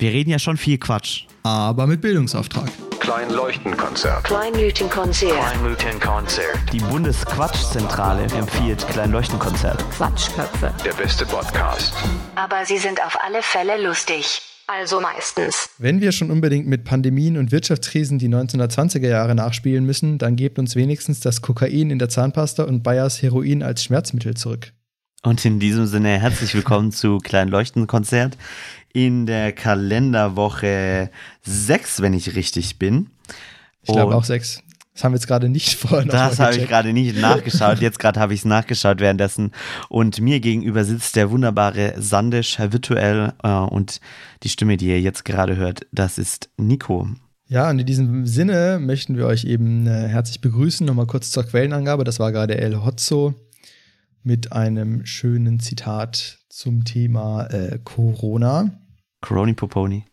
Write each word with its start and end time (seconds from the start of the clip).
Wir 0.00 0.12
reden 0.12 0.30
ja 0.30 0.38
schon 0.38 0.56
viel 0.56 0.78
Quatsch. 0.78 1.24
Aber 1.42 1.86
mit 1.86 2.00
Bildungsauftrag. 2.00 2.70
Kleinleuchtenkonzert. 3.00 4.24
Kleinleuchtenkonzert. 4.24 5.34
Kleinleuchtenkonzert. 5.34 6.72
Die 6.72 6.78
Bundesquatschzentrale 6.78 8.22
empfiehlt 8.22 8.88
Kleinleuchtenkonzert. 8.88 9.78
Quatschköpfe. 9.90 10.72
Der 10.82 10.94
beste 10.94 11.26
Podcast. 11.26 11.92
Aber 12.34 12.64
sie 12.64 12.78
sind 12.78 13.04
auf 13.04 13.18
alle 13.22 13.42
Fälle 13.42 13.82
lustig. 13.86 14.40
Also 14.66 15.02
meistens. 15.02 15.68
Wenn 15.76 16.00
wir 16.00 16.12
schon 16.12 16.30
unbedingt 16.30 16.66
mit 16.66 16.84
Pandemien 16.84 17.36
und 17.36 17.52
Wirtschaftskrisen 17.52 18.18
die 18.18 18.28
1920er 18.28 19.06
Jahre 19.06 19.34
nachspielen 19.34 19.84
müssen, 19.84 20.16
dann 20.16 20.36
gebt 20.36 20.58
uns 20.58 20.76
wenigstens 20.76 21.20
das 21.20 21.42
Kokain 21.42 21.90
in 21.90 21.98
der 21.98 22.08
Zahnpasta 22.08 22.62
und 22.62 22.82
Bayers 22.82 23.20
Heroin 23.20 23.62
als 23.62 23.84
Schmerzmittel 23.84 24.32
zurück. 24.32 24.72
Und 25.22 25.44
in 25.44 25.60
diesem 25.60 25.86
Sinne 25.86 26.18
herzlich 26.18 26.54
willkommen 26.54 26.92
zu 26.92 27.18
Kleinleuchtenkonzert 27.18 28.38
in 28.94 29.26
der 29.26 29.52
Kalenderwoche 29.52 31.10
6, 31.42 32.00
wenn 32.00 32.14
ich 32.14 32.34
richtig 32.36 32.78
bin. 32.78 33.10
Ich 33.82 33.92
glaube 33.92 34.14
auch 34.14 34.24
sechs. 34.24 34.62
Das 34.94 35.04
haben 35.04 35.12
wir 35.12 35.16
jetzt 35.16 35.26
gerade 35.26 35.50
nicht 35.50 35.74
vorher 35.78 36.06
noch 36.06 36.12
Das 36.14 36.40
habe 36.40 36.56
ich 36.56 36.66
gerade 36.66 36.94
nicht 36.94 37.20
nachgeschaut. 37.20 37.78
Jetzt 37.80 37.98
gerade 37.98 38.18
habe 38.18 38.32
ich 38.32 38.40
es 38.40 38.44
nachgeschaut 38.46 39.00
währenddessen. 39.00 39.52
Und 39.90 40.22
mir 40.22 40.40
gegenüber 40.40 40.84
sitzt 40.84 41.16
der 41.16 41.30
wunderbare 41.30 41.94
Sandisch 41.98 42.58
virtuell. 42.58 43.34
Äh, 43.42 43.48
und 43.50 44.00
die 44.42 44.48
Stimme, 44.48 44.78
die 44.78 44.88
ihr 44.88 45.00
jetzt 45.02 45.26
gerade 45.26 45.56
hört, 45.56 45.86
das 45.92 46.16
ist 46.16 46.48
Nico. 46.56 47.08
Ja, 47.46 47.68
und 47.68 47.78
in 47.78 47.86
diesem 47.86 48.26
Sinne 48.26 48.78
möchten 48.80 49.18
wir 49.18 49.26
euch 49.26 49.44
eben 49.44 49.86
äh, 49.86 50.08
herzlich 50.08 50.40
begrüßen. 50.40 50.86
Nochmal 50.86 51.06
kurz 51.06 51.30
zur 51.30 51.44
Quellenangabe. 51.44 52.04
Das 52.04 52.18
war 52.18 52.32
gerade 52.32 52.56
El 52.56 52.82
Hotzo 52.82 53.34
mit 54.22 54.52
einem 54.52 55.06
schönen 55.06 55.60
Zitat 55.60 56.38
zum 56.48 56.84
Thema 56.84 57.46
äh, 57.46 57.78
Corona. 57.82 58.80
Coroni 59.20 59.54
Poponi. 59.54 60.04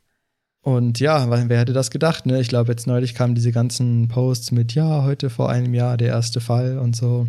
Und 0.61 0.99
ja, 0.99 1.30
wer 1.49 1.59
hätte 1.59 1.73
das 1.73 1.91
gedacht, 1.91 2.25
ne? 2.25 2.41
Ich 2.41 2.49
glaube, 2.49 2.71
jetzt 2.71 2.88
neulich 2.88 3.16
kamen 3.16 3.35
diese 3.35 3.53
ganzen 3.53 4.09
Posts 4.09 4.52
mit, 4.52 4.73
ja, 4.73 5.03
heute 5.03 5.30
vor 5.30 5.49
einem 5.49 5.73
Jahr 5.73 5.95
der 5.95 6.09
erste 6.09 6.41
Fall 6.41 6.77
und 6.77 6.95
so. 6.95 7.27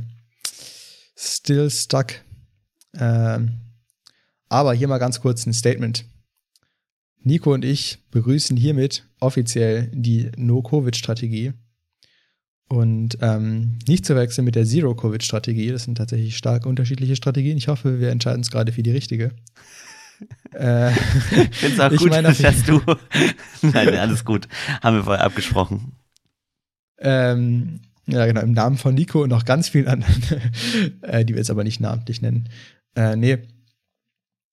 Still 1.14 1.70
stuck. 1.70 2.14
Ähm, 2.94 3.60
aber 4.48 4.74
hier 4.74 4.88
mal 4.88 4.98
ganz 4.98 5.20
kurz 5.20 5.46
ein 5.46 5.52
Statement. 5.52 6.04
Nico 7.20 7.52
und 7.52 7.64
ich 7.64 7.98
begrüßen 8.10 8.56
hiermit 8.56 9.08
offiziell 9.20 9.90
die 9.94 10.30
No-Covid-Strategie. 10.36 11.52
Und 12.68 13.16
ähm, 13.22 13.78
nicht 13.88 14.04
zu 14.04 14.14
wechseln 14.14 14.44
mit 14.44 14.54
der 14.54 14.66
Zero-Covid-Strategie. 14.66 15.70
Das 15.70 15.84
sind 15.84 15.96
tatsächlich 15.96 16.36
stark 16.36 16.66
unterschiedliche 16.66 17.16
Strategien. 17.16 17.56
Ich 17.56 17.68
hoffe, 17.68 17.98
wir 17.98 18.10
entscheiden 18.10 18.38
uns 18.40 18.50
gerade 18.50 18.72
für 18.72 18.82
die 18.82 18.90
richtige. 18.90 19.30
äh, 20.52 20.90
Ich 21.50 21.56
finde 21.56 21.74
es 21.74 21.80
auch 21.80 21.96
gut, 21.96 22.10
meine, 22.10 22.28
auf- 22.30 22.38
dass 22.42 22.62
du. 22.64 22.80
Nein, 23.62 23.94
alles 23.96 24.24
gut. 24.24 24.48
Haben 24.82 24.96
wir 24.96 25.04
vorher 25.04 25.24
abgesprochen. 25.24 25.92
Ähm, 26.98 27.80
ja, 28.06 28.26
genau, 28.26 28.40
im 28.40 28.52
Namen 28.52 28.76
von 28.76 28.94
Nico 28.94 29.22
und 29.22 29.28
noch 29.30 29.44
ganz 29.44 29.68
vielen 29.68 29.86
anderen, 29.86 30.22
äh, 31.02 31.24
die 31.24 31.34
wir 31.34 31.38
jetzt 31.38 31.50
aber 31.50 31.64
nicht 31.64 31.80
namentlich 31.80 32.20
nennen. 32.22 32.48
Äh, 32.96 33.16
nee. 33.16 33.38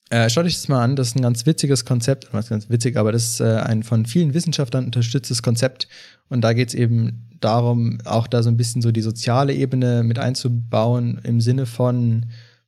Äh, 0.09 0.29
schaut 0.29 0.45
euch 0.45 0.53
das 0.53 0.67
mal 0.67 0.83
an, 0.83 0.95
das 0.95 1.09
ist 1.09 1.15
ein 1.15 1.23
ganz 1.23 1.45
witziges 1.45 1.83
Konzept, 1.83 2.31
was 2.31 2.49
ganz 2.49 2.69
witzig, 2.69 2.95
aber 2.97 3.11
das 3.11 3.23
ist 3.23 3.39
äh, 3.39 3.57
ein 3.57 3.81
von 3.81 4.05
vielen 4.05 4.35
Wissenschaftlern 4.35 4.85
unterstütztes 4.85 5.41
Konzept. 5.41 5.87
Und 6.29 6.41
da 6.41 6.53
geht 6.53 6.69
es 6.69 6.73
eben 6.75 7.27
darum, 7.39 7.97
auch 8.05 8.27
da 8.27 8.43
so 8.43 8.49
ein 8.49 8.57
bisschen 8.57 8.81
so 8.83 8.91
die 8.91 9.01
soziale 9.01 9.53
Ebene 9.53 10.03
mit 10.03 10.19
einzubauen, 10.19 11.19
im 11.23 11.41
Sinne 11.41 11.65
von, 11.65 12.27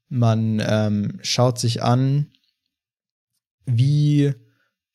man 0.10 0.62
ähm, 0.66 1.20
schaut 1.22 1.60
sich 1.60 1.84
an, 1.84 2.28
wie 3.66 4.34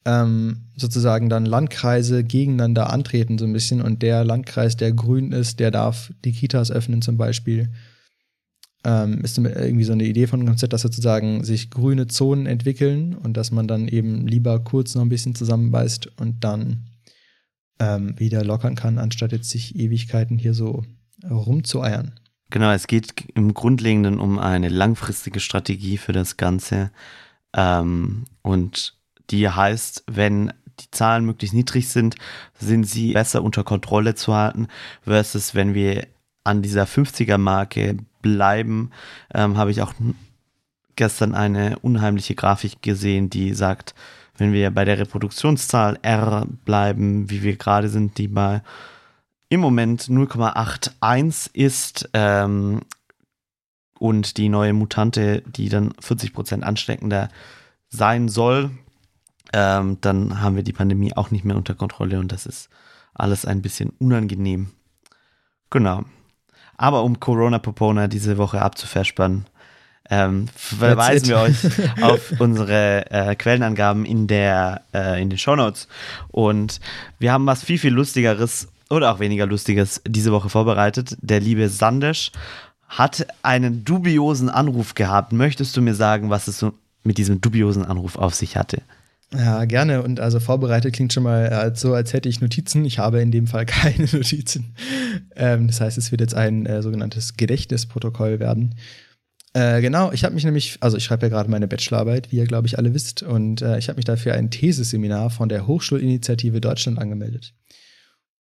ähm, 0.05 0.63
sozusagen 0.77 1.29
dann 1.29 1.47
Landkreise 1.47 2.25
gegeneinander 2.25 2.91
antreten, 2.91 3.39
so 3.39 3.45
ein 3.45 3.53
bisschen. 3.53 3.81
Und 3.81 4.03
der 4.03 4.25
Landkreis, 4.25 4.77
der 4.77 4.93
grün 4.93 5.33
ist, 5.33 5.61
der 5.61 5.71
darf 5.71 6.13
die 6.25 6.33
Kitas 6.33 6.71
öffnen, 6.71 7.03
zum 7.03 7.17
Beispiel. 7.17 7.71
Ähm, 8.85 9.21
ist 9.23 9.39
irgendwie 9.39 9.85
so 9.85 9.93
eine 9.93 10.05
Idee 10.05 10.27
von 10.27 10.41
dem 10.41 10.49
Konzept, 10.49 10.73
dass 10.73 10.83
sozusagen 10.83 11.45
sich 11.45 11.71
grüne 11.71 12.09
Zonen 12.09 12.47
entwickeln 12.47 13.15
und 13.15 13.37
dass 13.37 13.53
man 13.53 13.69
dann 13.69 13.87
eben 13.87 14.27
lieber 14.27 14.59
kurz 14.59 14.95
noch 14.95 15.03
ein 15.03 15.09
bisschen 15.09 15.37
zusammenbeißt 15.37 16.21
und 16.21 16.43
dann 16.43 16.85
ähm, 17.79 18.19
wieder 18.19 18.45
lockern 18.45 18.75
kann, 18.75 18.99
anstatt 18.99 19.33
jetzt 19.33 19.51
sich 19.51 19.77
Ewigkeiten 19.77 20.37
hier 20.39 20.55
so 20.55 20.83
rumzueiern. 21.29 22.19
Genau, 22.51 22.71
es 22.71 22.87
geht 22.87 23.15
im 23.35 23.55
Grundlegenden 23.55 24.19
um 24.19 24.39
eine 24.39 24.69
langfristige 24.69 25.41
Strategie 25.41 25.97
für 25.97 26.13
das 26.13 26.37
Ganze. 26.37 26.91
Ähm, 27.55 28.25
und 28.43 28.95
die 29.31 29.49
heißt, 29.49 30.05
wenn 30.07 30.53
die 30.81 30.91
Zahlen 30.91 31.25
möglichst 31.25 31.55
niedrig 31.55 31.89
sind, 31.89 32.17
sind 32.59 32.85
sie 32.85 33.13
besser 33.13 33.43
unter 33.43 33.65
Kontrolle 33.65 34.15
zu 34.15 34.35
halten, 34.35 34.69
versus 35.03 35.55
wenn 35.55 35.75
wir 35.75 36.07
an 36.45 36.63
dieser 36.63 36.85
50er-Marke 36.85 37.97
bleiben, 38.21 38.91
ähm, 39.35 39.57
habe 39.57 39.71
ich 39.71 39.83
auch 39.83 39.95
gestern 40.97 41.35
eine 41.35 41.79
unheimliche 41.81 42.35
Grafik 42.35 42.83
gesehen, 42.83 43.31
die 43.31 43.55
sagt, 43.55 43.95
wenn 44.37 44.53
wir 44.53 44.71
bei 44.71 44.85
der 44.85 44.99
Reproduktionszahl 44.99 45.99
R 46.03 46.47
bleiben, 46.65 47.31
wie 47.31 47.43
wir 47.43 47.57
gerade 47.57 47.89
sind, 47.89 48.19
die 48.19 48.29
bei 48.29 48.63
im 49.49 49.61
Moment 49.61 50.05
0,81 50.05 51.55
ist 51.55 52.09
ähm, 52.15 52.81
und 53.99 54.39
die 54.39 54.49
neue 54.49 54.73
Mutante, 54.73 55.43
die 55.43 55.69
dann 55.69 55.93
40% 55.93 56.63
ansteckender 56.63 57.29
sein 57.91 58.29
soll, 58.29 58.71
ähm, 59.53 59.99
dann 60.01 60.41
haben 60.41 60.57
wir 60.57 60.63
die 60.63 60.73
Pandemie 60.73 61.15
auch 61.15 61.31
nicht 61.31 61.45
mehr 61.45 61.57
unter 61.57 61.75
Kontrolle 61.75 62.19
und 62.19 62.33
das 62.33 62.47
ist 62.47 62.71
alles 63.13 63.45
ein 63.45 63.61
bisschen 63.61 63.91
unangenehm. 63.99 64.71
Genau. 65.69 66.05
Aber 66.83 67.05
um 67.05 67.21
Corona 67.21 67.61
Popona 67.61 68.09
diese 68.09 68.39
Woche 68.39 68.61
abzuverspannen, 68.61 69.47
ähm, 70.11 70.49
verweisen 70.53 71.29
wir 71.29 71.39
euch 71.39 71.55
auf 72.03 72.33
unsere 72.41 73.09
äh, 73.09 73.37
Quellenangaben 73.37 74.05
in, 74.05 74.27
der, 74.27 74.83
äh, 74.93 75.23
in 75.23 75.31
den 75.31 75.39
Shownotes. 75.39 75.87
Und 76.33 76.81
wir 77.21 77.33
haben 77.33 77.47
was 77.47 77.63
viel, 77.63 77.79
viel 77.79 77.93
Lustigeres 77.93 78.67
oder 78.91 79.13
auch 79.13 79.21
weniger 79.21 79.47
Lustiges 79.47 80.03
diese 80.09 80.33
Woche 80.33 80.49
vorbereitet. 80.49 81.17
Der 81.21 81.39
liebe 81.39 81.69
Sandesch 81.69 82.33
hat 82.89 83.29
einen 83.45 83.85
dubiosen 83.85 84.51
Anruf 84.51 84.97
gehabt. 84.97 85.33
Möchtest 85.33 85.77
du 85.77 85.83
mir 85.83 85.95
sagen, 85.95 86.31
was 86.31 86.49
es 86.49 86.59
so 86.59 86.73
mit 87.05 87.17
diesem 87.17 87.41
dubiosen 87.41 87.85
Anruf 87.85 88.17
auf 88.17 88.35
sich 88.35 88.57
hatte? 88.57 88.83
Ja, 89.35 89.65
gerne. 89.65 90.03
Und 90.03 90.21
also 90.21 90.41
vorbereitet 90.41 90.95
klingt 90.95 91.13
schon 91.13 91.23
mal 91.23 91.49
als 91.49 91.81
so, 91.81 91.95
als 91.95 92.13
hätte 92.13 92.29
ich 92.29 92.41
Notizen. 92.41 92.85
Ich 92.85 92.99
habe 92.99 93.21
in 93.21 93.31
dem 93.31 93.47
Fall 93.47 93.67
keine 93.67 94.07
Notizen. 94.13 94.75
Ähm, 95.37 95.67
das 95.67 95.81
heißt, 95.81 95.99
es 95.99 96.11
wird 96.11 96.21
jetzt 96.21 96.35
ein 96.35 96.67
äh, 96.67 96.83
sogenanntes 96.83 97.37
Gedächtnisprotokoll 97.37 98.41
werden. 98.41 98.75
Äh, 99.55 99.81
genau, 99.83 100.13
ich 100.13 100.25
habe 100.25 100.35
mich 100.35 100.45
nämlich, 100.45 100.79
also 100.81 100.97
ich 100.97 101.05
schreibe 101.05 101.27
ja 101.27 101.31
gerade 101.31 101.51
meine 101.51 101.69
Bachelorarbeit, 101.69 102.33
wie 102.33 102.37
ihr, 102.37 102.47
glaube 102.47 102.67
ich, 102.67 102.79
alle 102.79 102.95
wisst. 102.95 103.23
Und 103.23 103.63
äh, 103.63 103.79
ich 103.79 103.89
habe 103.89 103.97
mich 103.97 104.05
dafür 104.05 104.35
ein 104.35 104.51
Theseseminar 104.51 105.31
von 105.31 105.49
der 105.49 105.67
Hochschulinitiative 105.67 106.61
Deutschland 106.61 106.99
angemeldet. 106.99 107.55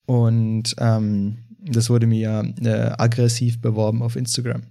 Und 0.06 0.74
ähm, 0.78 1.38
das 1.58 1.90
wurde 1.90 2.06
mir 2.06 2.54
äh, 2.62 2.92
aggressiv 2.98 3.60
beworben 3.60 4.02
auf 4.02 4.16
Instagram. 4.16 4.62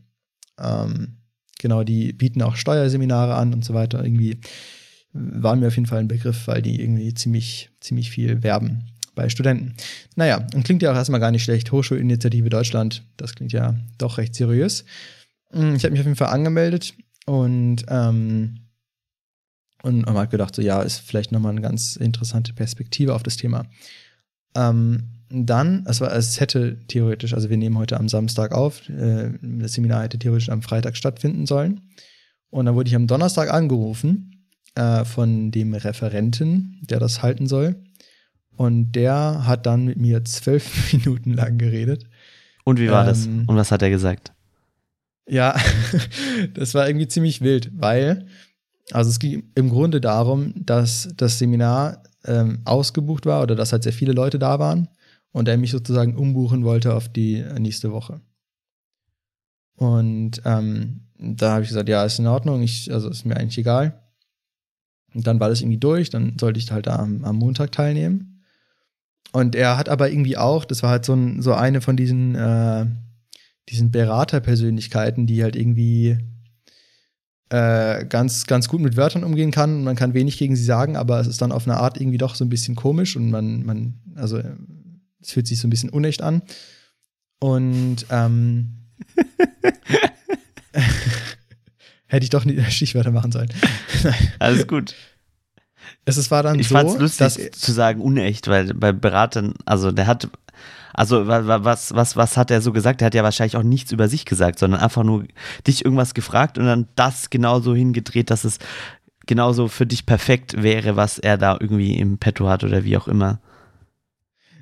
Ähm, 0.59 1.17
genau, 1.59 1.83
die 1.83 2.11
bieten 2.13 2.41
auch 2.41 2.55
Steuerseminare 2.55 3.35
an 3.35 3.53
und 3.53 3.63
so 3.63 3.73
weiter. 3.73 4.03
Irgendwie 4.03 4.39
war 5.13 5.55
mir 5.55 5.67
auf 5.67 5.75
jeden 5.75 5.87
Fall 5.87 5.99
ein 5.99 6.07
Begriff, 6.07 6.47
weil 6.47 6.61
die 6.61 6.81
irgendwie 6.81 7.13
ziemlich, 7.13 7.69
ziemlich 7.79 8.11
viel 8.11 8.43
werben 8.43 8.83
bei 9.15 9.29
Studenten. 9.29 9.73
Naja, 10.15 10.45
und 10.53 10.63
klingt 10.63 10.81
ja 10.81 10.91
auch 10.91 10.95
erstmal 10.95 11.19
gar 11.19 11.31
nicht 11.31 11.43
schlecht. 11.43 11.71
Hochschulinitiative 11.71 12.49
Deutschland, 12.49 13.03
das 13.17 13.35
klingt 13.35 13.51
ja 13.51 13.75
doch 13.97 14.17
recht 14.17 14.35
seriös. 14.35 14.85
Mm, 15.51 15.75
Ich 15.75 15.83
habe 15.83 15.91
mich 15.91 15.99
auf 15.99 16.05
jeden 16.05 16.15
Fall 16.15 16.29
angemeldet 16.29 16.93
und, 17.25 17.83
ähm, 17.89 18.59
und 19.83 20.05
habe 20.05 20.27
gedacht, 20.27 20.55
so 20.55 20.61
ja, 20.61 20.81
ist 20.81 20.99
vielleicht 20.99 21.31
nochmal 21.31 21.51
eine 21.51 21.61
ganz 21.61 21.97
interessante 21.97 22.53
Perspektive 22.53 23.13
auf 23.13 23.23
das 23.23 23.35
Thema. 23.35 23.65
Ähm, 24.55 25.03
dann, 25.29 25.85
es, 25.87 26.01
war, 26.01 26.13
es 26.13 26.39
hätte 26.39 26.77
theoretisch, 26.87 27.33
also 27.33 27.49
wir 27.49 27.57
nehmen 27.57 27.77
heute 27.77 27.97
am 27.97 28.09
Samstag 28.09 28.53
auf, 28.53 28.87
äh, 28.89 29.31
das 29.41 29.73
Seminar 29.73 30.03
hätte 30.03 30.19
theoretisch 30.19 30.49
am 30.49 30.61
Freitag 30.61 30.95
stattfinden 30.95 31.45
sollen. 31.45 31.81
Und 32.49 32.65
dann 32.65 32.75
wurde 32.75 32.89
ich 32.89 32.95
am 32.95 33.07
Donnerstag 33.07 33.51
angerufen 33.51 34.40
äh, 34.75 35.05
von 35.05 35.51
dem 35.51 35.73
Referenten, 35.73 36.79
der 36.81 36.99
das 36.99 37.21
halten 37.21 37.47
soll. 37.47 37.75
Und 38.55 38.91
der 38.93 39.45
hat 39.45 39.65
dann 39.65 39.85
mit 39.85 39.97
mir 39.97 40.23
zwölf 40.25 40.93
Minuten 40.93 41.33
lang 41.33 41.57
geredet. 41.57 42.05
Und 42.63 42.79
wie 42.79 42.89
war 42.89 43.05
das? 43.05 43.25
Ähm, 43.25 43.45
Und 43.47 43.55
was 43.55 43.71
hat 43.71 43.81
er 43.81 43.89
gesagt? 43.89 44.33
Ja, 45.27 45.55
das 46.53 46.73
war 46.73 46.87
irgendwie 46.87 47.07
ziemlich 47.07 47.41
wild, 47.41 47.71
weil, 47.73 48.27
also 48.91 49.09
es 49.09 49.19
ging 49.19 49.51
im 49.55 49.69
Grunde 49.69 50.01
darum, 50.01 50.53
dass 50.57 51.09
das 51.15 51.39
Seminar 51.39 52.03
ähm, 52.25 52.59
ausgebucht 52.65 53.25
war 53.25 53.41
oder 53.41 53.55
dass 53.55 53.71
halt 53.71 53.83
sehr 53.83 53.93
viele 53.93 54.13
Leute 54.13 54.39
da 54.39 54.59
waren 54.59 54.89
und 55.31 55.47
er 55.47 55.57
mich 55.57 55.71
sozusagen 55.71 56.15
umbuchen 56.15 56.63
wollte 56.63 56.93
auf 56.93 57.09
die 57.09 57.43
nächste 57.57 57.91
Woche. 57.91 58.21
Und 59.75 60.41
ähm, 60.45 61.07
da 61.17 61.53
habe 61.53 61.63
ich 61.63 61.69
gesagt, 61.69 61.89
ja, 61.89 62.03
ist 62.03 62.19
in 62.19 62.27
Ordnung, 62.27 62.61
ich, 62.61 62.91
also 62.93 63.09
ist 63.09 63.25
mir 63.25 63.37
eigentlich 63.37 63.57
egal. 63.57 63.99
Und 65.13 65.27
dann 65.27 65.39
war 65.39 65.49
das 65.49 65.61
irgendwie 65.61 65.77
durch, 65.79 66.09
dann 66.09 66.37
sollte 66.39 66.59
ich 66.59 66.71
halt 66.71 66.87
da 66.87 66.97
am, 66.97 67.23
am 67.25 67.35
Montag 67.35 67.71
teilnehmen. 67.71 68.43
Und 69.33 69.55
er 69.55 69.77
hat 69.77 69.89
aber 69.89 70.09
irgendwie 70.09 70.37
auch, 70.37 70.65
das 70.65 70.83
war 70.83 70.89
halt 70.89 71.05
so, 71.05 71.13
ein, 71.13 71.41
so 71.41 71.53
eine 71.53 71.81
von 71.81 71.95
diesen, 71.95 72.35
äh, 72.35 72.85
diesen 73.69 73.91
Beraterpersönlichkeiten, 73.91 75.27
die 75.27 75.43
halt 75.43 75.55
irgendwie 75.55 76.17
äh, 77.49 78.05
ganz, 78.05 78.45
ganz 78.45 78.67
gut 78.67 78.81
mit 78.81 78.97
Wörtern 78.97 79.23
umgehen 79.23 79.51
kann. 79.51 79.83
Man 79.83 79.95
kann 79.95 80.13
wenig 80.13 80.37
gegen 80.37 80.55
sie 80.55 80.63
sagen, 80.63 80.95
aber 80.95 81.19
es 81.19 81.27
ist 81.27 81.41
dann 81.41 81.51
auf 81.51 81.67
eine 81.67 81.77
Art 81.77 81.99
irgendwie 81.99 82.17
doch 82.17 82.35
so 82.35 82.45
ein 82.45 82.49
bisschen 82.49 82.75
komisch 82.75 83.15
und 83.15 83.29
man, 83.29 83.65
man, 83.65 83.99
also 84.15 84.41
es 85.21 85.31
fühlt 85.31 85.47
sich 85.47 85.59
so 85.59 85.67
ein 85.67 85.69
bisschen 85.69 85.89
unecht 85.89 86.21
an. 86.21 86.41
Und 87.39 88.05
ähm, 88.09 88.87
hätte 92.11 92.23
ich 92.25 92.29
doch 92.29 92.45
nie 92.45 92.61
Stichwörter 92.69 93.11
machen 93.11 93.31
sollen. 93.31 93.49
Alles 94.39 94.67
gut. 94.67 94.93
Es 96.05 96.17
es 96.17 96.29
war 96.31 96.43
dann 96.43 96.59
Ich 96.59 96.67
so, 96.67 96.75
fand's 96.75 96.97
lustig 96.97 97.51
zu 97.53 97.71
sagen 97.71 98.01
unecht, 98.01 98.47
weil 98.47 98.73
bei 98.73 98.91
Beratern, 98.91 99.53
also 99.65 99.91
der 99.91 100.07
hat, 100.07 100.29
also 100.93 101.27
wa- 101.27 101.45
wa- 101.47 101.63
was, 101.63 101.93
was, 101.95 102.15
was 102.15 102.37
hat 102.37 102.51
er 102.51 102.61
so 102.61 102.71
gesagt? 102.71 103.01
Der 103.01 103.07
hat 103.07 103.15
ja 103.15 103.23
wahrscheinlich 103.23 103.55
auch 103.55 103.63
nichts 103.63 103.91
über 103.91 104.07
sich 104.07 104.25
gesagt, 104.25 104.59
sondern 104.59 104.79
einfach 104.81 105.03
nur 105.03 105.25
dich 105.67 105.85
irgendwas 105.85 106.13
gefragt 106.13 106.57
und 106.57 106.65
dann 106.65 106.87
das 106.95 107.29
genauso 107.29 107.75
hingedreht, 107.75 108.29
dass 108.29 108.43
es 108.43 108.57
genauso 109.27 109.67
für 109.67 109.85
dich 109.85 110.05
perfekt 110.05 110.61
wäre, 110.61 110.95
was 110.95 111.17
er 111.19 111.37
da 111.37 111.57
irgendwie 111.59 111.97
im 111.97 112.17
Petto 112.17 112.49
hat 112.49 112.63
oder 112.63 112.83
wie 112.83 112.97
auch 112.97 113.07
immer. 113.07 113.39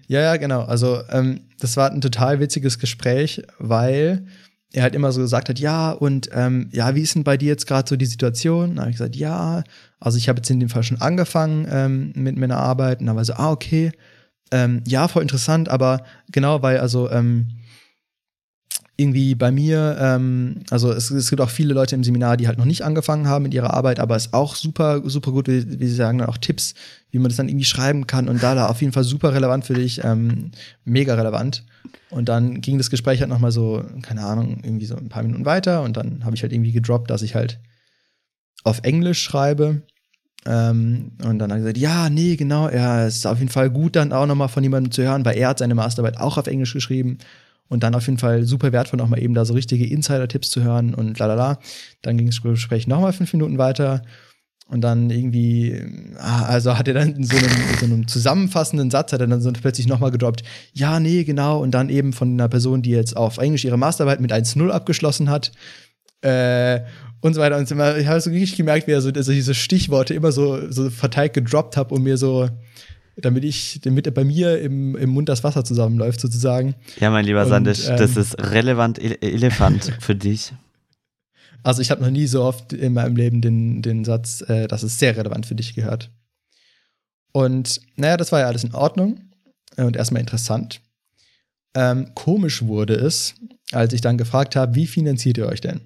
Ja, 0.08 0.22
ja, 0.22 0.38
genau. 0.38 0.62
Also 0.64 1.02
ähm, 1.10 1.42
das 1.60 1.78
war 1.78 1.92
ein 1.92 2.02
total 2.02 2.40
witziges 2.40 2.80
Gespräch, 2.80 3.44
weil 3.60 4.26
er 4.74 4.84
halt 4.84 4.96
immer 4.96 5.12
so 5.12 5.22
gesagt 5.22 5.50
hat, 5.50 5.60
ja, 5.60 5.92
und 5.92 6.30
ähm, 6.34 6.70
ja, 6.72 6.94
wie 6.94 7.02
ist 7.02 7.16
denn 7.16 7.24
bei 7.24 7.38
dir 7.38 7.48
jetzt 7.48 7.66
gerade 7.66 7.90
so 7.90 7.96
die 7.96 8.06
Situation? 8.06 8.76
Da 8.76 8.82
habe 8.82 8.92
ich 8.92 8.98
gesagt, 8.98 9.16
ja, 9.16 9.64
also 10.00 10.18
ich 10.18 10.30
habe 10.30 10.38
jetzt 10.38 10.50
in 10.50 10.60
dem 10.60 10.70
Fall 10.70 10.84
schon 10.84 11.02
angefangen 11.02 11.68
ähm, 11.72 12.12
mit 12.16 12.38
meiner 12.38 12.58
Arbeit. 12.58 13.00
Und 13.00 13.08
dann 13.08 13.16
war 13.16 13.26
so, 13.26 13.34
ah, 13.34 13.52
okay, 13.52 13.92
ähm, 14.52 14.82
ja, 14.86 15.08
voll 15.08 15.24
interessant, 15.24 15.70
aber 15.70 16.04
genau, 16.32 16.62
weil 16.62 16.80
also 16.80 17.10
ähm, 17.10 17.48
irgendwie 19.00 19.34
bei 19.36 19.52
mir, 19.52 19.98
ähm, 20.00 20.62
also 20.70 20.92
es, 20.92 21.10
es 21.10 21.30
gibt 21.30 21.42
auch 21.42 21.50
viele 21.50 21.74
Leute 21.74 21.96
im 21.96 22.04
Seminar, 22.04 22.38
die 22.38 22.48
halt 22.48 22.58
noch 22.58 22.66
nicht 22.66 22.84
angefangen 22.84 23.28
haben 23.28 23.44
mit 23.44 23.54
ihrer 23.54 23.74
Arbeit, 23.74 24.00
aber 24.00 24.16
es 24.16 24.28
ist 24.28 24.34
auch 24.34 24.56
super, 24.56 25.02
super 25.06 25.32
gut, 25.32 25.48
wie, 25.48 25.80
wie 25.80 25.88
sie 25.88 25.96
sagen, 25.96 26.18
dann 26.18 26.28
auch 26.28 26.38
Tipps, 26.38 26.74
wie 27.12 27.20
man 27.20 27.30
das 27.30 27.38
dann 27.38 27.48
irgendwie 27.48 27.66
schreiben 27.66 28.08
kann 28.08 28.28
und 28.28 28.44
da, 28.44 28.56
da 28.56 28.68
auf 28.68 28.82
jeden 28.82 28.94
Fall 28.94 29.04
super 29.04 29.34
relevant 29.34 29.66
für 29.66 29.74
dich, 29.74 30.04
ähm, 30.04 30.52
mega 30.84 31.16
relevant. 31.16 31.64
Und 32.10 32.28
dann 32.28 32.62
ging 32.62 32.78
das 32.78 32.90
Gespräch 32.90 33.22
halt 33.22 33.30
nochmal 33.30 33.52
so, 33.52 33.84
keine 34.02 34.24
Ahnung, 34.26 34.60
irgendwie 34.64 34.86
so 34.86 34.96
ein 34.96 35.10
paar 35.10 35.24
Minuten 35.24 35.46
weiter 35.46 35.84
und 35.84 35.96
dann 35.96 36.26
habe 36.26 36.36
ich 36.36 36.42
halt 36.42 36.52
irgendwie 36.52 36.74
gedroppt, 36.74 37.10
dass 37.10 37.22
ich 37.22 37.36
halt 37.36 37.60
auf 38.64 38.82
Englisch 38.84 39.22
schreibe. 39.24 39.82
Ähm, 40.46 41.12
und 41.24 41.40
dann 41.40 41.52
hat 41.52 41.58
er 41.58 41.60
gesagt, 41.60 41.78
ja, 41.78 42.10
nee, 42.10 42.36
genau, 42.36 42.70
ja, 42.70 43.06
es 43.06 43.18
ist 43.18 43.26
auf 43.28 43.40
jeden 43.40 43.52
Fall 43.52 43.70
gut, 43.70 43.96
dann 43.96 44.14
auch 44.14 44.26
nochmal 44.26 44.48
von 44.48 44.64
jemandem 44.64 44.92
zu 44.92 45.04
hören, 45.04 45.26
weil 45.26 45.38
er 45.38 45.50
hat 45.50 45.60
seine 45.60 45.76
Masterarbeit 45.76 46.18
auch 46.18 46.38
auf 46.38 46.48
Englisch 46.48 46.74
geschrieben. 46.74 47.18
Und 47.70 47.84
dann 47.84 47.96
auf 47.96 48.08
jeden 48.08 48.18
Fall 48.18 48.44
super 48.44 48.72
wertvoll, 48.72 48.98
nochmal 48.98 49.22
eben 49.22 49.36
da 49.36 49.46
so 49.46 49.54
richtige 49.54 49.86
Insider-Tipps 49.86 50.50
zu 50.50 50.64
hören 50.64 50.94
und 50.94 51.18
lalala. 51.20 51.60
Dann 52.02 52.18
ging 52.18 52.28
das 52.28 52.42
Gespräch 52.42 52.88
nochmal 52.88 53.14
fünf 53.14 53.32
Minuten 53.32 53.58
weiter. 53.58 54.02
Und 54.68 54.82
dann 54.82 55.10
irgendwie, 55.10 55.82
ah, 56.18 56.46
also 56.46 56.78
hat 56.78 56.88
er 56.88 56.94
dann 56.94 57.16
in 57.16 57.24
so 57.24 57.38
einem, 57.38 57.50
in 57.50 57.80
so 57.80 57.86
einem 57.86 58.08
zusammenfassenden 58.08 58.92
Satz, 58.92 59.14
hat 59.14 59.22
er 59.22 59.26
dann 59.26 59.42
so 59.42 59.52
plötzlich 59.52 59.88
nochmal 59.88 60.12
gedroppt, 60.12 60.44
ja, 60.74 61.00
nee, 61.00 61.24
genau, 61.24 61.60
und 61.60 61.72
dann 61.72 61.90
eben 61.90 62.14
von 62.14 62.34
einer 62.34 62.48
Person, 62.50 62.84
die 62.84 62.92
jetzt 62.92 63.18
auf 63.18 63.40
Englisch 63.40 63.66
ihre 63.66 63.80
Masterarbeit 63.80 64.22
mit 64.22 64.32
1-0 64.32 64.70
abgeschlossen 64.70 65.28
hat, 65.28 65.52
äh, 66.22 66.82
und 67.22 67.34
so 67.34 67.42
weiter 67.42 67.58
und 67.58 67.68
so 67.68 67.78
weiter. 67.78 67.98
Ich 67.98 68.08
habe 68.08 68.22
so 68.22 68.30
richtig 68.30 68.58
gemerkt, 68.58 68.88
wie 68.88 68.92
er 68.92 69.02
so 69.02 69.10
also 69.10 69.32
diese 69.32 69.56
Stichworte 69.56 70.14
immer 70.14 70.32
so, 70.32 70.72
so 70.72 70.90
verteilt 70.90 71.34
gedroppt 71.34 71.76
hat, 71.76 71.92
um 71.92 72.04
mir 72.04 72.18
so, 72.18 72.50
damit 73.22 73.44
ich, 73.44 73.80
damit 73.82 74.14
bei 74.14 74.24
mir 74.24 74.60
im, 74.60 74.96
im 74.96 75.10
Mund 75.10 75.30
das 75.30 75.44
Wasser 75.44 75.64
zusammenläuft, 75.64 76.20
sozusagen. 76.20 76.76
Ja, 77.00 77.10
mein 77.10 77.26
lieber 77.26 77.44
Und, 77.44 77.50
Sandisch, 77.50 77.86
das 77.86 78.16
ähm, 78.16 78.22
ist 78.22 78.40
relevant 78.40 79.00
Ele 79.00 79.22
Elefant 79.22 79.94
für 80.00 80.16
dich. 80.16 80.54
Also 81.62 81.82
ich 81.82 81.92
habe 81.92 82.02
noch 82.02 82.10
nie 82.10 82.26
so 82.26 82.42
oft 82.44 82.72
in 82.72 82.94
meinem 82.94 83.18
Leben 83.18 83.42
den, 83.42 83.82
den 83.82 84.06
Satz, 84.06 84.42
äh, 84.48 84.68
das 84.70 84.82
ist 84.82 84.98
sehr 84.98 85.18
relevant 85.18 85.46
für 85.46 85.56
dich 85.56 85.76
gehört. 85.76 86.10
Und 87.34 87.82
naja, 87.98 88.16
das 88.16 88.32
war 88.32 88.40
ja 88.40 88.48
alles 88.48 88.64
in 88.64 88.74
Ordnung 88.74 89.20
äh, 89.76 89.84
und 89.84 89.98
erstmal 89.98 90.22
interessant. 90.22 90.80
Ähm, 91.76 92.12
komisch 92.16 92.64
wurde 92.64 92.96
es, 92.96 93.36
als 93.72 93.94
ich 93.94 94.02
dann 94.02 94.18
gefragt 94.18 94.56
habe, 94.56 94.76
wie 94.76 94.88
finanziert 94.88 95.38
ihr 95.38 95.48
euch 95.48 95.62
denn? 95.62 95.82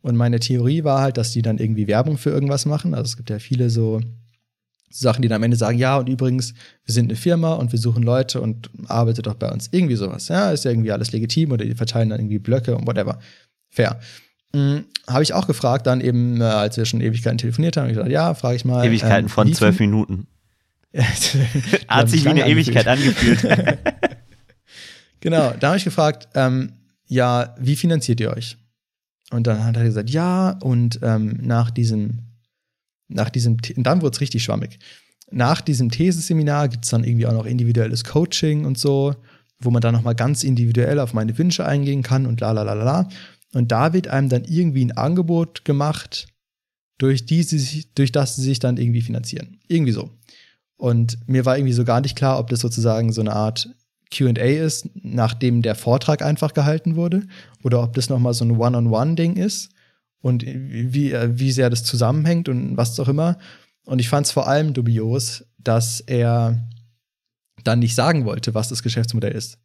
Und 0.00 0.16
meine 0.16 0.38
Theorie 0.38 0.84
war 0.84 1.00
halt, 1.00 1.16
dass 1.16 1.32
die 1.32 1.42
dann 1.42 1.58
irgendwie 1.58 1.88
Werbung 1.88 2.18
für 2.18 2.30
irgendwas 2.30 2.66
machen. 2.66 2.94
Also 2.94 3.04
es 3.04 3.16
gibt 3.16 3.30
ja 3.30 3.38
viele 3.38 3.70
so 3.70 4.00
Sachen, 4.90 5.22
die 5.22 5.28
dann 5.28 5.36
am 5.36 5.42
Ende 5.42 5.56
sagen, 5.56 5.78
ja, 5.78 5.96
und 5.98 6.08
übrigens, 6.08 6.54
wir 6.84 6.94
sind 6.94 7.10
eine 7.10 7.16
Firma 7.16 7.54
und 7.54 7.72
wir 7.72 7.78
suchen 7.78 8.02
Leute 8.02 8.40
und 8.40 8.70
arbeitet 8.86 9.26
doch 9.26 9.34
bei 9.34 9.50
uns. 9.50 9.68
Irgendwie 9.70 9.96
sowas. 9.96 10.28
Ja, 10.28 10.50
ist 10.50 10.64
ja 10.64 10.70
irgendwie 10.70 10.92
alles 10.92 11.12
legitim 11.12 11.52
oder 11.52 11.64
die 11.64 11.74
verteilen 11.74 12.10
dann 12.10 12.20
irgendwie 12.20 12.38
Blöcke 12.38 12.76
und 12.76 12.86
whatever. 12.86 13.18
Fair. 13.68 14.00
Mhm, 14.54 14.84
habe 15.06 15.22
ich 15.22 15.34
auch 15.34 15.46
gefragt, 15.46 15.86
dann 15.86 16.00
eben, 16.00 16.40
äh, 16.40 16.44
als 16.44 16.76
wir 16.76 16.86
schon 16.86 17.00
Ewigkeiten 17.00 17.38
telefoniert 17.38 17.76
haben, 17.76 17.84
hab 17.84 17.90
ich 17.90 17.96
gesagt, 17.96 18.12
ja, 18.12 18.32
frage 18.34 18.56
ich 18.56 18.64
mal. 18.64 18.84
Ewigkeiten 18.84 19.26
ähm, 19.26 19.28
von 19.28 19.52
zwölf 19.52 19.78
Minuten. 19.78 20.26
Hat 21.88 22.08
sich 22.08 22.24
wie 22.24 22.28
eine 22.30 22.48
Ewigkeit 22.48 22.86
angefühlt. 22.86 23.46
Genau, 25.20 25.52
da 25.58 25.68
habe 25.68 25.78
ich 25.78 25.84
gefragt, 25.84 26.28
ähm, 26.34 26.74
ja, 27.06 27.54
wie 27.58 27.76
finanziert 27.76 28.20
ihr 28.20 28.30
euch? 28.30 28.56
Und 29.30 29.46
dann 29.46 29.64
hat 29.64 29.76
er 29.76 29.84
gesagt, 29.84 30.10
ja, 30.10 30.50
und 30.62 31.00
ähm, 31.02 31.38
nach 31.42 31.70
diesem, 31.70 32.20
nach 33.08 33.30
diesem, 33.30 33.56
und 33.76 33.84
dann 33.84 34.02
wurde 34.02 34.14
es 34.14 34.20
richtig 34.20 34.42
schwammig. 34.42 34.78
Nach 35.30 35.60
diesem 35.60 35.90
Thesenseminar 35.90 36.68
gibt 36.68 36.84
es 36.84 36.90
dann 36.90 37.04
irgendwie 37.04 37.26
auch 37.26 37.32
noch 37.32 37.46
individuelles 37.46 38.04
Coaching 38.04 38.64
und 38.64 38.78
so, 38.78 39.14
wo 39.60 39.70
man 39.70 39.82
dann 39.82 39.94
nochmal 39.94 40.14
ganz 40.14 40.44
individuell 40.44 41.00
auf 41.00 41.14
meine 41.14 41.36
Wünsche 41.36 41.66
eingehen 41.66 42.02
kann 42.02 42.26
und 42.26 42.40
la 42.40 42.52
la 42.52 42.62
la 42.62 42.74
la 42.74 42.84
la. 42.84 43.08
Und 43.52 43.72
da 43.72 43.92
wird 43.92 44.08
einem 44.08 44.28
dann 44.28 44.44
irgendwie 44.44 44.84
ein 44.84 44.96
Angebot 44.96 45.64
gemacht, 45.64 46.28
durch, 46.98 47.26
die 47.26 47.42
sie 47.42 47.86
durch 47.94 48.12
das 48.12 48.36
sie 48.36 48.42
sich 48.42 48.58
dann 48.58 48.76
irgendwie 48.76 49.02
finanzieren. 49.02 49.58
Irgendwie 49.68 49.92
so. 49.92 50.10
Und 50.76 51.18
mir 51.26 51.44
war 51.44 51.56
irgendwie 51.56 51.72
so 51.72 51.84
gar 51.84 52.00
nicht 52.00 52.16
klar, 52.16 52.38
ob 52.38 52.48
das 52.50 52.60
sozusagen 52.60 53.12
so 53.12 53.20
eine 53.20 53.32
Art 53.32 53.68
QA 54.10 54.30
ist, 54.32 54.88
nachdem 54.94 55.62
der 55.62 55.74
Vortrag 55.74 56.22
einfach 56.22 56.54
gehalten 56.54 56.96
wurde, 56.96 57.26
oder 57.62 57.82
ob 57.82 57.94
das 57.94 58.08
nochmal 58.08 58.34
so 58.34 58.44
ein 58.44 58.52
One-on-One-Ding 58.52 59.36
ist 59.36 59.70
und 60.20 60.44
wie, 60.46 61.14
wie 61.38 61.52
sehr 61.52 61.70
das 61.70 61.84
zusammenhängt 61.84 62.48
und 62.48 62.76
was 62.76 62.98
auch 63.00 63.08
immer. 63.08 63.38
Und 63.84 63.98
ich 64.00 64.08
fand 64.08 64.26
es 64.26 64.32
vor 64.32 64.48
allem 64.48 64.74
dubios, 64.74 65.44
dass 65.58 66.00
er 66.00 66.58
dann 67.64 67.78
nicht 67.80 67.94
sagen 67.94 68.24
wollte, 68.24 68.54
was 68.54 68.68
das 68.68 68.82
Geschäftsmodell 68.82 69.32
ist. 69.32 69.58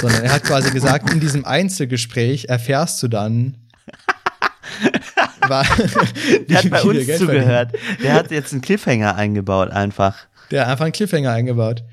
Sondern 0.00 0.22
er 0.24 0.32
hat 0.32 0.44
quasi 0.44 0.70
gesagt, 0.70 1.10
in 1.10 1.20
diesem 1.20 1.44
Einzelgespräch 1.44 2.46
erfährst 2.46 3.02
du 3.02 3.08
dann, 3.08 3.58
wa- 5.48 5.62
Der 6.48 6.58
hat 6.58 6.70
bei 6.70 6.82
uns 6.82 7.06
Geld 7.06 7.18
zugehört. 7.18 7.72
Der 8.02 8.14
hat 8.14 8.30
jetzt 8.30 8.52
einen 8.52 8.62
Cliffhanger 8.62 9.14
eingebaut, 9.16 9.70
einfach. 9.70 10.16
Der 10.50 10.62
hat 10.62 10.68
einfach 10.72 10.84
einen 10.86 10.92
Cliffhanger 10.92 11.30
eingebaut. 11.30 11.84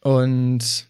Und 0.00 0.86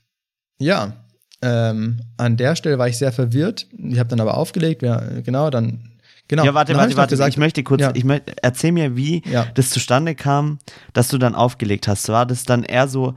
ja, 0.59 1.04
ähm, 1.43 2.00
an 2.16 2.37
der 2.37 2.57
Stelle 2.57 2.78
war 2.78 2.88
ich 2.88 2.99
sehr 2.99 3.12
verwirrt. 3.12 3.66
Ich 3.78 3.99
habe 3.99 4.09
dann 4.09 4.21
aber 4.21 4.37
aufgelegt, 4.37 4.83
ja, 4.83 4.99
genau, 5.23 5.50
dann 5.50 5.90
genau. 6.28 6.45
Ja, 6.45 6.54
warte, 6.54 6.73
dann 6.73 6.81
warte, 6.83 6.97
warte. 6.97 7.11
gesagt, 7.11 7.31
ich 7.31 7.37
möchte 7.38 7.62
kurz, 7.62 7.81
ja. 7.83 7.90
ich 7.95 8.04
möchte, 8.04 8.35
erzähl 8.43 8.73
mir, 8.73 8.97
wie 8.97 9.23
Ja. 9.26 9.47
das 9.54 9.71
zustande 9.71 10.14
kam, 10.14 10.59
dass 10.93 11.09
du 11.09 11.19
dann 11.19 11.35
aufgelegt 11.35 11.88
hast. 11.88 12.09
War 12.09 12.26
das 12.26 12.45
dann 12.45 12.62
eher 12.62 12.88
so, 12.88 13.14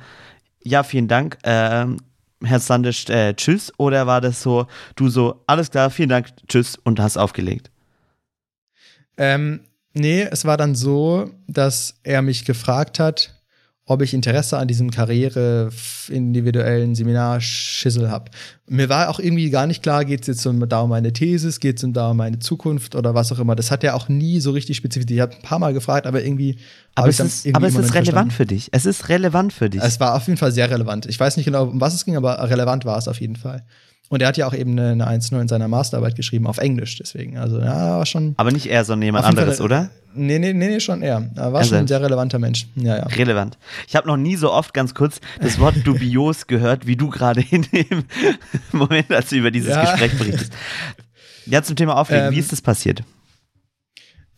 ja, 0.64 0.84
vielen 0.84 1.08
Dank, 1.08 1.38
ähm, 1.44 1.98
Herr 2.44 2.60
Sandisch, 2.60 3.10
äh, 3.10 3.34
tschüss? 3.34 3.72
Oder 3.78 4.06
war 4.08 4.22
das 4.22 4.42
so, 4.42 4.68
du 4.96 5.10
so, 5.10 5.44
alles 5.48 5.72
klar, 5.72 5.90
vielen 5.90 6.10
Dank, 6.10 6.28
tschüss 6.48 6.78
und 6.84 7.00
hast 7.00 7.18
aufgelegt? 7.18 7.72
Ähm, 9.18 9.62
nee, 9.94 10.22
es 10.22 10.46
war 10.46 10.58
dann 10.58 10.76
so, 10.76 11.32
dass 11.48 11.96
er 12.04 12.22
mich 12.22 12.46
gefragt 12.46 13.00
hat, 13.00 13.34
ob 13.90 14.02
ich 14.02 14.14
Interesse 14.14 14.58
an 14.58 14.68
diesem 14.68 14.92
Karriere-individuellen 14.92 16.94
Seminarschissel 16.94 18.12
habe. 18.12 18.32
Mir 18.68 18.90
war 18.90 19.10
auch 19.10 19.20
irgendwie 19.20 19.50
gar 19.50 19.66
nicht 19.66 19.82
klar, 19.82 20.04
geht 20.04 20.20
es 20.22 20.28
jetzt 20.28 20.46
um, 20.46 20.68
da 20.68 20.82
um 20.82 20.90
meine 20.90 21.14
Thesis, 21.14 21.62
geht 21.62 21.78
es 21.78 21.86
um 21.86 21.94
da 21.94 22.12
um 22.12 22.18
meine 22.18 22.40
Zukunft 22.40 22.96
oder 22.96 23.16
was 23.16 23.32
auch 23.32 23.40
immer. 23.40 23.56
Das 23.56 23.72
hat 23.72 23.86
er 23.86 23.96
auch 23.96 24.10
nie 24.10 24.42
so 24.42 24.52
richtig 24.52 24.76
spezifisch. 24.76 25.10
Ich 25.10 25.22
habe 25.22 25.34
ein 25.34 25.42
paar 25.42 25.60
Mal 25.60 25.74
gefragt, 25.74 26.06
aber 26.06 26.22
irgendwie. 26.22 26.58
Aber 26.96 27.08
es 27.08 27.22
ist, 27.22 27.48
aber 27.56 27.68
es 27.68 27.76
ist 27.76 27.94
relevant 27.94 28.04
verstanden. 28.04 28.32
für 28.32 28.46
dich. 28.46 28.68
Es 28.74 28.86
ist 28.86 29.08
relevant 29.08 29.54
für 29.54 29.70
dich. 29.70 29.82
Es 29.82 30.02
war 30.02 30.16
auf 30.16 30.28
jeden 30.28 30.38
Fall 30.38 30.52
sehr 30.52 30.70
relevant. 30.70 31.06
Ich 31.06 31.18
weiß 31.18 31.38
nicht 31.38 31.46
genau, 31.46 31.68
um 31.68 31.80
was 31.80 31.94
es 31.94 32.04
ging, 32.04 32.18
aber 32.18 32.38
relevant 32.50 32.84
war 32.84 32.98
es 32.98 33.08
auf 33.08 33.22
jeden 33.22 33.38
Fall. 33.38 33.64
Und 34.10 34.22
er 34.22 34.30
hat 34.30 34.38
ja 34.38 34.48
auch 34.48 34.54
eben 34.54 34.72
eine, 34.80 34.92
eine 35.06 35.20
1.0 35.20 35.42
in 35.42 35.48
seiner 35.50 35.68
Masterarbeit 35.68 36.16
geschrieben, 36.16 36.48
auf 36.48 36.60
Englisch 36.60 36.96
deswegen. 36.98 37.38
Also, 37.38 37.60
ja, 37.60 37.98
war 37.98 38.06
schon. 38.06 38.34
aber 38.38 38.52
nicht 38.52 38.68
eher, 38.68 38.86
sondern 38.86 39.04
jemand 39.06 39.26
anderes, 39.26 39.58
Fall- 39.58 39.66
oder? 39.66 39.90
Nee, 40.16 40.40
nee, 40.40 40.54
nee, 40.54 40.68
nee, 40.68 40.80
schon 40.80 41.02
er. 41.02 41.30
Er 41.36 41.52
war 41.54 41.62
Er 41.62 41.66
schon 41.66 41.78
ein 41.80 41.88
sehr 41.88 42.02
relevanter 42.02 42.40
Mensch. 42.40 42.68
Ja, 42.76 42.98
ja. 42.98 43.04
Relevant. 43.06 43.58
Ich 43.88 43.96
habe 43.96 44.08
noch 44.08 44.18
nie 44.18 44.36
so 44.38 44.52
oft 44.52 44.74
ganz 44.74 44.94
kurz 44.96 45.20
das 45.42 45.60
Wort 45.60 45.76
dubios 45.86 46.48
gehört, 46.48 46.88
wie 46.88 46.96
du 46.96 47.10
gerade 47.10 47.42
in 47.52 47.64
dem 47.64 48.06
Moment, 48.72 49.12
als 49.12 49.30
du 49.30 49.36
über 49.36 49.52
dieses 49.52 49.70
Ja. 49.72 49.82
Gespräch 49.82 50.18
berichtest. 50.18 50.54
Ja, 51.46 51.62
zum 51.62 51.76
Thema 51.76 51.98
Auflegen. 51.98 52.28
Ähm, 52.28 52.32
wie 52.34 52.40
ist 52.40 52.52
das 52.52 52.62
passiert? 52.62 53.04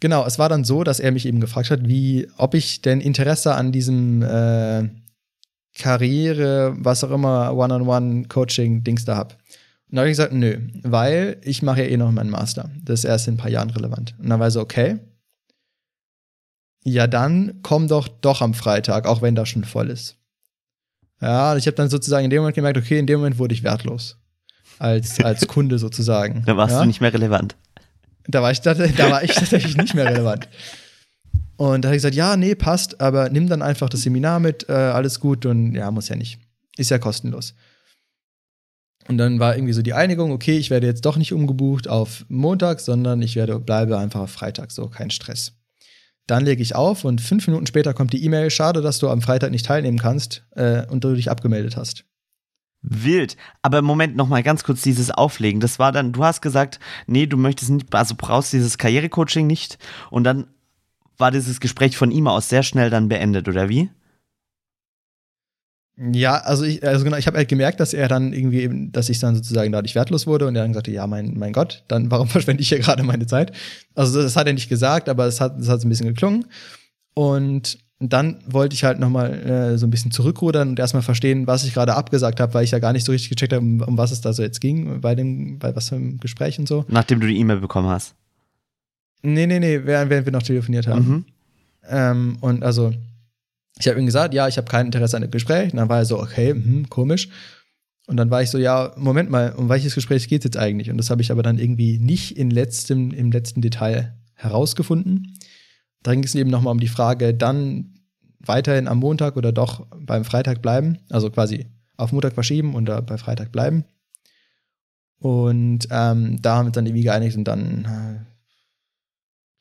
Genau, 0.02 0.26
es 0.26 0.40
war 0.40 0.50
dann 0.50 0.64
so, 0.64 0.84
dass 0.84 1.00
er 1.00 1.12
mich 1.12 1.26
eben 1.26 1.40
gefragt 1.42 1.70
hat, 1.72 1.88
wie, 1.88 2.28
ob 2.38 2.56
ich 2.56 2.82
denn 2.82 3.02
Interesse 3.02 3.54
an 3.56 3.72
diesem 3.72 4.22
äh, 4.24 4.90
Karriere, 5.78 6.74
was 6.78 7.04
auch 7.04 7.12
immer, 7.12 7.54
One-on-One-Coaching-Dings 7.56 9.06
da 9.06 9.16
hab. 9.18 9.38
Und 9.89 9.96
da 9.96 10.01
habe 10.01 10.10
ich 10.10 10.17
gesagt, 10.17 10.34
nö, 10.34 10.60
weil 10.84 11.38
ich 11.43 11.63
mache 11.63 11.81
ja 11.81 11.89
eh 11.89 11.98
noch 11.98 12.12
meinen 12.12 12.29
Master. 12.29 12.69
Das 12.84 13.00
ist 13.00 13.05
erst 13.05 13.27
in 13.27 13.34
ein 13.34 13.38
paar 13.38 13.50
Jahren 13.50 13.72
relevant. 13.72 14.13
Und 14.19 14.29
dann 14.29 14.39
war 14.39 14.51
so, 14.51 14.62
okay. 14.62 15.00
Ja, 16.84 17.08
dann 17.08 17.60
komm 17.63 17.88
doch 17.88 18.08
doch 18.08 18.41
am 18.41 18.53
Freitag, 18.53 19.08
auch 19.08 19.22
wenn 19.22 19.36
das 19.36 19.50
schon 19.50 19.63
voll 19.63 19.89
ist. 19.89 20.15
Ja, 21.22 21.55
ich 21.58 21.65
habe 21.65 21.75
dann 21.75 21.89
sozusagen 21.89 22.24
in 22.24 22.29
dem 22.29 22.39
Moment 22.39 22.55
gemerkt, 22.55 22.77
okay, 22.77 23.00
in 23.00 23.08
dem 23.08 23.19
Moment 23.19 23.39
wurde 23.39 23.53
ich 23.53 23.63
wertlos. 23.63 24.17
Als, 24.77 25.19
als 25.22 25.48
Kunde 25.48 25.79
sozusagen. 25.79 26.43
Da 26.46 26.55
warst 26.55 26.75
ja? 26.75 26.81
du 26.81 26.88
nicht 26.88 27.01
mehr 27.01 27.13
relevant. 27.13 27.55
Da 28.27 28.43
war 28.43 28.51
ich, 28.51 28.62
da, 28.62 28.75
da 28.75 29.12
war 29.12 29.24
ich 29.24 29.34
tatsächlich 29.34 29.75
nicht 29.75 29.96
mehr 29.96 30.05
relevant. 30.05 30.48
Und 31.58 31.84
da 31.84 31.89
habe 31.89 31.96
ich 31.96 32.03
gesagt, 32.03 32.15
ja, 32.15 32.38
nee, 32.38 32.55
passt, 32.55 33.01
aber 33.01 33.29
nimm 33.29 33.50
dann 33.50 33.62
einfach 33.62 33.89
das 33.89 34.03
Seminar 34.03 34.39
mit, 34.39 34.69
äh, 34.69 34.74
alles 34.74 35.19
gut 35.19 35.46
und 35.46 35.74
ja, 35.74 35.89
muss 35.91 36.08
ja 36.08 36.15
nicht. 36.15 36.39
Ist 36.77 36.91
ja 36.91 37.00
kostenlos. 37.00 37.55
Und 39.10 39.18
dann 39.18 39.39
war 39.39 39.56
irgendwie 39.56 39.74
so 39.74 39.82
die 39.82 39.94
Einigung, 39.94 40.32
okay, 40.32 40.58
ich 40.60 40.70
werde 40.70 40.86
jetzt 40.86 41.04
doch 41.04 41.18
nicht 41.18 41.34
umgebucht 41.34 41.88
auf 41.88 42.25
Montag, 42.30 42.80
sondern 42.80 43.24
ich 43.24 43.36
werde 43.36 43.60
bleibe 43.60 43.98
einfach 43.98 44.20
auf 44.22 44.32
Freitag, 44.32 44.72
so 44.72 44.88
kein 44.88 45.10
Stress. 45.10 45.54
Dann 46.28 46.46
lege 46.46 46.62
ich 46.62 46.75
auf 46.75 47.06
und 47.06 47.20
fünf 47.20 47.48
Minuten 47.48 47.66
später 47.66 47.96
kommt 47.96 48.13
die 48.13 48.24
E-Mail, 48.24 48.51
schade, 48.51 48.82
dass 48.82 49.00
du 49.00 49.10
am 49.10 49.24
Freitag 49.24 49.50
nicht 49.50 49.66
teilnehmen 49.66 49.98
kannst 49.98 50.44
äh, 50.51 50.86
und 50.86 51.04
du 51.04 51.16
dich 51.16 51.32
abgemeldet 51.32 51.75
hast. 51.75 52.06
Wild. 52.84 53.36
Aber 53.63 53.82
Moment, 53.82 54.16
noch 54.16 54.28
mal 54.28 54.44
ganz 54.44 54.63
kurz 54.63 54.84
dieses 54.84 55.10
Auflegen. 55.10 55.60
Das 55.60 55.80
war 55.80 55.92
dann, 55.92 56.12
du 56.12 56.24
hast 56.24 56.42
gesagt, 56.42 56.80
nee, 57.08 57.25
du 57.25 57.36
möchtest 57.36 57.72
nicht, 57.72 57.96
also 57.96 58.13
brauchst 58.16 58.54
dieses 58.54 58.78
Karrierecoaching 58.78 59.48
nicht. 59.48 59.80
Und 60.12 60.24
dann 60.24 60.46
war 61.18 61.32
dieses 61.32 61.60
Gespräch 61.60 61.98
von 61.98 62.12
ihm 62.12 62.28
aus 62.28 62.48
sehr 62.48 62.62
schnell 62.62 62.92
dann 62.92 63.10
beendet, 63.10 63.48
oder 63.48 63.70
wie? 63.70 63.89
Ja, 66.13 66.38
also 66.38 66.63
ich, 66.63 66.86
also 66.86 67.03
genau, 67.03 67.18
ich 67.18 67.27
habe 67.27 67.38
halt 67.38 67.50
gemerkt, 67.50 67.82
dass 67.82 67.94
er 67.94 68.08
dann 68.08 68.32
irgendwie, 68.32 68.62
eben, 68.62 68.91
dass 68.94 69.10
ich 69.10 69.20
dann 69.20 69.36
sozusagen 69.36 69.72
dadurch 69.74 69.96
wertlos 69.96 70.27
wurde 70.27 70.48
und 70.48 70.56
er 70.56 70.63
dann 70.63 70.74
sagte, 70.74 70.91
ja, 70.91 71.06
mein, 71.08 71.38
mein 71.38 71.51
Gott, 71.51 71.84
dann 71.89 72.10
warum 72.10 72.27
verschwende 72.29 72.62
ich 72.62 72.70
hier 72.70 72.79
gerade 72.79 73.03
meine 73.03 73.27
Zeit? 73.27 73.51
Also 73.96 74.22
das 74.22 74.38
hat 74.38 74.48
er 74.48 74.53
nicht 74.53 74.70
gesagt, 74.70 75.10
aber 75.10 75.25
es 75.25 75.41
hat, 75.41 75.60
es 75.60 75.68
hat 75.68 75.82
so 75.82 75.88
ein 75.88 75.89
bisschen 75.89 76.08
geklungen. 76.08 76.46
Und 77.15 77.79
dann 78.00 78.39
wollte 78.46 78.75
ich 78.75 78.86
halt 78.86 78.98
nochmal 79.00 79.34
äh, 79.34 79.77
so 79.77 79.86
ein 79.86 79.89
bisschen 79.89 80.12
zurückrudern 80.12 80.70
und 80.70 80.79
erstmal 80.79 81.03
verstehen, 81.03 81.48
was 81.48 81.65
ich 81.65 81.74
gerade 81.74 81.96
abgesagt 81.96 82.39
habe, 82.39 82.53
weil 82.53 82.63
ich 82.63 82.72
ja 82.72 82.79
gar 82.79 82.94
nicht 82.94 83.06
so 83.06 83.12
richtig 83.12 83.29
gecheckt 83.32 83.51
habe, 83.51 83.62
um, 83.62 83.82
um 83.82 83.98
was 83.98 84.12
es 84.12 84.22
da 84.22 84.32
so 84.32 84.41
jetzt 84.41 84.62
ging, 84.62 85.01
bei 85.01 85.15
dem, 85.15 85.60
bei 85.60 85.75
was 85.75 85.89
für 85.89 85.96
einem 85.96 86.18
Gespräch 86.18 86.58
und 86.60 86.68
so. 86.68 86.86
Nachdem 86.88 87.20
du 87.20 87.27
die 87.27 87.38
E-Mail 87.38 87.58
bekommen 87.58 87.89
hast. 87.89 88.15
Nee, 89.22 89.48
nee, 89.48 89.60
nee, 89.60 89.82
während, 89.84 90.10
während 90.10 90.25
wir 90.25 90.32
noch 90.32 90.44
telefoniert 90.44 90.88
haben. 90.88 91.08
Mhm. 91.08 91.25
Ähm, 91.89 92.38
und 92.39 92.63
also, 92.63 92.94
ich 93.80 93.88
habe 93.88 94.00
ihm 94.00 94.06
gesagt, 94.06 94.34
ja, 94.34 94.48
ich 94.48 94.58
habe 94.58 94.68
kein 94.68 94.88
Interesse 94.88 95.16
an 95.16 95.22
dem 95.22 95.32
Gespräch. 95.32 95.72
Und 95.72 95.78
dann 95.78 95.90
war 95.90 96.00
er 96.00 96.06
so, 96.06 96.20
okay, 96.20 96.52
hm, 96.52 96.90
komisch. 96.90 97.30
Und 98.08 98.18
dann 98.18 98.30
war 98.30 98.42
ich 98.42 98.50
so, 98.50 98.58
ja, 98.58 98.92
Moment 98.98 99.30
mal, 99.30 99.54
um 99.54 99.70
welches 99.70 99.96
Gespräch 99.96 100.28
geht 100.28 100.42
es 100.42 100.46
jetzt 100.46 100.58
eigentlich? 100.58 100.90
Und 100.90 100.98
das 100.98 101.10
habe 101.10 101.22
ich 101.22 101.32
aber 101.32 101.44
dann 101.44 101.58
irgendwie 101.58 102.00
nicht 102.00 102.38
in 102.38 102.50
letztem, 102.50 103.12
im 103.12 103.32
letzten 103.32 103.62
Detail 103.62 104.18
herausgefunden. 104.34 105.38
Da 106.04 106.14
ging 106.14 106.24
es 106.24 106.36
eben 106.36 106.50
nochmal 106.50 106.72
um 106.72 106.80
die 106.80 106.88
Frage, 106.88 107.34
dann 107.34 107.94
weiterhin 108.40 108.88
am 108.88 109.00
Montag 109.00 109.38
oder 109.38 109.52
doch 109.52 109.86
beim 109.96 110.26
Freitag 110.26 110.62
bleiben, 110.62 110.98
also 111.10 111.30
quasi 111.30 111.68
auf 111.98 112.12
Montag 112.12 112.34
verschieben 112.34 112.74
und 112.74 112.86
bei 112.86 113.18
Freitag 113.18 113.52
bleiben. 113.52 113.86
Und 115.20 115.88
ähm, 115.92 116.42
da 116.42 116.56
haben 116.56 116.66
wir 116.66 116.68
uns 116.68 116.76
dann 116.76 116.86
irgendwie 116.86 117.04
geeinigt 117.04 117.38
und 117.38 117.44
dann, 117.44 117.86
äh, 117.86 118.26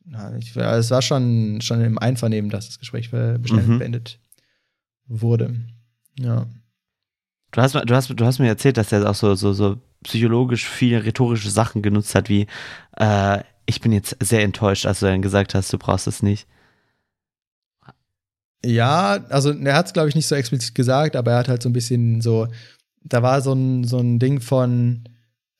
na, 0.08 0.36
ich, 0.36 0.56
es 0.56 0.90
war 0.90 1.02
schon, 1.02 1.60
schon 1.60 1.80
im 1.82 1.98
Einvernehmen, 1.98 2.50
dass 2.50 2.66
das 2.66 2.78
Gespräch 2.78 3.12
Mhm. 3.12 3.78
beendet 3.78 4.18
wurde. 5.06 5.54
Ja. 6.18 6.46
Du 7.50 7.62
hast, 7.62 7.74
du 7.74 7.94
hast, 7.94 8.08
du 8.10 8.24
hast 8.26 8.38
mir 8.38 8.48
erzählt, 8.48 8.76
dass 8.76 8.92
er 8.92 9.08
auch 9.08 9.14
so, 9.14 9.34
so, 9.34 9.52
so 9.52 9.80
psychologisch 10.02 10.66
viele 10.68 11.04
rhetorische 11.04 11.50
Sachen 11.50 11.82
genutzt 11.82 12.14
hat, 12.14 12.28
wie 12.28 12.46
äh, 12.96 13.42
ich 13.66 13.80
bin 13.80 13.92
jetzt 13.92 14.16
sehr 14.20 14.42
enttäuscht, 14.42 14.86
als 14.86 15.00
du 15.00 15.06
dann 15.06 15.22
gesagt 15.22 15.54
hast, 15.54 15.72
du 15.72 15.78
brauchst 15.78 16.06
es 16.06 16.22
nicht. 16.22 16.46
Ja, 18.64 19.24
also 19.28 19.52
er 19.52 19.74
hat 19.76 19.86
es, 19.86 19.92
glaube 19.92 20.08
ich, 20.08 20.14
nicht 20.14 20.26
so 20.26 20.34
explizit 20.34 20.74
gesagt, 20.74 21.14
aber 21.16 21.32
er 21.32 21.38
hat 21.38 21.48
halt 21.48 21.62
so 21.62 21.68
ein 21.68 21.72
bisschen 21.74 22.20
so, 22.20 22.48
da 23.04 23.22
war 23.22 23.40
so 23.40 23.52
ein, 23.52 23.84
so 23.84 23.98
ein 23.98 24.18
Ding 24.18 24.40
von, 24.40 25.04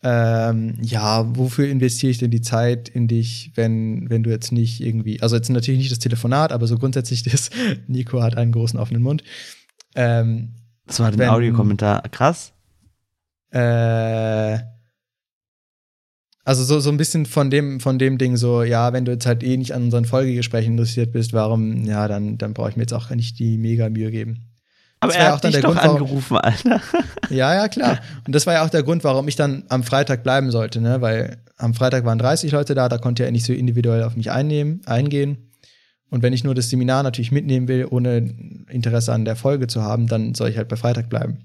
ähm, 0.03 0.79
ja, 0.81 1.37
wofür 1.37 1.69
investiere 1.69 2.11
ich 2.11 2.19
denn 2.19 2.31
die 2.31 2.41
Zeit 2.41 2.89
in 2.89 3.09
dich, 3.09 3.51
wenn, 3.57 4.09
wenn 4.09 4.23
du 4.23 4.31
jetzt 4.31 4.53
nicht 4.53 4.81
irgendwie, 4.81 5.21
also 5.21 5.35
jetzt 5.35 5.49
natürlich 5.51 5.79
nicht 5.79 5.91
das 5.91 5.99
Telefonat, 5.99 6.53
aber 6.53 6.67
so 6.67 6.79
grundsätzlich 6.79 7.25
das, 7.25 7.51
Nico 7.89 8.23
hat 8.23 8.37
einen 8.37 8.53
großen 8.53 8.79
offenen 8.79 9.03
Mund. 9.03 9.25
Ähm, 9.97 10.55
Das 10.87 11.01
war 11.01 11.09
ein 11.09 11.21
Audiokommentar. 11.21 12.03
Krass. 12.11 12.53
äh, 13.51 14.59
also 16.45 16.65
so, 16.65 16.81
so 16.81 16.89
ein 16.91 16.97
bisschen 16.97 17.27
von 17.27 17.51
dem, 17.51 17.79
von 17.79 17.99
dem 17.99 18.17
Ding 18.17 18.39
so, 18.39 18.63
ja, 18.63 18.95
wenn 18.95 19.05
du 19.05 19.13
jetzt 19.13 19.27
halt 19.27 19.43
eh 19.43 19.57
nicht 19.59 19.75
an 19.75 19.83
unseren 19.83 20.07
Folgegesprächen 20.07 20.73
interessiert 20.73 21.13
bist, 21.13 21.35
warum, 21.35 21.85
ja, 21.85 22.09
dann, 22.09 22.39
dann 22.39 22.55
brauche 22.55 22.71
ich 22.71 22.77
mir 22.77 22.85
jetzt 22.85 22.95
auch 22.95 23.11
nicht 23.11 23.39
die 23.39 23.59
mega 23.59 23.91
Mühe 23.91 24.11
geben. 24.11 24.48
Aber 25.01 25.15
er 25.15 25.33
hat 25.33 25.45
dann 25.45 25.53
dich 25.53 25.61
der 25.61 25.71
doch 25.71 25.75
Grund, 25.77 25.85
warum- 25.85 26.03
angerufen, 26.03 26.37
Alter. 26.39 26.81
Ja, 27.31 27.55
ja, 27.55 27.69
klar. 27.69 27.99
Und 28.27 28.35
das 28.35 28.47
war 28.47 28.55
ja 28.55 28.65
auch 28.65 28.71
der 28.71 28.83
Grund, 28.83 29.05
warum 29.05 29.29
ich 29.29 29.37
dann 29.37 29.65
am 29.69 29.83
Freitag 29.85 30.23
bleiben 30.23 30.51
sollte, 30.51 30.81
ne? 30.81 31.01
Weil 31.03 31.37
am 31.57 31.75
Freitag 31.75 32.05
waren 32.05 32.19
30 32.19 32.53
Leute 32.53 32.75
da, 32.75 32.89
da 32.89 32.97
konnte 32.99 33.25
er 33.25 33.31
nicht 33.31 33.45
so 33.45 33.53
individuell 33.53 34.03
auf 34.03 34.17
mich 34.17 34.31
einnehmen, 34.31 34.81
eingehen. 34.87 35.51
Und 36.11 36.23
wenn 36.23 36.33
ich 36.33 36.43
nur 36.43 36.55
das 36.55 36.71
Seminar 36.71 37.03
natürlich 37.03 37.33
mitnehmen 37.33 37.69
will, 37.69 37.87
ohne 37.91 38.17
Interesse 38.71 39.13
an 39.13 39.27
der 39.27 39.37
Folge 39.37 39.67
zu 39.67 39.83
haben, 39.83 40.07
dann 40.07 40.35
soll 40.35 40.49
ich 40.49 40.57
halt 40.57 40.69
bei 40.69 40.77
Freitag 40.77 41.11
bleiben. 41.11 41.45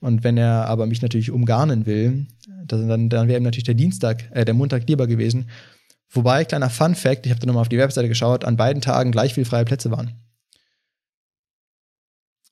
Und 0.00 0.24
wenn 0.24 0.38
er 0.38 0.64
aber 0.66 0.86
mich 0.86 1.02
natürlich 1.02 1.30
umgarnen 1.30 1.84
will, 1.84 2.26
dann, 2.66 2.88
dann, 2.88 3.08
dann 3.10 3.28
wäre 3.28 3.38
ihm 3.38 3.42
natürlich 3.44 3.64
der 3.64 3.74
Dienstag, 3.74 4.24
äh, 4.32 4.46
der 4.46 4.54
Montag 4.54 4.88
lieber 4.88 5.06
gewesen. 5.06 5.50
Wobei, 6.08 6.46
kleiner 6.46 6.70
Fun 6.70 6.94
Fact, 6.94 7.26
ich 7.26 7.30
habe 7.30 7.40
dann 7.40 7.48
nochmal 7.48 7.60
auf 7.60 7.68
die 7.68 7.76
Webseite 7.78 8.08
geschaut, 8.08 8.46
an 8.46 8.56
beiden 8.56 8.80
Tagen 8.80 9.12
gleich 9.12 9.34
viel 9.34 9.44
freie 9.44 9.66
Plätze 9.66 9.90
waren. 9.90 10.12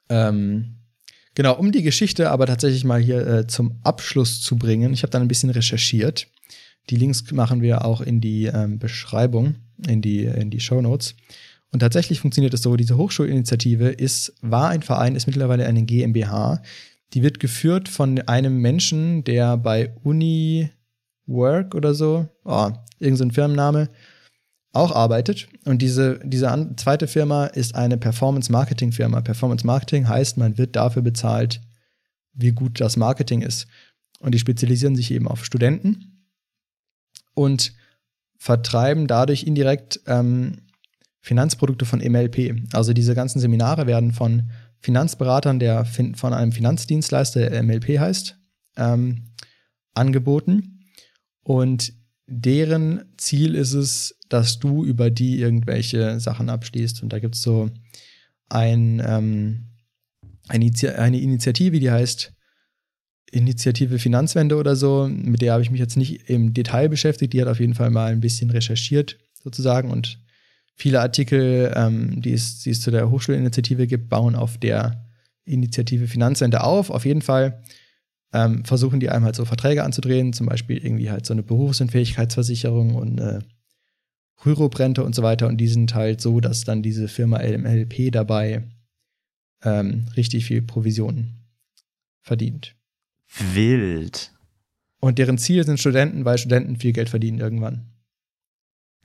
Ähm, 0.08 0.76
genau, 1.34 1.56
um 1.56 1.72
die 1.72 1.82
Geschichte 1.82 2.30
aber 2.30 2.46
tatsächlich 2.46 2.84
mal 2.84 3.00
hier 3.00 3.26
äh, 3.26 3.46
zum 3.46 3.78
Abschluss 3.82 4.40
zu 4.40 4.56
bringen. 4.56 4.92
Ich 4.92 5.02
habe 5.02 5.10
dann 5.10 5.22
ein 5.22 5.28
bisschen 5.28 5.50
recherchiert. 5.50 6.28
Die 6.90 6.96
Links 6.96 7.30
machen 7.32 7.60
wir 7.60 7.84
auch 7.84 8.00
in 8.00 8.20
die 8.20 8.46
ähm, 8.46 8.78
Beschreibung, 8.78 9.56
in 9.86 10.00
die, 10.00 10.24
in 10.24 10.50
die 10.50 10.60
Show 10.60 10.80
Notes. 10.80 11.14
Und 11.70 11.80
tatsächlich 11.80 12.20
funktioniert 12.20 12.54
es 12.54 12.62
so, 12.62 12.76
diese 12.76 12.96
Hochschulinitiative 12.96 13.88
ist, 13.88 14.34
war 14.40 14.70
ein 14.70 14.82
Verein, 14.82 15.14
ist 15.14 15.26
mittlerweile 15.26 15.66
eine 15.66 15.82
GmbH. 15.82 16.62
Die 17.12 17.22
wird 17.22 17.40
geführt 17.40 17.88
von 17.88 18.18
einem 18.22 18.58
Menschen, 18.58 19.24
der 19.24 19.56
bei 19.56 19.94
Uni 20.02 20.70
Work 21.26 21.74
oder 21.74 21.94
so, 21.94 22.26
oh, 22.44 22.70
irgendein 22.98 23.28
so 23.28 23.34
Firmenname, 23.34 23.88
auch 24.72 24.92
arbeitet. 24.92 25.48
Und 25.64 25.82
diese, 25.82 26.20
diese 26.24 26.74
zweite 26.76 27.06
Firma 27.06 27.46
ist 27.46 27.74
eine 27.74 27.96
Performance-Marketing-Firma. 27.96 29.20
Performance-Marketing 29.22 30.08
heißt, 30.08 30.36
man 30.36 30.58
wird 30.58 30.76
dafür 30.76 31.02
bezahlt, 31.02 31.60
wie 32.32 32.52
gut 32.52 32.80
das 32.80 32.96
Marketing 32.96 33.42
ist. 33.42 33.66
Und 34.20 34.34
die 34.34 34.38
spezialisieren 34.38 34.96
sich 34.96 35.10
eben 35.10 35.28
auf 35.28 35.44
Studenten 35.44 36.26
und 37.34 37.72
vertreiben 38.36 39.06
dadurch 39.06 39.44
indirekt 39.44 40.00
ähm, 40.06 40.62
Finanzprodukte 41.20 41.84
von 41.84 42.00
MLP. 42.00 42.68
Also 42.72 42.92
diese 42.92 43.14
ganzen 43.14 43.40
Seminare 43.40 43.86
werden 43.86 44.12
von 44.12 44.50
Finanzberatern, 44.80 45.58
der 45.58 45.84
fin 45.84 46.14
von 46.14 46.32
einem 46.32 46.52
Finanzdienstleister, 46.52 47.50
der 47.50 47.62
MLP 47.62 47.98
heißt, 47.98 48.38
ähm, 48.76 49.34
angeboten. 49.94 50.84
Und 51.42 51.92
deren 52.28 53.04
Ziel 53.16 53.54
ist 53.54 53.72
es, 53.72 54.18
dass 54.28 54.58
du 54.58 54.84
über 54.84 55.10
die 55.10 55.40
irgendwelche 55.40 56.20
Sachen 56.20 56.50
abschließt. 56.50 57.02
Und 57.02 57.12
da 57.12 57.18
gibt 57.18 57.34
es 57.34 57.42
so 57.42 57.70
ein, 58.50 59.02
ähm, 59.04 59.64
eine, 60.46 60.70
eine 60.98 61.20
Initiative, 61.20 61.80
die 61.80 61.90
heißt 61.90 62.32
Initiative 63.30 63.98
Finanzwende 63.98 64.56
oder 64.56 64.76
so. 64.76 65.08
Mit 65.10 65.40
der 65.40 65.54
habe 65.54 65.62
ich 65.62 65.70
mich 65.70 65.80
jetzt 65.80 65.96
nicht 65.96 66.28
im 66.28 66.52
Detail 66.52 66.88
beschäftigt. 66.88 67.32
Die 67.32 67.40
hat 67.40 67.48
auf 67.48 67.60
jeden 67.60 67.74
Fall 67.74 67.90
mal 67.90 68.12
ein 68.12 68.20
bisschen 68.20 68.50
recherchiert, 68.50 69.18
sozusagen. 69.42 69.90
Und 69.90 70.20
viele 70.74 71.00
Artikel, 71.00 71.72
ähm, 71.74 72.20
die, 72.20 72.32
es, 72.32 72.60
die 72.60 72.70
es 72.70 72.82
zu 72.82 72.90
der 72.90 73.10
Hochschulinitiative 73.10 73.86
gibt, 73.86 74.10
bauen 74.10 74.34
auf 74.34 74.58
der 74.58 75.08
Initiative 75.46 76.06
Finanzwende 76.06 76.62
auf. 76.62 76.90
Auf 76.90 77.06
jeden 77.06 77.22
Fall 77.22 77.62
ähm, 78.32 78.64
versuchen 78.64 79.00
die 79.00 79.10
einem 79.10 79.24
halt 79.24 79.36
so 79.36 79.44
Verträge 79.44 79.84
anzudrehen, 79.84 80.32
zum 80.32 80.46
Beispiel 80.46 80.78
irgendwie 80.78 81.10
halt 81.10 81.26
so 81.26 81.32
eine 81.32 81.42
Berufsunfähigkeitsversicherung 81.42 82.94
und 82.94 83.18
äh, 83.18 83.40
Rürup-Rente 84.44 85.02
und 85.02 85.14
so 85.14 85.22
weiter. 85.22 85.48
Und 85.48 85.56
die 85.56 85.68
sind 85.68 85.94
halt 85.94 86.20
so, 86.20 86.40
dass 86.40 86.64
dann 86.64 86.82
diese 86.82 87.08
Firma 87.08 87.40
LMLP 87.40 88.12
dabei 88.12 88.64
ähm, 89.62 90.06
richtig 90.16 90.44
viel 90.44 90.62
Provision 90.62 91.34
verdient. 92.20 92.76
Wild. 93.54 94.32
Und 95.00 95.18
deren 95.18 95.38
Ziel 95.38 95.64
sind 95.64 95.80
Studenten, 95.80 96.24
weil 96.24 96.38
Studenten 96.38 96.76
viel 96.76 96.92
Geld 96.92 97.08
verdienen 97.08 97.38
irgendwann. 97.38 97.86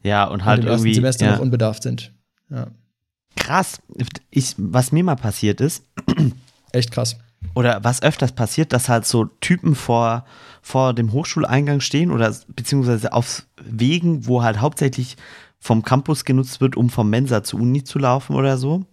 Ja, 0.04 0.26
und 0.26 0.34
und 0.34 0.46
halt 0.46 0.62
im 0.62 0.68
ersten 0.68 0.86
irgendwie. 0.86 0.96
Semester 0.96 1.26
ja. 1.26 1.32
noch 1.34 1.40
unbedarft 1.40 1.84
sind. 1.84 2.14
Ja, 2.50 2.72
Krass. 3.36 3.82
Ich, 4.30 4.56
was 4.58 4.92
mir 4.92 5.04
mal 5.04 5.16
passiert 5.16 5.62
ist, 5.62 5.84
echt 6.72 6.92
krass. 6.92 7.18
Oder 7.56 7.84
was 7.84 8.02
öfters 8.02 8.32
passiert, 8.32 8.74
dass 8.74 8.90
halt 8.90 9.06
so 9.06 9.26
Typen 9.42 9.76
vor, 9.76 10.26
vor 10.62 10.94
dem 10.94 11.12
Hochschuleingang 11.12 11.80
stehen 11.80 12.12
oder 12.12 12.36
beziehungsweise 12.48 13.14
auf 13.14 13.46
Wegen, 13.58 14.28
wo 14.28 14.44
halt 14.44 14.60
hauptsächlich 14.60 15.18
vom 15.60 15.84
Campus 15.84 16.26
genutzt 16.26 16.62
wird, 16.62 16.76
um 16.76 16.90
vom 16.90 17.10
Mensa 17.10 17.44
zur 17.44 17.62
Uni 17.62 17.84
zu 17.84 18.00
laufen 18.00 18.36
oder 18.36 18.58
so. 18.58 18.86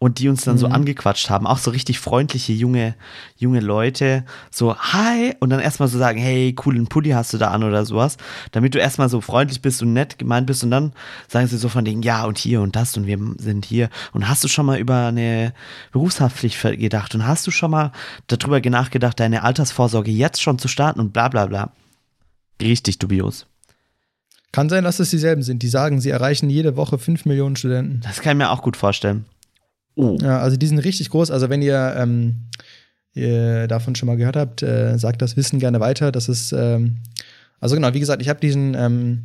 Und 0.00 0.20
die 0.20 0.28
uns 0.28 0.44
dann 0.44 0.58
so 0.58 0.68
Mhm. 0.68 0.74
angequatscht 0.74 1.28
haben, 1.28 1.44
auch 1.44 1.58
so 1.58 1.72
richtig 1.72 1.98
freundliche 1.98 2.52
junge, 2.52 2.94
junge 3.36 3.58
Leute, 3.58 4.24
so 4.48 4.76
hi 4.76 5.34
und 5.40 5.50
dann 5.50 5.58
erstmal 5.58 5.88
so 5.88 5.98
sagen, 5.98 6.20
hey, 6.20 6.52
coolen 6.52 6.86
Pulli 6.86 7.10
hast 7.10 7.32
du 7.32 7.38
da 7.38 7.50
an 7.50 7.64
oder 7.64 7.84
sowas, 7.84 8.16
damit 8.52 8.76
du 8.76 8.78
erstmal 8.78 9.08
so 9.08 9.20
freundlich 9.20 9.60
bist 9.60 9.82
und 9.82 9.92
nett 9.94 10.16
gemeint 10.16 10.46
bist 10.46 10.62
und 10.62 10.70
dann 10.70 10.92
sagen 11.26 11.48
sie 11.48 11.58
so 11.58 11.68
von 11.68 11.84
denen, 11.84 12.02
ja 12.02 12.26
und 12.26 12.38
hier 12.38 12.60
und 12.60 12.76
das 12.76 12.96
und 12.96 13.06
wir 13.08 13.18
sind 13.38 13.64
hier 13.64 13.90
und 14.12 14.28
hast 14.28 14.44
du 14.44 14.48
schon 14.48 14.66
mal 14.66 14.78
über 14.78 15.06
eine 15.08 15.52
Berufshaftpflicht 15.90 16.62
gedacht 16.78 17.16
und 17.16 17.26
hast 17.26 17.44
du 17.48 17.50
schon 17.50 17.72
mal 17.72 17.90
darüber 18.28 18.60
nachgedacht, 18.70 19.18
deine 19.18 19.42
Altersvorsorge 19.42 20.12
jetzt 20.12 20.40
schon 20.40 20.60
zu 20.60 20.68
starten 20.68 21.00
und 21.00 21.12
bla 21.12 21.26
bla 21.28 21.46
bla. 21.46 21.72
Richtig 22.62 23.00
dubios. 23.00 23.46
Kann 24.52 24.68
sein, 24.68 24.84
dass 24.84 25.00
es 25.00 25.10
dieselben 25.10 25.42
sind. 25.42 25.62
Die 25.64 25.68
sagen, 25.68 26.00
sie 26.00 26.10
erreichen 26.10 26.48
jede 26.50 26.76
Woche 26.76 26.98
5 26.98 27.24
Millionen 27.24 27.56
Studenten. 27.56 28.00
Das 28.04 28.20
kann 28.20 28.36
ich 28.36 28.38
mir 28.38 28.50
auch 28.50 28.62
gut 28.62 28.76
vorstellen. 28.76 29.26
Oh. 29.98 30.16
Ja, 30.22 30.38
also 30.38 30.56
die 30.56 30.66
sind 30.68 30.78
richtig 30.78 31.10
groß. 31.10 31.32
Also 31.32 31.50
wenn 31.50 31.60
ihr, 31.60 31.94
ähm, 31.98 32.48
ihr 33.14 33.66
davon 33.66 33.96
schon 33.96 34.06
mal 34.06 34.16
gehört 34.16 34.36
habt, 34.36 34.62
äh, 34.62 34.96
sagt 34.96 35.20
das 35.20 35.36
Wissen 35.36 35.58
gerne 35.58 35.80
weiter. 35.80 36.12
Das 36.12 36.28
ist, 36.28 36.52
ähm, 36.52 36.98
also 37.58 37.74
genau, 37.74 37.92
wie 37.94 38.00
gesagt, 38.00 38.22
ich 38.22 38.28
habe 38.28 38.38
diesen 38.38 38.74
ähm, 38.74 39.24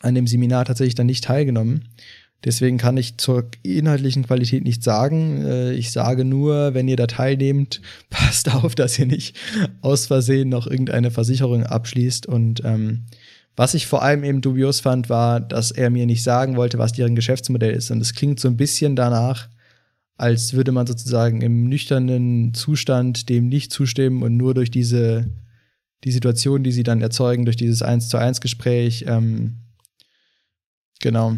an 0.00 0.14
dem 0.14 0.28
Seminar 0.28 0.66
tatsächlich 0.66 0.94
dann 0.94 1.06
nicht 1.06 1.24
teilgenommen. 1.24 1.88
Deswegen 2.44 2.78
kann 2.78 2.96
ich 2.96 3.18
zur 3.18 3.48
inhaltlichen 3.64 4.24
Qualität 4.24 4.62
nichts 4.62 4.84
sagen. 4.84 5.44
Äh, 5.44 5.72
ich 5.72 5.90
sage 5.90 6.24
nur, 6.24 6.74
wenn 6.74 6.86
ihr 6.86 6.96
da 6.96 7.08
teilnehmt, 7.08 7.80
passt 8.10 8.54
auf, 8.54 8.76
dass 8.76 8.96
ihr 9.00 9.06
nicht 9.06 9.36
aus 9.80 10.06
Versehen 10.06 10.48
noch 10.48 10.68
irgendeine 10.68 11.10
Versicherung 11.10 11.66
abschließt. 11.66 12.26
Und 12.26 12.62
ähm, 12.64 13.06
was 13.56 13.74
ich 13.74 13.88
vor 13.88 14.02
allem 14.04 14.22
eben 14.22 14.42
dubios 14.42 14.78
fand, 14.78 15.08
war, 15.08 15.40
dass 15.40 15.72
er 15.72 15.90
mir 15.90 16.06
nicht 16.06 16.22
sagen 16.22 16.54
wollte, 16.54 16.78
was 16.78 16.92
deren 16.92 17.16
Geschäftsmodell 17.16 17.74
ist. 17.74 17.90
Und 17.90 18.00
es 18.00 18.14
klingt 18.14 18.38
so 18.38 18.46
ein 18.46 18.56
bisschen 18.56 18.94
danach, 18.94 19.48
als 20.16 20.52
würde 20.52 20.72
man 20.72 20.86
sozusagen 20.86 21.40
im 21.40 21.68
nüchternen 21.68 22.54
Zustand 22.54 23.28
dem 23.28 23.48
nicht 23.48 23.72
zustimmen 23.72 24.22
und 24.22 24.36
nur 24.36 24.54
durch 24.54 24.70
diese 24.70 25.30
die 26.04 26.12
Situation, 26.12 26.64
die 26.64 26.72
sie 26.72 26.82
dann 26.82 27.00
erzeugen, 27.00 27.44
durch 27.44 27.56
dieses 27.56 27.82
eins 27.82 28.08
zu 28.08 28.16
eins 28.16 28.40
Gespräch, 28.40 29.04
ähm, 29.06 29.58
genau, 31.00 31.36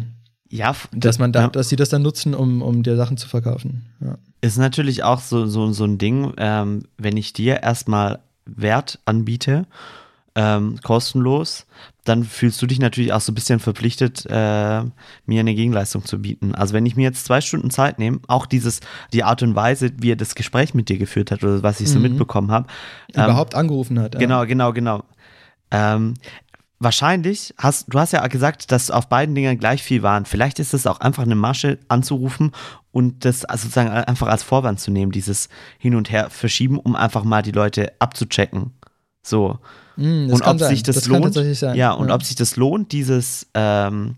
Ja, 0.49 0.75
dass 0.91 1.19
man 1.19 1.31
da, 1.31 1.41
ja. 1.41 1.47
dass 1.49 1.69
sie 1.69 1.75
das 1.75 1.89
dann 1.89 2.01
nutzen, 2.01 2.33
um, 2.33 2.61
um 2.61 2.81
dir 2.81 2.95
Sachen 2.95 3.17
zu 3.17 3.27
verkaufen. 3.27 3.85
Ja. 4.01 4.17
Ist 4.41 4.57
natürlich 4.57 5.03
auch 5.03 5.19
so, 5.19 5.45
so, 5.45 5.71
so 5.71 5.85
ein 5.85 5.97
Ding, 5.97 6.33
ähm, 6.37 6.83
wenn 6.97 7.17
ich 7.17 7.33
dir 7.33 7.61
erstmal 7.61 8.19
Wert 8.45 8.99
anbiete, 9.05 9.67
ähm, 10.35 10.79
kostenlos, 10.83 11.65
dann 12.03 12.23
fühlst 12.23 12.61
du 12.61 12.67
dich 12.67 12.79
natürlich 12.79 13.13
auch 13.13 13.21
so 13.21 13.31
ein 13.31 13.35
bisschen 13.35 13.59
verpflichtet, 13.59 14.25
äh, 14.29 14.83
mir 15.25 15.39
eine 15.39 15.55
Gegenleistung 15.55 16.05
zu 16.05 16.21
bieten. 16.21 16.53
Also 16.53 16.73
wenn 16.73 16.85
ich 16.85 16.95
mir 16.95 17.03
jetzt 17.03 17.25
zwei 17.25 17.41
Stunden 17.41 17.69
Zeit 17.71 17.99
nehme, 17.99 18.19
auch 18.27 18.45
dieses, 18.45 18.81
die 19.13 19.23
Art 19.23 19.41
und 19.43 19.55
Weise, 19.55 19.91
wie 19.97 20.11
er 20.11 20.15
das 20.17 20.35
Gespräch 20.35 20.73
mit 20.73 20.89
dir 20.89 20.97
geführt 20.97 21.31
hat 21.31 21.43
oder 21.43 21.63
was 21.63 21.79
ich 21.79 21.89
so 21.89 21.97
Mhm. 21.97 22.03
mitbekommen 22.03 22.51
habe. 22.51 22.67
ähm, 23.13 23.23
Überhaupt 23.23 23.55
angerufen 23.55 23.97
hat. 23.99 24.13
Ja. 24.13 24.19
Genau, 24.19 24.45
genau, 24.45 24.73
genau. 24.73 25.03
Ähm, 25.71 26.13
wahrscheinlich 26.79 27.53
hast 27.57 27.87
du 27.93 27.99
hast 27.99 28.11
ja 28.13 28.25
gesagt, 28.27 28.71
dass 28.71 28.91
auf 28.91 29.07
beiden 29.07 29.33
Dingern 29.35 29.57
gleich 29.57 29.81
viel 29.83 30.03
waren. 30.03 30.25
Vielleicht 30.25 30.59
ist 30.59 30.73
es 30.73 30.85
auch 30.87 30.99
einfach 30.99 31.23
eine 31.23 31.35
Masche 31.35 31.79
anzurufen 31.87 32.51
und 32.91 33.25
das 33.25 33.41
sozusagen 33.41 33.89
einfach 33.89 34.27
als 34.27 34.43
Vorwand 34.43 34.79
zu 34.79 34.91
nehmen, 34.91 35.11
dieses 35.11 35.49
Hin 35.79 35.95
und 35.95 36.11
Her 36.11 36.29
verschieben, 36.29 36.77
um 36.79 36.95
einfach 36.95 37.23
mal 37.23 37.41
die 37.41 37.51
Leute 37.51 37.93
abzuchecken. 37.99 38.71
So. 39.23 39.59
Mm, 39.97 40.29
und 40.31 40.41
ob 40.41 40.59
sich 40.59 40.83
das, 40.83 40.95
das 40.95 41.07
lohnt. 41.07 41.35
Ja, 41.75 41.91
und 41.91 42.11
ob 42.11 42.23
sich 42.23 42.35
das 42.35 42.55
lohnt, 42.55 42.91
dieses, 42.91 43.47
ähm, 43.53 44.15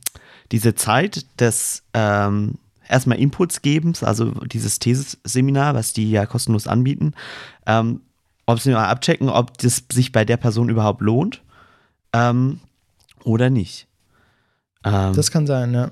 diese 0.51 0.75
Zeit 0.75 1.25
des 1.39 1.83
ähm, 1.93 2.55
erstmal 2.87 3.19
Inputsgebens, 3.19 4.03
also 4.03 4.31
dieses 4.45 4.79
Thesisseminar, 4.79 5.75
was 5.75 5.93
die 5.93 6.09
ja 6.09 6.25
kostenlos 6.25 6.67
anbieten, 6.67 7.13
ähm, 7.65 8.01
ob 8.45 8.59
sie 8.59 8.71
mal 8.71 8.87
abchecken, 8.87 9.29
ob 9.29 9.57
das 9.57 9.83
sich 9.91 10.11
bei 10.11 10.25
der 10.25 10.37
Person 10.37 10.69
überhaupt 10.69 11.01
lohnt 11.01 11.41
ähm, 12.13 12.59
oder 13.23 13.49
nicht. 13.49 13.87
Ähm, 14.83 15.13
Das 15.13 15.31
kann 15.31 15.45
sein, 15.47 15.73
ja. 15.73 15.89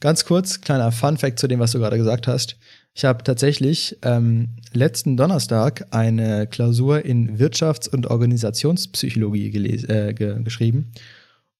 Ganz 0.00 0.24
kurz, 0.24 0.60
kleiner 0.60 0.92
Fun-Fact 0.92 1.38
zu 1.38 1.48
dem, 1.48 1.60
was 1.60 1.72
du 1.72 1.78
gerade 1.78 1.96
gesagt 1.96 2.26
hast. 2.26 2.56
Ich 2.94 3.04
habe 3.04 3.24
tatsächlich 3.24 3.98
ähm, 4.02 4.56
letzten 4.72 5.16
Donnerstag 5.16 5.86
eine 5.90 6.46
Klausur 6.46 7.04
in 7.04 7.38
Wirtschafts- 7.38 7.88
und 7.88 8.06
Organisationspsychologie 8.06 9.48
äh, 9.48 10.14
ge 10.14 10.42
geschrieben. 10.42 10.92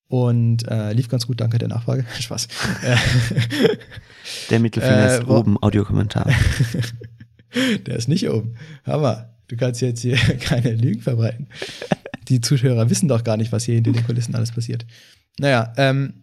Und 0.08 0.68
äh, 0.68 0.92
lief 0.92 1.08
ganz 1.08 1.26
gut, 1.26 1.40
danke 1.40 1.58
der 1.58 1.68
Nachfrage. 1.68 2.04
Spaß. 2.20 2.48
Der 4.50 4.60
Mittelfinger 4.60 5.10
äh, 5.10 5.18
ist 5.18 5.28
oben, 5.28 5.60
Audiokommentar. 5.60 6.30
der 7.86 7.96
ist 7.96 8.08
nicht 8.08 8.28
oben. 8.30 8.56
Hammer. 8.84 9.30
Du 9.48 9.56
kannst 9.56 9.80
jetzt 9.80 10.00
hier 10.00 10.16
keine 10.40 10.74
Lügen 10.74 11.02
verbreiten. 11.02 11.48
Die 12.28 12.40
Zuschauer 12.40 12.90
wissen 12.90 13.08
doch 13.08 13.24
gar 13.24 13.36
nicht, 13.36 13.52
was 13.52 13.64
hier 13.64 13.76
hinter 13.76 13.92
den 13.92 14.04
Kulissen 14.04 14.34
alles 14.34 14.52
passiert. 14.52 14.84
Naja, 15.38 15.72
ähm, 15.76 16.14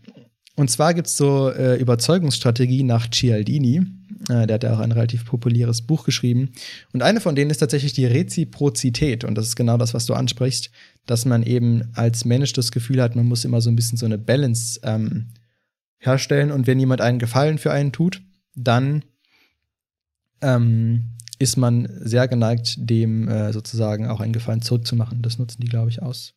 und 0.56 0.70
zwar 0.70 0.94
gibt 0.94 1.08
es 1.08 1.18
so 1.18 1.50
äh, 1.52 1.80
Überzeugungsstrategien 1.80 2.86
nach 2.86 3.10
Cialdini. 3.10 3.86
Äh, 4.30 4.46
der 4.46 4.56
hat 4.56 4.64
ja 4.64 4.74
auch 4.74 4.80
ein 4.80 4.92
relativ 4.92 5.26
populäres 5.26 5.82
Buch 5.82 6.06
geschrieben. 6.06 6.52
Und 6.94 7.02
eine 7.02 7.22
von 7.22 7.36
denen 7.36 7.50
ist 7.50 7.58
tatsächlich 7.58 7.94
die 7.94 8.06
Reziprozität. 8.06 9.24
Und 9.24 9.36
das 9.36 9.48
ist 9.48 9.56
genau 9.56 9.78
das, 9.78 9.94
was 9.94 10.06
du 10.06 10.14
ansprichst, 10.14 10.70
dass 11.06 11.26
man 11.26 11.42
eben 11.42 11.90
als 11.96 12.24
Mensch 12.26 12.54
das 12.54 12.72
Gefühl 12.72 13.02
hat, 13.02 13.16
man 13.16 13.26
muss 13.26 13.46
immer 13.46 13.62
so 13.62 13.70
ein 13.70 13.76
bisschen 13.76 13.98
so 13.98 14.06
eine 14.06 14.20
Balance 14.20 14.80
ähm, 14.84 15.30
herstellen. 15.98 16.52
Und 16.52 16.68
wenn 16.68 16.80
jemand 16.80 17.02
einen 17.02 17.20
Gefallen 17.20 17.58
für 17.58 17.72
einen 17.72 17.92
tut, 17.92 18.22
dann 18.56 19.04
ähm, 20.42 21.16
ist 21.40 21.58
man 21.58 21.90
sehr 22.00 22.28
geneigt, 22.28 22.76
dem 22.78 23.28
äh, 23.28 23.52
sozusagen 23.52 24.08
auch 24.08 24.20
einen 24.20 24.34
Gefallen 24.34 24.62
zurückzumachen. 24.62 25.24
Das 25.24 25.40
nutzen 25.40 25.62
die, 25.62 25.68
glaube 25.68 25.90
ich, 25.90 26.04
aus. 26.04 26.36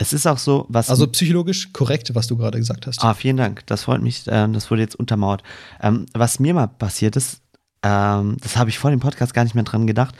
Es 0.00 0.14
ist 0.14 0.26
auch 0.26 0.38
so, 0.38 0.64
was. 0.70 0.88
Also 0.88 1.06
psychologisch 1.08 1.74
korrekt, 1.74 2.14
was 2.14 2.26
du 2.26 2.38
gerade 2.38 2.58
gesagt 2.58 2.86
hast. 2.86 3.04
Ah, 3.04 3.12
vielen 3.12 3.36
Dank. 3.36 3.66
Das 3.66 3.84
freut 3.84 4.00
mich. 4.00 4.24
Ähm, 4.28 4.54
das 4.54 4.70
wurde 4.70 4.80
jetzt 4.80 4.96
untermauert. 4.96 5.42
Ähm, 5.82 6.06
was 6.14 6.40
mir 6.40 6.54
mal 6.54 6.68
passiert 6.68 7.16
ist, 7.16 7.42
ähm, 7.82 8.38
das 8.40 8.56
habe 8.56 8.70
ich 8.70 8.78
vor 8.78 8.90
dem 8.90 9.00
Podcast 9.00 9.34
gar 9.34 9.44
nicht 9.44 9.54
mehr 9.54 9.64
dran 9.64 9.86
gedacht, 9.86 10.14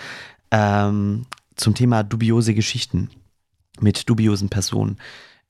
ähm, 0.51 1.25
zum 1.57 1.75
Thema 1.75 2.03
dubiose 2.03 2.53
Geschichten 2.53 3.09
mit 3.81 4.07
dubiosen 4.07 4.51
Personen. 4.51 4.99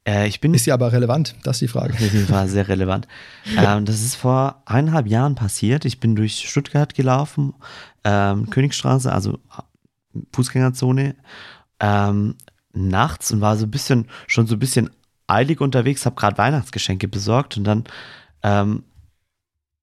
Äh, 0.07 0.29
ich 0.29 0.41
bin 0.41 0.55
Ist 0.55 0.67
ja 0.67 0.75
aber 0.75 0.93
relevant, 0.93 1.35
das 1.43 1.57
ist 1.57 1.63
die 1.63 1.69
Frage. 1.69 1.95
Das 1.95 2.31
war 2.31 2.47
sehr 2.47 2.69
relevant. 2.69 3.09
das 3.57 4.01
ist 4.01 4.15
vor 4.15 4.63
eineinhalb 4.65 5.09
Jahren 5.09 5.35
passiert. 5.35 5.85
Ich 5.85 5.99
bin 5.99 6.15
durch 6.15 6.49
Stuttgart 6.49 6.95
gelaufen, 6.95 7.53
Königstraße, 8.05 9.13
also 9.13 9.41
Fußgängerzone, 10.33 11.17
ähm, 11.81 12.37
nachts 12.73 13.33
und 13.33 13.41
war 13.41 13.57
so 13.57 13.67
ein 13.67 13.71
bisschen, 13.71 14.09
schon 14.27 14.47
so 14.47 14.57
ein 14.57 14.61
bisschen 14.61 14.91
eilig 15.27 15.61
unterwegs, 15.61 16.07
habe 16.07 16.17
gerade 16.17 16.39
Weihnachtsgeschenke 16.39 17.09
besorgt 17.09 17.57
und 17.57 17.65
dann 17.65 17.85
ähm, 18.43 18.85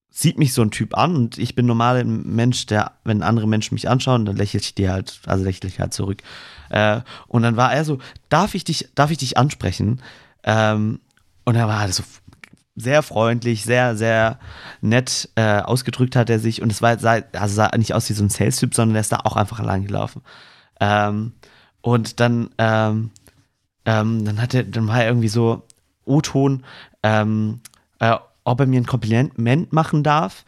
sieht 0.10 0.40
mich 0.40 0.54
so 0.54 0.62
ein 0.62 0.72
Typ 0.72 0.98
an 0.98 1.16
und 1.16 1.38
ich 1.38 1.54
bin 1.54 1.66
normal 1.68 1.98
ein 1.98 2.24
Mensch, 2.24 2.66
der, 2.66 2.94
wenn 3.04 3.22
andere 3.22 3.48
Menschen 3.48 3.76
mich 3.76 3.88
anschauen, 3.88 4.26
dann 4.26 4.36
lächle 4.36 4.60
ich 4.60 4.74
dir 4.74 4.92
halt, 4.92 5.20
also 5.28 5.44
lächle 5.44 5.70
ich 5.70 5.80
halt 5.80 5.94
zurück. 5.94 6.24
Äh, 6.70 7.02
und 7.28 7.44
dann 7.44 7.56
war 7.56 7.72
er 7.72 7.86
so, 7.86 8.00
darf 8.30 8.56
ich 8.56 8.64
dich, 8.64 8.90
darf 8.96 9.12
ich 9.12 9.20
dich 9.20 9.38
ansprechen? 9.38 10.02
Ähm, 10.44 11.02
und 11.46 11.56
er 11.56 11.68
war 11.68 11.88
so 11.92 12.04
sehr 12.76 13.04
freundlich, 13.04 13.64
sehr, 13.64 13.96
sehr 13.96 14.40
nett 14.82 15.30
äh, 15.36 15.60
ausgedrückt 15.60 16.16
hat 16.16 16.30
er 16.30 16.40
sich 16.40 16.62
und 16.62 16.72
es 16.72 16.82
war, 16.82 16.98
sah, 17.00 17.20
also 17.34 17.56
sah 17.56 17.70
nicht 17.78 17.94
aus 17.94 18.10
wie 18.10 18.14
so 18.14 18.24
ein 18.24 18.30
Sales-Typ, 18.30 18.74
sondern 18.74 18.96
er 18.96 19.02
ist 19.02 19.12
da 19.12 19.18
auch 19.24 19.36
einfach 19.36 19.60
allein 19.60 19.86
gelaufen. 19.86 20.22
Ähm, 20.80 21.34
und 21.88 22.20
dann, 22.20 22.50
ähm, 22.58 23.12
ähm, 23.86 24.26
dann 24.26 24.42
hat 24.42 24.54
er, 24.54 24.66
dann 24.66 24.90
war 24.90 25.04
er 25.04 25.08
irgendwie 25.08 25.30
so 25.30 25.64
O-Ton, 26.04 26.66
ähm, 27.02 27.62
äh, 28.00 28.14
ob 28.44 28.60
er 28.60 28.66
mir 28.66 28.82
ein 28.82 28.86
Kompliment 28.86 29.72
machen 29.72 30.04
darf. 30.04 30.44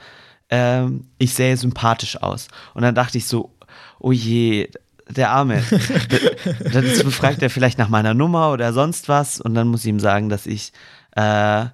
Ähm, 0.50 1.08
ich 1.18 1.34
sähe 1.34 1.56
sympathisch 1.56 2.22
aus. 2.22 2.50
Und 2.74 2.82
dann 2.82 2.94
dachte 2.94 3.18
ich 3.18 3.26
so, 3.26 3.54
oh 4.00 4.12
je, 4.12 4.70
der 5.08 5.32
Arme. 5.32 5.64
dann 6.74 6.84
fragt 6.84 7.42
er 7.42 7.50
vielleicht 7.50 7.78
nach 7.78 7.88
meiner 7.88 8.14
Nummer 8.14 8.52
oder 8.52 8.74
sonst 8.74 9.08
was 9.08 9.40
und 9.40 9.54
dann 9.54 9.70
muss 9.70 9.86
ich 9.86 9.90
ihm 9.90 10.02
sagen, 10.02 10.28
dass 10.28 10.46
ich 10.46 10.74
äh, 11.16 11.68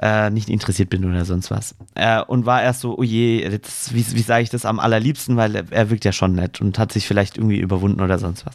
äh, 0.00 0.30
nicht 0.30 0.48
interessiert 0.48 0.90
bin 0.90 1.04
oder 1.04 1.24
sonst 1.24 1.50
was. 1.50 1.74
Äh, 1.96 2.22
und 2.22 2.46
war 2.46 2.62
erst 2.62 2.82
so, 2.82 2.96
oh 2.96 3.02
je, 3.02 3.42
jetzt, 3.42 3.92
wie, 3.92 4.06
wie 4.14 4.22
sage 4.22 4.44
ich 4.44 4.50
das 4.50 4.64
am 4.64 4.78
allerliebsten, 4.78 5.36
weil 5.36 5.56
er, 5.56 5.64
er 5.70 5.90
wirkt 5.90 6.04
ja 6.04 6.12
schon 6.12 6.36
nett 6.36 6.60
und 6.60 6.78
hat 6.78 6.92
sich 6.92 7.04
vielleicht 7.04 7.36
irgendwie 7.36 7.58
überwunden 7.58 8.00
oder 8.00 8.20
sonst 8.20 8.46
was. 8.46 8.54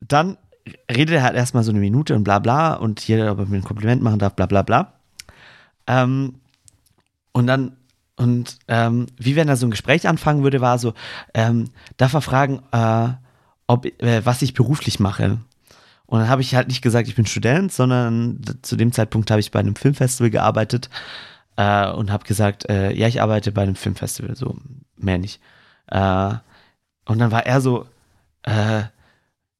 Dann 0.00 0.36
redet 0.90 1.16
er 1.16 1.22
halt 1.22 1.36
erstmal 1.36 1.62
so 1.62 1.70
eine 1.70 1.80
Minute 1.80 2.14
und 2.14 2.24
bla 2.24 2.38
bla 2.38 2.74
und 2.74 3.00
hier, 3.00 3.30
ob 3.32 3.38
er 3.38 3.46
mir 3.46 3.56
ein 3.58 3.64
Kompliment 3.64 4.02
machen 4.02 4.18
darf, 4.18 4.34
bla 4.34 4.46
bla 4.46 4.62
bla. 4.62 4.94
Ähm, 5.86 6.36
und 7.32 7.46
dann, 7.46 7.76
und 8.16 8.58
ähm, 8.68 9.06
wie 9.18 9.36
wenn 9.36 9.48
er 9.48 9.56
so 9.56 9.66
ein 9.66 9.70
Gespräch 9.70 10.08
anfangen 10.08 10.42
würde, 10.42 10.60
war 10.60 10.78
so, 10.78 10.94
ähm, 11.34 11.70
darf 11.96 12.14
er 12.14 12.20
fragen, 12.22 12.62
äh, 12.72 13.08
ob, 13.66 13.86
äh, 14.02 14.24
was 14.24 14.42
ich 14.42 14.54
beruflich 14.54 15.00
mache. 15.00 15.38
Und 16.06 16.20
dann 16.20 16.28
habe 16.28 16.42
ich 16.42 16.54
halt 16.54 16.68
nicht 16.68 16.82
gesagt, 16.82 17.08
ich 17.08 17.16
bin 17.16 17.26
Student, 17.26 17.72
sondern 17.72 18.40
zu 18.62 18.76
dem 18.76 18.92
Zeitpunkt 18.92 19.30
habe 19.30 19.40
ich 19.40 19.50
bei 19.50 19.60
einem 19.60 19.74
Filmfestival 19.74 20.30
gearbeitet 20.30 20.90
äh, 21.56 21.90
und 21.90 22.10
habe 22.12 22.24
gesagt, 22.24 22.68
äh, 22.68 22.92
ja, 22.92 23.08
ich 23.08 23.20
arbeite 23.20 23.52
bei 23.52 23.62
einem 23.62 23.74
Filmfestival, 23.74 24.36
so 24.36 24.56
mehr 24.96 25.18
nicht. 25.18 25.40
Äh, 25.88 26.34
und 27.06 27.18
dann 27.18 27.30
war 27.30 27.46
er 27.46 27.60
so, 27.60 27.86
äh, 28.42 28.84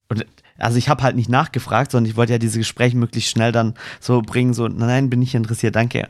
und 0.08 0.26
also 0.58 0.78
ich 0.78 0.88
habe 0.88 1.02
halt 1.02 1.16
nicht 1.16 1.28
nachgefragt, 1.28 1.90
sondern 1.90 2.10
ich 2.10 2.16
wollte 2.16 2.32
ja 2.32 2.38
diese 2.38 2.58
Gespräche 2.58 2.96
möglichst 2.96 3.30
schnell 3.30 3.52
dann 3.52 3.74
so 4.00 4.22
bringen, 4.22 4.54
so, 4.54 4.68
nein, 4.68 5.10
bin 5.10 5.20
nicht 5.20 5.34
interessiert, 5.34 5.74
danke. 5.74 6.08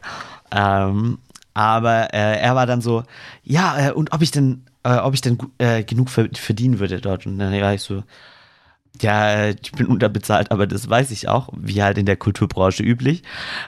Ähm, 0.51 1.19
aber 1.55 2.13
äh, 2.13 2.39
er 2.41 2.55
war 2.55 2.67
dann 2.67 2.81
so, 2.81 3.05
ja, 3.43 3.89
äh, 3.89 3.93
und 3.93 4.13
ob 4.13 4.23
ich 4.23 4.33
denn, 4.33 4.65
äh, 4.83 4.97
ob 4.97 5.15
ich 5.15 5.21
denn 5.21 5.39
äh, 5.59 5.83
genug 5.85 6.11
verdienen 6.11 6.79
würde 6.79 7.01
dort. 7.01 7.27
Und 7.27 7.39
dann 7.39 7.53
war 7.61 7.75
ich 7.75 7.83
so, 7.83 8.03
ja, 9.01 9.49
ich 9.49 9.73
bin 9.73 9.87
unterbezahlt, 9.87 10.51
aber 10.51 10.67
das 10.67 10.89
weiß 10.89 11.11
ich 11.11 11.29
auch, 11.29 11.49
wie 11.57 11.83
halt 11.83 11.99
in 11.99 12.07
der 12.07 12.17
Kulturbranche 12.17 12.83
üblich. 12.83 13.23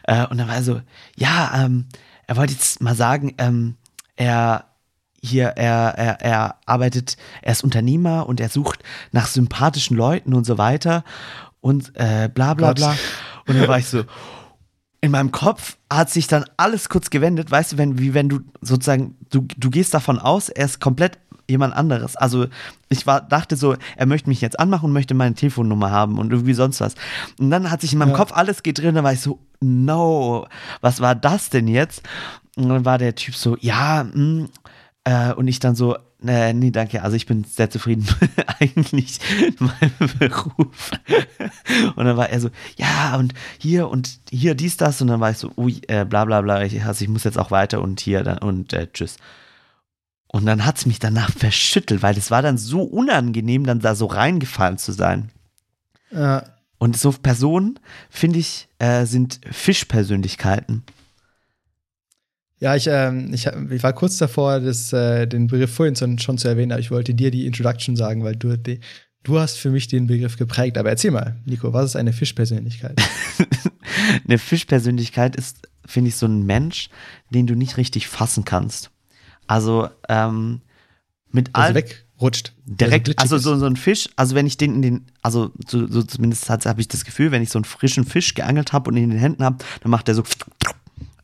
Äh, 0.05 0.27
und 0.27 0.39
dann 0.39 0.49
war 0.49 0.57
er 0.57 0.63
so, 0.63 0.81
ja, 1.17 1.65
ähm, 1.65 1.87
er 2.27 2.37
wollte 2.37 2.53
jetzt 2.53 2.83
mal 2.83 2.95
sagen, 2.95 3.35
ähm, 3.39 3.77
er 4.17 4.65
hier, 5.27 5.49
er, 5.49 5.95
er, 5.97 6.21
er 6.21 6.55
arbeitet, 6.67 7.17
er 7.43 7.53
ist 7.53 7.65
Unternehmer 7.65 8.29
und 8.29 8.41
er 8.41 8.49
sucht 8.49 8.83
nach 9.13 9.27
sympathischen 9.27 9.97
Leuten 9.97 10.35
und 10.35 10.45
so 10.45 10.59
weiter 10.59 11.05
und 11.61 11.93
äh, 11.95 12.29
bla 12.33 12.55
bla 12.55 12.69
Gott. 12.69 12.77
bla. 12.77 12.97
Und 13.47 13.59
dann 13.59 13.69
war 13.69 13.79
ich 13.79 13.87
so, 13.87 14.05
in 15.01 15.11
meinem 15.11 15.31
Kopf 15.31 15.77
hat 15.91 16.11
sich 16.11 16.27
dann 16.27 16.45
alles 16.57 16.89
kurz 16.89 17.11
gewendet, 17.11 17.51
weißt 17.51 17.73
du, 17.73 17.79
wenn, 17.79 17.99
wie 17.99 18.15
wenn 18.15 18.29
du 18.29 18.41
sozusagen, 18.61 19.17
du, 19.31 19.47
du 19.57 19.71
gehst 19.71 19.95
davon 19.95 20.19
aus, 20.19 20.49
er 20.49 20.65
ist 20.65 20.81
komplett 20.81 21.19
jemand 21.49 21.75
anderes. 21.75 22.17
Also 22.17 22.47
ich 22.89 23.07
war, 23.07 23.21
dachte 23.21 23.57
so, 23.57 23.77
er 23.97 24.07
möchte 24.07 24.29
mich 24.29 24.41
jetzt 24.41 24.59
anmachen 24.59 24.87
und 24.87 24.93
möchte 24.93 25.15
meine 25.15 25.35
Telefonnummer 25.35 25.91
haben 25.91 26.19
und 26.19 26.33
irgendwie 26.33 26.55
sonst 26.55 26.81
was. 26.81 26.95
Und 27.39 27.51
dann 27.51 27.71
hat 27.71 27.81
sich 27.81 27.93
in 27.93 27.99
meinem 27.99 28.11
ja. 28.11 28.17
Kopf 28.17 28.33
alles 28.33 28.63
gedreht 28.63 28.89
und 28.89 28.95
dann 28.97 29.05
war 29.05 29.13
ich 29.13 29.21
so, 29.21 29.39
no, 29.61 30.47
was 30.81 31.01
war 31.01 31.15
das 31.15 31.51
denn 31.51 31.69
jetzt? 31.69 32.03
Und 32.57 32.69
dann 32.69 32.85
war 32.85 32.99
der 32.99 33.15
Typ 33.15 33.35
so, 33.35 33.57
ja, 33.61 34.05
mh, 34.05 34.13
hm, 34.13 34.49
äh, 35.07 35.33
und 35.35 35.47
ich 35.47 35.61
dann 35.61 35.77
so, 35.77 35.97
äh, 36.27 36.53
nee, 36.53 36.73
danke, 36.73 37.03
also 37.03 37.15
ich 37.15 37.27
bin 37.27 37.45
sehr 37.45 37.71
zufrieden 37.71 38.09
eigentlich 38.61 39.21
in 39.41 39.55
meinem 39.61 40.19
Beruf. 40.19 40.91
und 41.95 42.05
dann 42.05 42.17
war 42.17 42.29
er 42.29 42.41
so, 42.41 42.51
ja, 42.77 43.15
und 43.15 43.33
hier 43.59 43.89
und 43.89 44.19
hier 44.29 44.57
dies, 44.57 44.77
das. 44.77 45.01
Und 45.01 45.07
dann 45.07 45.21
war 45.21 45.31
ich 45.31 45.39
so, 45.39 45.53
ui, 45.57 45.81
äh, 45.87 46.05
bla 46.05 46.25
bla 46.25 46.41
bla, 46.41 46.65
ich, 46.65 46.85
also 46.85 47.05
ich 47.05 47.09
muss 47.09 47.23
jetzt 47.23 47.39
auch 47.39 47.53
weiter 47.53 47.81
und 47.83 48.01
hier 48.01 48.25
dann, 48.25 48.39
und 48.39 48.73
äh, 48.73 48.89
tschüss. 48.93 49.17
Und 50.27 50.45
dann 50.45 50.67
hat 50.67 50.79
es 50.79 50.87
mich 50.87 50.99
danach 50.99 51.31
verschüttelt, 51.31 52.03
weil 52.03 52.19
es 52.19 52.33
war 52.33 52.43
dann 52.43 52.59
so 52.59 52.83
unangenehm, 52.83 53.65
dann 53.65 53.79
da 53.79 53.95
so 53.95 54.07
reingefallen 54.07 54.79
zu 54.79 54.91
sein. 54.91 55.31
Ja. 56.11 56.43
Und 56.79 56.97
so 56.97 57.13
Personen, 57.13 57.79
finde 58.11 58.41
ich, 58.41 58.69
äh, 58.81 59.07
sind 59.07 59.41
Fischpersönlichkeiten. 59.53 60.83
Ja, 62.59 62.75
ich, 62.75 62.87
ähm, 62.87 63.33
ich, 63.35 63.47
ich 63.47 63.83
war 63.83 63.93
kurz 63.93 64.17
davor, 64.17 64.61
das, 64.61 64.93
äh, 64.93 65.27
den 65.27 65.47
Begriff 65.47 65.75
vorhin 65.75 65.95
schon, 65.97 66.39
zu 66.39 66.49
erwähnen, 66.49 66.73
aber 66.73 66.81
ich 66.81 66.91
wollte 66.91 67.15
dir 67.15 67.31
die 67.31 67.47
Introduction 67.47 67.97
sagen, 67.97 68.25
weil 68.25 68.35
du, 68.35 68.57
die, 68.57 68.81
du 69.25 69.39
hast 69.39 69.59
für 69.59 69.71
mich 69.71 69.89
den 69.89 70.07
Begriff 70.07 70.39
geprägt. 70.39 70.79
Aber 70.79 70.89
erzähl 70.89 71.11
mal, 71.11 71.37
Nico, 71.45 71.73
was 71.73 71.87
ist 71.87 71.97
eine 71.97 72.15
Fischpersönlichkeit? 72.15 72.99
eine 74.25 74.39
Fischpersönlichkeit 74.39 75.37
ist, 75.37 75.69
finde 75.85 76.09
ich, 76.09 76.17
so 76.17 76.27
ein 76.27 76.47
Mensch, 76.47 76.89
den 77.31 77.47
du 77.47 77.55
nicht 77.55 77.77
richtig 77.77 78.09
fassen 78.09 78.45
kannst. 78.45 78.91
Also, 79.47 79.91
ähm, 80.09 80.63
mit 81.31 81.51
also 81.53 81.75
wegrutscht. 81.75 82.55
Direkt, 82.65 83.19
also, 83.19 83.37
so, 83.37 83.57
so 83.57 83.67
ein 83.67 83.77
Fisch, 83.77 84.09
also 84.17 84.35
wenn 84.35 84.47
ich 84.47 84.57
den 84.57 84.77
in 84.77 84.83
den, 84.83 85.07
also 85.21 85.53
so, 85.69 85.87
so 85.87 86.03
zumindest 86.03 86.49
habe 86.49 86.81
ich 86.81 86.89
das 86.89 87.05
Gefühl, 87.05 87.33
wenn 87.33 87.43
ich 87.43 87.51
so 87.51 87.59
einen 87.59 87.67
frischen 87.67 88.07
Fisch 88.07 88.35
geangelt 88.35 88.73
habe 88.73 88.91
und 88.91 88.97
in 88.97 89.11
den 89.11 89.19
Händen 89.19 89.45
habe, 89.45 89.59
dann 89.83 89.91
macht 89.91 90.09
der 90.09 90.15
so 90.15 90.23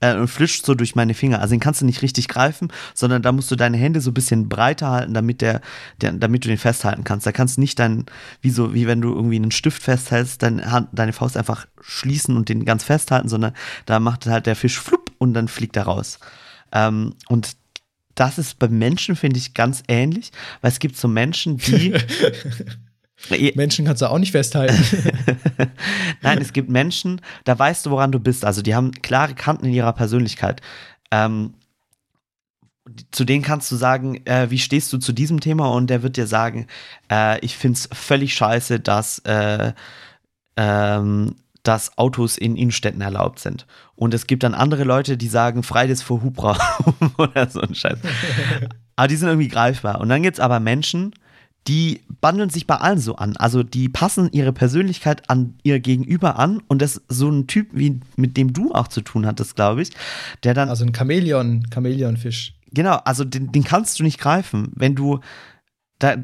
äh, 0.03 0.17
und 0.17 0.29
flischt 0.29 0.67
so 0.67 0.75
durch 0.75 0.95
meine 0.95 1.15
Finger. 1.15 1.41
Also 1.41 1.55
den 1.55 1.61
kannst 1.61 1.81
du 1.81 1.87
nicht 1.87 2.03
richtig 2.03 2.29
greifen, 2.29 2.69
sondern 2.93 3.23
da 3.23 3.33
musst 3.33 3.51
du 3.51 3.57
deine 3.57 3.79
Hände 3.79 4.01
so 4.01 4.11
ein 4.11 4.15
bisschen 4.15 4.49
breiter 4.49 4.91
halten, 4.91 5.15
damit 5.15 5.41
der, 5.41 5.63
der 6.01 6.13
damit 6.13 6.45
du 6.45 6.49
den 6.49 6.59
festhalten 6.59 7.05
kannst. 7.05 7.25
Da 7.25 7.33
kannst 7.33 7.57
du 7.57 7.61
nicht 7.61 7.79
dann, 7.79 8.05
wie 8.43 8.51
so, 8.51 8.75
wie 8.75 8.87
wenn 8.87 9.01
du 9.01 9.15
irgendwie 9.15 9.37
einen 9.37 9.53
Stift 9.53 9.83
festhältst, 9.83 10.43
deine, 10.43 10.71
Hand, 10.71 10.89
deine 10.93 11.13
Faust 11.13 11.37
einfach 11.37 11.67
schließen 11.81 12.37
und 12.37 12.49
den 12.49 12.65
ganz 12.65 12.85
festhalten, 12.85 13.29
sondern 13.29 13.55
da 13.87 14.01
macht 14.01 14.27
halt 14.27 14.47
der 14.47 14.57
Fisch 14.57 14.79
flupp 14.79 15.13
und 15.19 15.35
dann 15.35 15.49
fliegt 15.49 15.77
er 15.77 15.85
raus. 15.85 16.19
Ähm, 16.73 17.15
und 17.29 17.57
das 18.15 18.39
ist 18.39 18.59
bei 18.59 18.69
Menschen, 18.69 19.17
finde 19.17 19.39
ich, 19.39 19.55
ganz 19.55 19.83
ähnlich, 19.89 20.33
weil 20.61 20.71
es 20.71 20.81
gibt 20.81 20.97
so 20.97 21.09
Menschen, 21.09 21.57
die 21.57 21.95
Menschen 23.55 23.85
kannst 23.85 24.03
du 24.03 24.11
auch 24.11 24.19
nicht 24.19 24.33
festhalten. 24.33 24.77
Nein, 26.23 26.39
es 26.39 26.53
gibt 26.53 26.71
Menschen, 26.71 27.21
da 27.45 27.59
weißt 27.59 27.87
du, 27.87 27.91
woran 27.91 28.13
du 28.13 28.19
bist. 28.19 28.45
Also 28.45 28.63
die 28.63 28.75
haben 28.75 28.93
klare 28.93 29.35
Kanten 29.35 29.67
in 29.67 29.73
ihrer 29.73 29.93
Persönlichkeit. 29.93 30.61
Ähm, 31.11 31.55
zu 33.11 33.25
denen 33.25 33.43
kannst 33.43 33.71
du 33.71 33.77
sagen, 33.77 34.25
äh, 34.27 34.51
wie 34.51 34.59
stehst 34.59 34.93
du 34.93 34.99
zu 34.99 35.13
diesem 35.13 35.41
Thema? 35.41 35.71
Und 35.71 35.89
der 35.89 36.03
wird 36.03 36.17
dir 36.17 36.27
sagen, 36.27 36.67
äh, 37.11 37.39
ich 37.41 37.57
finde 37.57 37.79
es 37.79 37.89
völlig 37.93 38.35
scheiße, 38.35 38.81
dass, 38.81 39.21
äh, 39.21 39.73
ähm, 40.57 41.37
dass 41.63 41.97
Autos 41.97 42.37
in 42.37 42.57
Innenstädten 42.57 43.01
erlaubt 43.01 43.39
sind. 43.39 43.67
Und 43.95 44.15
es 44.15 44.27
gibt 44.27 44.43
dann 44.43 44.55
andere 44.55 44.83
Leute, 44.83 45.17
die 45.17 45.29
sagen, 45.29 45.63
Fridays 45.63 46.03
vor 46.03 46.23
Hubraum 46.23 46.57
oder 47.19 47.49
so 47.49 47.61
ein 47.61 47.75
Scheiß. 47.75 47.99
aber 48.97 49.09
die 49.09 49.17
sind 49.17 49.29
irgendwie 49.29 49.49
greifbar. 49.49 50.01
Und 50.01 50.09
dann 50.09 50.23
gibt 50.23 50.39
es 50.39 50.41
aber 50.41 50.59
Menschen, 50.59 51.15
die 51.69 52.01
bandeln 52.21 52.51
sich 52.51 52.67
bei 52.67 52.77
allen 52.77 52.99
so 52.99 53.17
an. 53.17 53.37
Also 53.37 53.63
die 53.63 53.89
passen 53.89 54.31
ihre 54.33 54.53
Persönlichkeit 54.53 55.29
an 55.31 55.55
ihr 55.63 55.81
Gegenüber 55.81 56.39
an 56.39 56.61
und 56.69 56.83
das 56.83 56.97
ist 56.97 57.05
so 57.09 57.31
ein 57.31 57.47
Typ, 57.47 57.69
wie 57.73 58.01
mit 58.17 58.37
dem 58.37 58.53
du 58.53 58.73
auch 58.73 58.89
zu 58.89 59.01
tun 59.01 59.27
hattest, 59.27 59.55
glaube 59.55 59.83
ich, 59.83 59.91
der 60.43 60.55
dann. 60.55 60.69
Also 60.69 60.85
ein 60.85 60.95
Chamäleon, 60.95 61.67
Chamäleonfisch. 61.73 62.55
Genau, 62.73 62.97
also 63.05 63.25
den, 63.25 63.53
den 63.53 63.65
kannst 63.65 63.99
du 63.99 64.03
nicht 64.03 64.19
greifen. 64.19 64.73
Wenn 64.75 64.95
du 64.95 65.21
da, 65.99 66.17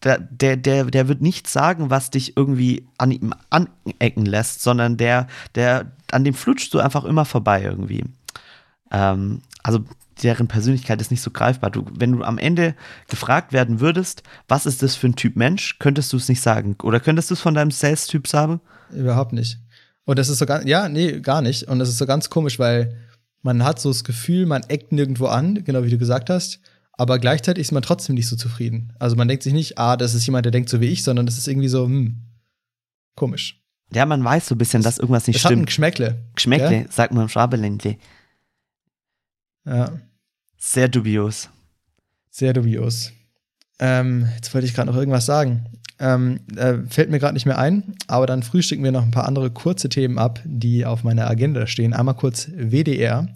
da, 0.00 0.18
der, 0.18 0.56
der, 0.56 0.84
der 0.84 1.08
wird 1.08 1.22
nichts 1.22 1.52
sagen, 1.52 1.88
was 1.90 2.10
dich 2.10 2.36
irgendwie 2.36 2.86
an 2.98 3.10
ihm 3.10 3.32
anecken 3.50 4.26
lässt, 4.26 4.62
sondern 4.62 4.96
der, 4.96 5.28
der, 5.54 5.92
an 6.10 6.24
dem 6.24 6.34
flutschst 6.34 6.74
du 6.74 6.80
einfach 6.80 7.04
immer 7.04 7.24
vorbei 7.24 7.62
irgendwie. 7.62 8.04
Ähm, 8.90 9.40
also 9.62 9.80
deren 10.22 10.48
Persönlichkeit 10.48 11.00
ist 11.00 11.10
nicht 11.10 11.22
so 11.22 11.30
greifbar. 11.30 11.70
Du, 11.70 11.84
wenn 11.92 12.12
du 12.12 12.22
am 12.22 12.38
Ende 12.38 12.74
gefragt 13.08 13.52
werden 13.52 13.80
würdest, 13.80 14.22
was 14.48 14.66
ist 14.66 14.82
das 14.82 14.94
für 14.96 15.08
ein 15.08 15.16
Typ 15.16 15.36
Mensch, 15.36 15.78
könntest 15.78 16.12
du 16.12 16.16
es 16.16 16.28
nicht 16.28 16.40
sagen. 16.40 16.76
Oder 16.82 17.00
könntest 17.00 17.30
du 17.30 17.34
es 17.34 17.40
von 17.40 17.54
deinem 17.54 17.70
Sales-Typ 17.70 18.26
sagen? 18.26 18.60
Überhaupt 18.90 19.32
nicht. 19.32 19.58
Und 20.04 20.18
das 20.18 20.28
ist 20.28 20.38
so 20.38 20.46
ganz, 20.46 20.64
ja, 20.64 20.88
nee, 20.88 21.20
gar 21.20 21.42
nicht. 21.42 21.64
Und 21.64 21.78
das 21.78 21.88
ist 21.88 21.98
so 21.98 22.06
ganz 22.06 22.30
komisch, 22.30 22.58
weil 22.58 22.96
man 23.42 23.62
hat 23.64 23.80
so 23.80 23.90
das 23.90 24.04
Gefühl, 24.04 24.46
man 24.46 24.62
eckt 24.64 24.92
nirgendwo 24.92 25.26
an, 25.26 25.62
genau 25.64 25.84
wie 25.84 25.90
du 25.90 25.98
gesagt 25.98 26.30
hast. 26.30 26.60
Aber 26.92 27.18
gleichzeitig 27.18 27.62
ist 27.62 27.72
man 27.72 27.82
trotzdem 27.82 28.14
nicht 28.14 28.26
so 28.26 28.34
zufrieden. 28.34 28.92
Also 28.98 29.16
man 29.16 29.28
denkt 29.28 29.44
sich 29.44 29.52
nicht, 29.52 29.78
ah, 29.78 29.96
das 29.96 30.14
ist 30.14 30.26
jemand, 30.26 30.44
der 30.44 30.50
denkt 30.50 30.68
so 30.68 30.80
wie 30.80 30.86
ich, 30.86 31.04
sondern 31.04 31.26
das 31.26 31.38
ist 31.38 31.46
irgendwie 31.46 31.68
so, 31.68 31.84
hm, 31.84 32.16
komisch. 33.14 33.62
Ja, 33.94 34.04
man 34.04 34.22
weiß 34.22 34.48
so 34.48 34.54
ein 34.54 34.58
bisschen, 34.58 34.82
dass 34.82 34.98
irgendwas 34.98 35.26
nicht 35.26 35.36
es 35.36 35.42
stimmt. 35.42 35.52
Hat 35.52 35.62
ein 35.62 35.66
Geschmäckle. 35.66 36.24
Geschmäckle, 36.34 36.76
ja? 36.76 36.84
sagt 36.90 37.14
man 37.14 37.22
im 37.22 37.28
Schwabeländle. 37.28 37.96
Ja. 39.64 39.92
Sehr 40.58 40.88
dubios. 40.88 41.48
Sehr 42.30 42.52
dubios. 42.52 43.12
Ähm, 43.78 44.28
jetzt 44.34 44.52
wollte 44.52 44.66
ich 44.66 44.74
gerade 44.74 44.90
noch 44.90 44.98
irgendwas 44.98 45.24
sagen. 45.24 45.66
Ähm, 46.00 46.40
äh, 46.56 46.78
fällt 46.88 47.10
mir 47.10 47.18
gerade 47.18 47.34
nicht 47.34 47.46
mehr 47.46 47.58
ein, 47.58 47.96
aber 48.06 48.26
dann 48.26 48.42
frühstücken 48.42 48.84
wir 48.84 48.92
noch 48.92 49.02
ein 49.02 49.10
paar 49.10 49.26
andere 49.26 49.50
kurze 49.50 49.88
Themen 49.88 50.18
ab, 50.18 50.40
die 50.44 50.84
auf 50.84 51.02
meiner 51.02 51.28
Agenda 51.28 51.66
stehen. 51.66 51.92
Einmal 51.92 52.14
kurz 52.14 52.48
WDR. 52.54 53.28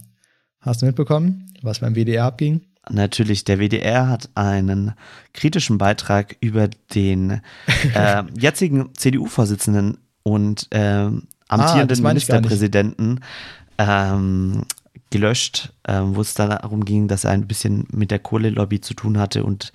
Hast 0.60 0.82
du 0.82 0.86
mitbekommen, 0.86 1.52
was 1.62 1.80
beim 1.80 1.94
WDR 1.94 2.24
abging? 2.24 2.60
Natürlich, 2.90 3.44
der 3.44 3.58
WDR 3.58 4.08
hat 4.08 4.30
einen 4.34 4.92
kritischen 5.32 5.78
Beitrag 5.78 6.36
über 6.40 6.68
den 6.94 7.40
äh, 7.94 8.22
jetzigen 8.38 8.90
CDU-Vorsitzenden 8.94 9.98
und 10.22 10.68
äh, 10.70 11.08
amtierenden 11.48 12.04
ah, 12.04 12.08
Ministerpräsidenten 12.08 13.20
ähm, 13.78 14.62
gelöscht, 15.10 15.72
ähm, 15.86 16.16
wo 16.16 16.20
es 16.20 16.34
dann 16.34 16.50
darum 16.50 16.84
ging, 16.84 17.08
dass 17.08 17.24
er 17.24 17.30
ein 17.30 17.46
bisschen 17.46 17.86
mit 17.90 18.10
der 18.10 18.18
Kohlelobby 18.18 18.80
zu 18.80 18.94
tun 18.94 19.18
hatte 19.18 19.44
und 19.44 19.72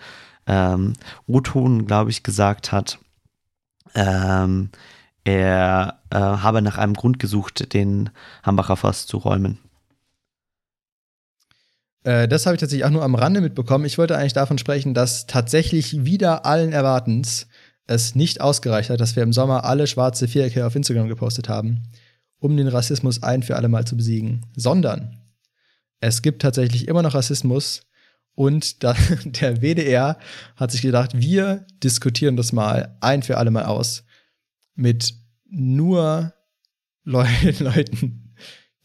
ähm, 0.47 0.93
O-Ton, 1.27 1.85
glaube 1.85 2.09
ich, 2.09 2.23
gesagt 2.23 2.71
hat, 2.71 2.99
ähm, 3.95 4.69
er 5.23 5.99
äh, 6.09 6.17
habe 6.17 6.61
nach 6.61 6.77
einem 6.77 6.93
Grund 6.93 7.19
gesucht, 7.19 7.73
den 7.73 8.09
Hambacher 8.43 8.77
Forst 8.77 9.09
zu 9.09 9.17
räumen. 9.17 9.59
Äh, 12.03 12.29
das 12.29 12.45
habe 12.45 12.55
ich 12.55 12.61
tatsächlich 12.61 12.85
auch 12.85 12.91
nur 12.91 13.03
am 13.03 13.15
Rande 13.15 13.41
mitbekommen. 13.41 13.85
Ich 13.85 13.97
wollte 13.97 14.17
eigentlich 14.17 14.33
davon 14.33 14.57
sprechen, 14.57 14.93
dass 14.93 15.27
tatsächlich 15.27 16.05
wieder 16.05 16.45
allen 16.45 16.71
Erwartens 16.71 17.47
es 17.87 18.15
nicht 18.15 18.39
ausgereicht 18.39 18.89
hat, 18.89 19.01
dass 19.01 19.15
wir 19.15 19.23
im 19.23 19.33
Sommer 19.33 19.65
alle 19.65 19.87
schwarze 19.87 20.27
Vierecke 20.27 20.65
auf 20.65 20.75
Instagram 20.75 21.09
gepostet 21.09 21.49
haben, 21.49 21.83
um 22.39 22.55
den 22.57 22.67
Rassismus 22.67 23.23
ein 23.23 23.43
für 23.43 23.55
alle 23.55 23.67
Mal 23.69 23.85
zu 23.85 23.95
besiegen, 23.97 24.45
sondern 24.55 25.17
es 25.99 26.21
gibt 26.21 26.41
tatsächlich 26.41 26.87
immer 26.87 27.01
noch 27.01 27.15
Rassismus 27.15 27.81
und 28.35 28.83
da, 28.83 28.95
der 29.25 29.61
WDR 29.61 30.17
hat 30.55 30.71
sich 30.71 30.81
gedacht, 30.81 31.11
wir 31.19 31.65
diskutieren 31.83 32.37
das 32.37 32.51
mal 32.53 32.95
ein 33.01 33.23
für 33.23 33.37
alle 33.37 33.51
Mal 33.51 33.65
aus 33.65 34.03
mit 34.75 35.15
nur 35.49 36.33
Leu 37.03 37.25
Leuten, 37.59 38.33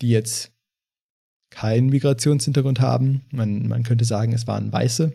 die 0.01 0.09
jetzt 0.11 0.53
keinen 1.51 1.89
Migrationshintergrund 1.91 2.81
haben. 2.81 3.23
Man, 3.31 3.69
man 3.69 3.83
könnte 3.83 4.05
sagen, 4.07 4.33
es 4.33 4.47
waren 4.47 4.73
Weiße. 4.73 5.13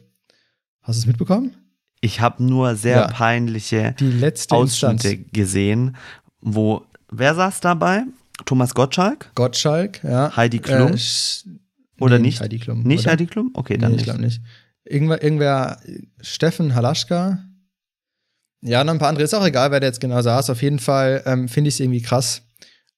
Hast 0.82 0.98
du 0.98 1.00
es 1.02 1.06
mitbekommen? 1.08 1.56
Ich 2.00 2.20
habe 2.22 2.44
nur 2.44 2.76
sehr 2.76 2.98
Ja. 2.98 3.08
peinliche 3.08 3.96
Die 4.00 4.12
letzte 4.12 4.54
Ausschnitte 4.54 5.08
Instanz. 5.10 5.32
gesehen, 5.34 5.96
wo, 6.40 6.86
wer 7.10 7.34
saß 7.34 7.60
dabei? 7.62 8.04
Thomas 8.46 8.74
Gottschalk? 8.74 9.32
Gottschalk, 9.36 10.04
ja. 10.04 10.36
Heidi 10.36 10.60
Klum? 10.60 10.94
Äh, 10.94 10.98
Oder 12.00 12.20
nee, 12.20 12.28
nicht? 12.28 12.42
Heidi 12.42 12.60
Klum. 12.60 12.84
Nicht 12.84 13.02
oder? 13.02 13.12
Heidi 13.12 13.26
Klum? 13.26 13.52
Okay, 13.54 13.78
dann 13.78 13.92
nee, 13.92 13.96
ich 13.96 14.02
nicht. 14.02 14.06
glaube 14.06 14.22
nicht. 14.22 14.42
Irgendwer, 14.86 15.22
irgendwer, 15.24 15.80
Steffen 16.22 16.76
Halaschka. 16.76 17.44
Ja, 18.62 18.84
noch 18.84 18.94
ein 18.94 19.00
paar 19.00 19.10
andere. 19.10 19.24
Ist 19.24 19.34
auch 19.34 19.46
egal, 19.46 19.72
wer 19.72 19.80
da 19.80 19.88
jetzt 19.88 20.00
genau 20.00 20.22
saß. 20.22 20.50
Auf 20.50 20.62
jeden 20.62 20.80
Fall 20.80 21.24
ähm, 21.26 21.48
finde 21.48 21.68
ich 21.70 21.76
es 21.76 21.80
irgendwie 21.80 22.02
krass, 22.02 22.44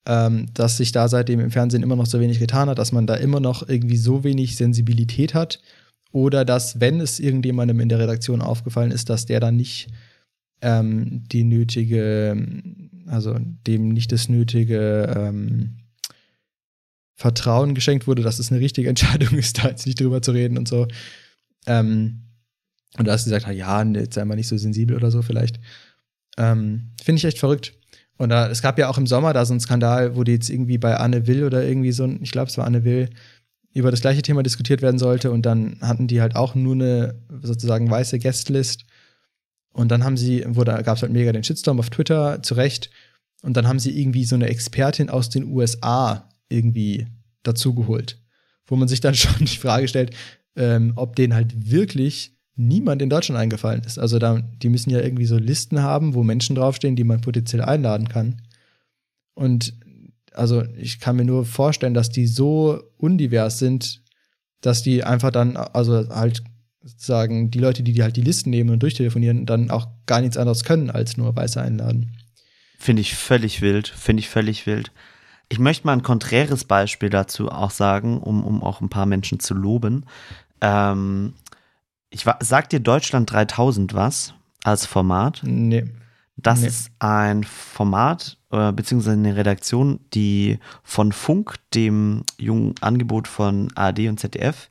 ähm, 0.05 0.47
dass 0.53 0.77
sich 0.77 0.91
da 0.91 1.07
seitdem 1.07 1.39
im 1.39 1.51
Fernsehen 1.51 1.83
immer 1.83 1.95
noch 1.95 2.05
so 2.05 2.19
wenig 2.19 2.39
getan 2.39 2.69
hat, 2.69 2.79
dass 2.79 2.91
man 2.91 3.07
da 3.07 3.15
immer 3.15 3.39
noch 3.39 3.67
irgendwie 3.67 3.97
so 3.97 4.23
wenig 4.23 4.55
Sensibilität 4.55 5.33
hat. 5.33 5.61
Oder 6.11 6.45
dass, 6.45 6.79
wenn 6.79 6.99
es 7.01 7.19
irgendjemandem 7.19 7.79
in 7.79 7.89
der 7.89 7.99
Redaktion 7.99 8.41
aufgefallen 8.41 8.91
ist, 8.91 9.09
dass 9.09 9.25
der 9.25 9.39
dann 9.39 9.55
nicht 9.55 9.89
ähm, 10.61 11.23
die 11.31 11.43
nötige, 11.43 12.35
also 13.09 13.35
dem 13.67 13.89
nicht 13.89 14.11
das 14.11 14.29
nötige 14.29 15.13
ähm, 15.15 15.77
Vertrauen 17.15 17.75
geschenkt 17.75 18.07
wurde, 18.07 18.21
dass 18.21 18.39
es 18.39 18.51
eine 18.51 18.61
richtige 18.61 18.89
Entscheidung 18.89 19.37
ist, 19.37 19.57
da 19.57 19.69
jetzt 19.69 19.85
nicht 19.85 19.99
drüber 19.99 20.21
zu 20.21 20.31
reden 20.31 20.57
und 20.57 20.67
so. 20.67 20.87
Ähm, 21.65 22.21
und 22.97 23.07
da 23.07 23.13
hast 23.13 23.25
du 23.25 23.29
gesagt, 23.29 23.47
ah, 23.47 23.51
ja, 23.51 23.83
jetzt 23.83 24.15
sei 24.15 24.25
mal 24.25 24.35
nicht 24.35 24.47
so 24.47 24.57
sensibel 24.57 24.95
oder 24.95 25.11
so 25.11 25.21
vielleicht. 25.21 25.59
Ähm, 26.37 26.91
Finde 27.03 27.17
ich 27.19 27.25
echt 27.25 27.39
verrückt. 27.39 27.73
Und 28.17 28.29
da, 28.29 28.49
es 28.49 28.61
gab 28.61 28.77
ja 28.77 28.89
auch 28.89 28.97
im 28.97 29.07
Sommer 29.07 29.33
da 29.33 29.45
so 29.45 29.53
einen 29.53 29.59
Skandal, 29.59 30.15
wo 30.15 30.23
die 30.23 30.33
jetzt 30.33 30.49
irgendwie 30.49 30.77
bei 30.77 30.97
Anne 30.97 31.27
Will 31.27 31.43
oder 31.43 31.63
irgendwie 31.63 31.91
so, 31.91 32.05
ich 32.21 32.31
glaube, 32.31 32.49
es 32.49 32.57
war 32.57 32.65
Anne 32.65 32.83
Will, 32.83 33.09
über 33.73 33.91
das 33.91 34.01
gleiche 34.01 34.21
Thema 34.21 34.43
diskutiert 34.43 34.81
werden 34.81 34.99
sollte. 34.99 35.31
Und 35.31 35.45
dann 35.45 35.77
hatten 35.81 36.07
die 36.07 36.21
halt 36.21 36.35
auch 36.35 36.55
nur 36.55 36.73
eine 36.73 37.15
sozusagen 37.41 37.89
weiße 37.89 38.19
Guestlist. 38.19 38.85
Und 39.73 39.89
dann 39.89 40.03
haben 40.03 40.17
sie, 40.17 40.41
da 40.41 40.81
gab 40.81 40.97
es 40.97 41.03
halt 41.03 41.11
mega 41.11 41.31
den 41.31 41.43
Shitstorm 41.43 41.79
auf 41.79 41.89
Twitter, 41.89 42.41
zu 42.41 42.55
Recht. 42.55 42.89
Und 43.41 43.55
dann 43.55 43.67
haben 43.67 43.79
sie 43.79 43.97
irgendwie 43.99 44.25
so 44.25 44.35
eine 44.35 44.47
Expertin 44.47 45.09
aus 45.09 45.29
den 45.29 45.45
USA 45.45 46.29
irgendwie 46.49 47.07
dazugeholt. 47.43 48.21
Wo 48.65 48.75
man 48.75 48.87
sich 48.87 49.01
dann 49.01 49.15
schon 49.15 49.45
die 49.45 49.57
Frage 49.57 49.87
stellt, 49.87 50.15
ähm, 50.55 50.93
ob 50.95 51.15
denen 51.15 51.33
halt 51.33 51.71
wirklich 51.71 52.35
niemand 52.55 53.01
in 53.01 53.09
Deutschland 53.09 53.39
eingefallen 53.39 53.83
ist. 53.83 53.97
Also 53.97 54.19
da, 54.19 54.41
die 54.41 54.69
müssen 54.69 54.89
ja 54.89 54.99
irgendwie 54.99 55.25
so 55.25 55.37
Listen 55.37 55.81
haben, 55.81 56.13
wo 56.13 56.23
Menschen 56.23 56.55
draufstehen, 56.55 56.97
die 56.97 57.05
man 57.05 57.21
potenziell 57.21 57.61
einladen 57.61 58.09
kann. 58.09 58.41
Und 59.33 59.73
also 60.33 60.63
ich 60.77 60.99
kann 60.99 61.15
mir 61.15 61.23
nur 61.23 61.45
vorstellen, 61.45 61.93
dass 61.93 62.09
die 62.09 62.27
so 62.27 62.83
undivers 62.97 63.59
sind, 63.59 64.01
dass 64.59 64.83
die 64.83 65.05
einfach 65.05 65.31
dann, 65.31 65.55
also 65.55 66.09
halt 66.09 66.43
sozusagen 66.83 67.51
die 67.51 67.59
Leute, 67.59 67.83
die, 67.83 67.93
die 67.93 68.03
halt 68.03 68.15
die 68.15 68.21
Listen 68.21 68.49
nehmen 68.49 68.69
und 68.69 68.81
durchtelefonieren, 68.83 69.45
dann 69.45 69.69
auch 69.69 69.87
gar 70.05 70.21
nichts 70.21 70.37
anderes 70.37 70.63
können, 70.63 70.89
als 70.89 71.17
nur 71.17 71.35
Weiße 71.35 71.61
einladen. 71.61 72.15
Finde 72.77 73.01
ich 73.01 73.15
völlig 73.15 73.61
wild. 73.61 73.87
Finde 73.89 74.21
ich 74.21 74.29
völlig 74.29 74.65
wild. 74.65 74.91
Ich 75.49 75.59
möchte 75.59 75.85
mal 75.87 75.93
ein 75.93 76.03
konträres 76.03 76.63
Beispiel 76.63 77.09
dazu 77.09 77.49
auch 77.51 77.71
sagen, 77.71 78.19
um, 78.19 78.43
um 78.45 78.63
auch 78.63 78.81
ein 78.81 78.89
paar 78.89 79.05
Menschen 79.05 79.39
zu 79.39 79.53
loben. 79.53 80.05
Ähm, 80.61 81.33
ich 82.09 82.25
sag 82.39 82.69
dir 82.69 82.79
Deutschland 82.79 83.31
3000 83.31 83.93
was 83.93 84.33
als 84.63 84.85
Format. 84.85 85.41
Nee. 85.43 85.85
Das 86.37 86.61
Nee. 86.61 86.67
ist 86.67 86.91
ein 86.99 87.43
Format 87.43 88.37
äh, 88.51 88.71
beziehungsweise 88.71 89.17
eine 89.17 89.35
Redaktion, 89.35 89.99
die 90.13 90.59
von 90.83 91.11
Funk, 91.11 91.55
dem 91.73 92.23
jungen 92.37 92.75
Angebot 92.79 93.27
von 93.27 93.67
ARD 93.75 94.07
und 94.07 94.19
ZDF, 94.19 94.69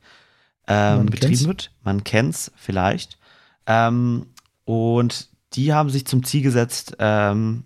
ähm, 0.69 0.97
Man 0.97 1.05
betrieben 1.07 1.33
kennt's. 1.33 1.47
wird. 1.47 1.71
Man 1.83 2.03
kennt's 2.03 2.51
vielleicht. 2.55 3.17
Ähm, 3.65 4.27
und 4.63 5.29
die 5.53 5.73
haben 5.73 5.89
sich 5.89 6.05
zum 6.05 6.23
Ziel 6.23 6.43
gesetzt, 6.43 6.95
ähm, 6.99 7.63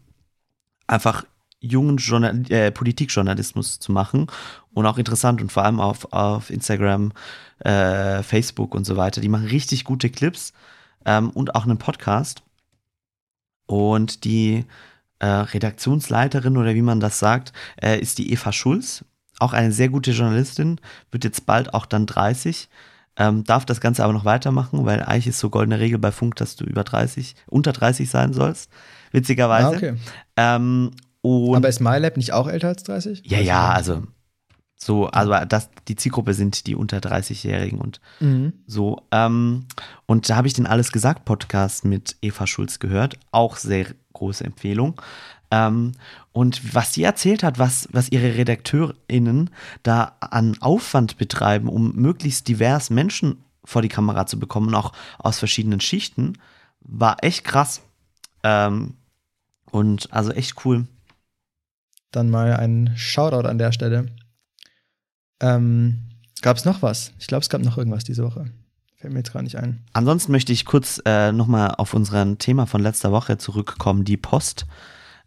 einfach 0.88 1.26
jungen 1.60 1.98
Journal 1.98 2.44
äh, 2.52 2.72
Politikjournalismus 2.72 3.80
zu 3.80 3.92
machen 3.92 4.28
und 4.74 4.86
auch 4.86 4.98
interessant 4.98 5.42
und 5.42 5.52
vor 5.52 5.63
allem 5.63 5.80
auf, 5.80 6.12
auf 6.12 6.50
Instagram, 6.50 7.13
äh, 7.60 8.24
Facebook 8.24 8.76
und 8.76 8.86
so 8.86 8.98
weiter. 8.98 9.22
Die 9.22 9.30
machen 9.30 9.48
richtig 9.48 9.84
gute 9.86 10.10
Clips 10.10 10.54
ähm, 11.06 11.30
und 11.30 11.56
auch 11.56 11.63
einen 11.63 11.78
Podcast. 11.78 12.44
Und 13.66 14.26
die 14.26 14.66
äh, 15.20 15.26
Redaktionsleiterin 15.26 16.58
oder 16.58 16.76
wie 16.76 16.82
man 16.82 17.00
das 17.00 17.20
sagt, 17.20 17.54
äh, 17.82 17.98
ist 18.00 18.18
die 18.18 18.32
Eva 18.34 18.52
Schulz. 18.52 19.06
Auch 19.39 19.54
eine 19.54 19.72
sehr 19.72 19.89
gute 19.89 20.12
Journalistin, 20.12 20.80
wird 21.12 21.24
jetzt 21.24 21.46
bald 21.46 21.74
auch 21.74 21.86
dann 21.86 22.06
30. 22.06 22.68
Ähm, 23.15 23.43
darf 23.43 23.65
das 23.65 23.80
Ganze 23.80 24.04
aber 24.04 24.13
noch 24.13 24.26
weitermachen, 24.26 24.86
weil 24.86 25.04
eigentlich 25.04 25.28
ist 25.28 25.39
so 25.39 25.49
goldene 25.49 25.80
Regel 25.80 25.99
bei 25.99 26.12
Funk, 26.12 26.36
dass 26.38 26.56
du 26.56 26.65
über 26.65 26.84
30, 26.84 27.36
unter 27.47 27.71
30 27.71 28.10
sein 28.10 28.34
sollst. 28.34 28.71
Witzigerweise. 29.12 29.67
Ah, 29.67 29.71
okay. 29.71 29.95
ähm, 30.36 30.91
und 31.21 31.56
Aber 31.56 31.69
ist 31.69 31.80
MyLab 31.80 32.17
nicht 32.17 32.34
auch 32.34 32.47
älter 32.47 32.69
als 32.69 32.84
30? 32.84 33.21
ja, 33.26 33.39
ja, 33.39 33.69
also 33.71 34.04
so, 34.76 35.08
also 35.08 35.34
das, 35.47 35.69
die 35.88 35.95
Zielgruppe 35.95 36.34
sind 36.34 36.67
die 36.67 36.76
unter 36.76 36.97
30-Jährigen 36.97 37.80
und 37.80 38.02
Mhm. 38.19 38.54
so. 38.67 39.02
Ähm, 39.12 39.65
und 40.08 40.30
da 40.30 40.36
habe 40.36 40.47
ich 40.47 40.54
den 40.54 40.65
Alles 40.67 40.91
gesagt 40.91 41.23
Podcast 41.23 41.86
mit 41.86 42.17
Eva 42.21 42.47
Schulz 42.47 42.80
gehört. 42.80 43.17
Auch 43.32 43.56
sehr 43.56 43.86
große 44.12 44.43
Empfehlung. 44.43 44.99
Ähm, 45.54 45.92
und 46.32 46.74
was 46.74 46.94
sie 46.94 47.04
erzählt 47.04 47.44
hat, 47.44 47.60
was, 47.60 47.88
was 47.92 48.12
ihre 48.12 48.36
RedakteurInnen 48.36 49.52
da 49.84 50.18
an 50.20 50.58
Aufwand 50.62 51.20
betreiben, 51.20 51.70
um 51.70 51.94
möglichst 51.96 52.48
divers 52.48 52.89
Menschen 52.89 53.38
vor 53.63 53.84
die 53.84 53.89
Kamera 53.89 54.26
zu 54.26 54.39
bekommen, 54.39 54.74
auch 54.74 54.94
aus 55.20 55.38
verschiedenen 55.38 55.80
Schichten, 55.80 56.39
war 56.82 57.24
echt 57.24 57.44
krass. 57.44 57.84
Ähm, 58.42 58.96
und 59.70 60.12
also 60.12 60.32
echt 60.32 60.66
cool. 60.66 60.88
Dann 62.12 62.32
mal 62.32 62.56
ein 62.56 62.92
Shoutout 62.96 63.48
an 63.48 63.60
der 63.60 63.72
Stelle. 63.72 64.08
Ähm, 65.39 66.10
gab 66.42 66.58
es 66.58 66.66
noch 66.66 66.82
was? 66.82 67.12
Ich 67.20 67.28
glaube, 67.28 67.44
es 67.44 67.50
gab 67.50 67.62
noch 67.62 67.78
irgendwas 67.78 68.04
diese 68.04 68.24
Woche. 68.24 68.52
Fällt 68.96 69.13
mir 69.13 69.20
jetzt 69.20 69.34
gar 69.34 69.44
nicht 69.44 69.58
ein. 69.58 69.84
Ansonsten 69.94 70.32
möchte 70.32 70.52
ich 70.52 70.66
kurz 70.66 71.00
äh, 71.06 71.32
nochmal 71.32 71.76
auf 71.78 71.94
unser 71.94 72.38
Thema 72.39 72.66
von 72.66 72.82
letzter 72.82 73.12
Woche 73.12 73.38
zurückkommen, 73.38 74.04
die 74.04 74.18
Post. 74.18 74.66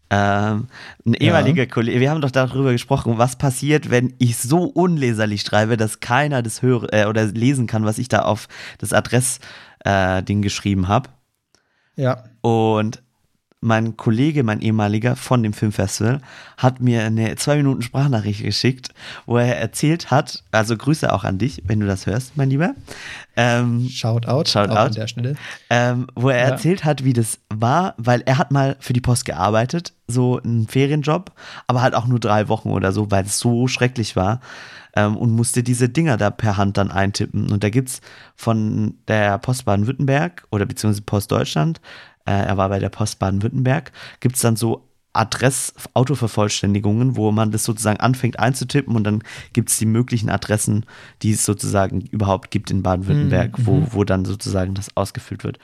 Ähm, 0.08 0.68
ein 1.04 1.14
ehemaliger 1.14 1.66
Kollege, 1.66 1.98
wir 1.98 2.10
haben 2.10 2.20
doch 2.20 2.30
darüber 2.30 2.72
gesprochen, 2.72 3.18
was 3.18 3.36
passiert, 3.36 3.90
wenn 3.90 4.14
ich 4.18 4.36
so 4.36 4.64
unleserlich 4.64 5.42
schreibe, 5.42 5.76
dass 5.76 6.00
keiner 6.00 6.42
das 6.42 6.62
höre 6.62 6.92
äh, 6.92 7.06
oder 7.06 7.24
lesen 7.26 7.66
kann, 7.66 7.84
was 7.84 7.98
ich 7.98 8.08
da 8.08 8.20
auf 8.20 8.48
das 8.78 8.92
Adressding 8.92 10.38
äh, 10.38 10.42
geschrieben 10.42 10.86
habe. 10.86 11.10
Ja. 11.96 12.24
Und 12.40 13.02
mein 13.66 13.96
Kollege, 13.96 14.42
mein 14.44 14.60
ehemaliger 14.60 15.16
von 15.16 15.42
dem 15.42 15.52
Filmfestival, 15.52 16.20
hat 16.56 16.80
mir 16.80 17.04
eine 17.04 17.34
zwei 17.36 17.56
Minuten 17.56 17.82
Sprachnachricht 17.82 18.42
geschickt, 18.42 18.90
wo 19.26 19.36
er 19.36 19.58
erzählt 19.58 20.10
hat, 20.10 20.44
also 20.52 20.76
Grüße 20.76 21.12
auch 21.12 21.24
an 21.24 21.38
dich, 21.38 21.62
wenn 21.66 21.80
du 21.80 21.86
das 21.86 22.06
hörst, 22.06 22.36
mein 22.36 22.48
Lieber. 22.48 22.74
Ähm, 23.36 23.88
Shoutout. 23.90 24.48
Shoutout. 24.48 24.72
Auch 24.72 24.76
an 24.86 24.92
der 24.92 25.06
Stelle. 25.08 25.34
ähm, 25.68 26.06
wo 26.14 26.30
er 26.30 26.38
Ja. 26.38 26.44
erzählt 26.52 26.84
hat, 26.84 27.04
wie 27.04 27.12
das 27.12 27.38
war, 27.52 27.94
weil 27.98 28.22
er 28.24 28.38
hat 28.38 28.50
mal 28.52 28.76
für 28.80 28.92
die 28.92 29.00
Post 29.00 29.24
gearbeitet, 29.26 29.92
so 30.06 30.40
einen 30.40 30.68
Ferienjob, 30.68 31.32
aber 31.66 31.82
halt 31.82 31.94
auch 31.94 32.06
nur 32.06 32.20
drei 32.20 32.48
Wochen 32.48 32.70
oder 32.70 32.92
so, 32.92 33.10
weil 33.10 33.24
es 33.26 33.38
so 33.38 33.66
schrecklich 33.68 34.14
war 34.16 34.40
ähm, 34.94 35.16
und 35.16 35.32
musste 35.32 35.62
diese 35.62 35.88
Dinger 35.88 36.16
da 36.16 36.30
per 36.30 36.56
Hand 36.56 36.76
dann 36.78 36.90
eintippen. 36.90 37.50
Und 37.50 37.64
da 37.64 37.68
gibt's 37.70 38.00
von 38.36 38.94
der 39.08 39.38
Post 39.38 39.64
Baden-Württemberg 39.64 40.44
oder 40.50 40.64
beziehungsweise 40.64 41.02
Post 41.02 41.32
Deutschland, 41.32 41.80
äh, 42.26 42.32
er 42.32 42.56
war 42.56 42.68
bei 42.68 42.78
der 42.78 42.88
Post 42.90 43.18
Baden-Württemberg, 43.18 43.92
gibt's 44.20 44.40
dann 44.40 44.56
so 44.56 44.88
Adress-Autovervollständigungen, 45.12 47.16
wo 47.16 47.32
man 47.32 47.50
das 47.50 47.64
sozusagen 47.64 48.00
anfängt 48.00 48.38
einzutippen 48.38 48.94
und 48.96 49.04
dann 49.04 49.22
gibt 49.52 49.70
es 49.70 49.78
die 49.78 49.86
möglichen 49.86 50.30
Adressen, 50.30 50.84
die 51.22 51.32
es 51.32 51.44
sozusagen 51.44 52.00
überhaupt 52.02 52.50
gibt 52.50 52.70
in 52.70 52.82
Baden-Württemberg, 52.82 53.58
Mhm. 53.58 53.66
wo, 53.66 53.86
wo 53.92 54.04
dann 54.04 54.24
sozusagen 54.24 54.74
das 54.74 54.96
ausgefüllt 54.96 55.44
wird. 55.44 55.58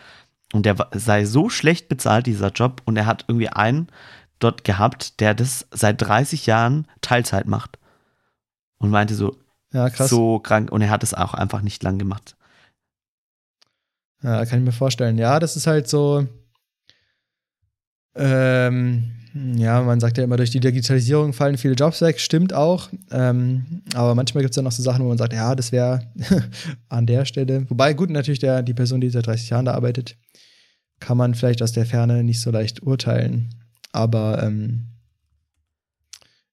Und 0.53 0.67
der 0.67 0.77
sei 0.93 1.25
so 1.25 1.49
schlecht 1.49 1.89
bezahlt, 1.89 2.27
dieser 2.27 2.51
Job, 2.51 2.83
und 2.85 2.97
er 2.97 3.07
hat 3.07 3.25
irgendwie 3.29 3.49
einen 3.49 3.89
dort 4.39 4.65
gehabt, 4.65 5.21
der 5.21 5.35
das 5.35 5.67
seit 5.71 6.03
30 6.03 6.47
Jahren 6.47 6.87
Teilzeit 7.01 7.47
macht. 7.47 7.79
Und 8.79 8.91
meinte 8.91 9.15
so, 9.15 9.37
Ja, 9.73 9.89
so 9.91 10.39
krank, 10.41 10.71
und 10.73 10.83
er 10.83 10.91
hat 10.91 11.03
es 11.03 11.15
auch 11.15 11.35
einfach 11.35 11.63
nicht 11.63 11.83
lang 11.83 11.99
gemacht. 11.99 12.37
Ja, 14.23 14.45
kann 14.45 14.61
ich 14.61 14.65
mir 14.65 14.73
vorstellen. 14.73 15.19
Ja, 15.19 15.41
das 15.41 15.57
ist 15.57 15.67
halt 15.67 15.89
so. 15.89 16.27
Ähm, 18.15 19.13
ja, 19.35 19.81
man 19.81 19.99
sagt 19.99 20.19
ja 20.19 20.25
immer, 20.25 20.37
durch 20.37 20.51
die 20.51 20.61
Digitalisierung 20.61 21.33
fallen 21.33 21.57
viele 21.57 21.75
Jobs 21.75 22.03
weg, 22.03 22.21
stimmt 22.21 22.53
auch. 22.53 22.91
Ähm, 23.11 23.83
aber 23.95 24.15
manchmal 24.15 24.43
gibt 24.43 24.53
es 24.53 24.57
dann 24.57 24.65
noch 24.65 24.73
so 24.73 24.83
Sachen, 24.83 25.05
wo 25.05 25.09
man 25.09 25.19
sagt, 25.19 25.33
ja, 25.33 25.55
das 25.55 25.73
wäre 25.73 26.11
an 26.89 27.07
der 27.07 27.25
Stelle. 27.25 27.69
Wobei, 27.71 27.95
gut, 27.95 28.11
natürlich 28.11 28.41
der, 28.41 28.63
die 28.63 28.75
Person, 28.75 29.01
die 29.01 29.09
seit 29.09 29.27
30 29.27 29.49
Jahren 29.51 29.65
da 29.65 29.75
arbeitet, 29.75 30.17
kann 31.01 31.17
man 31.17 31.35
vielleicht 31.35 31.63
aus 31.63 31.73
der 31.73 31.87
Ferne 31.87 32.23
nicht 32.25 32.41
so 32.41 32.51
leicht 32.51 32.83
urteilen. 32.83 33.55
Aber 33.93 34.43
ähm, 34.43 34.89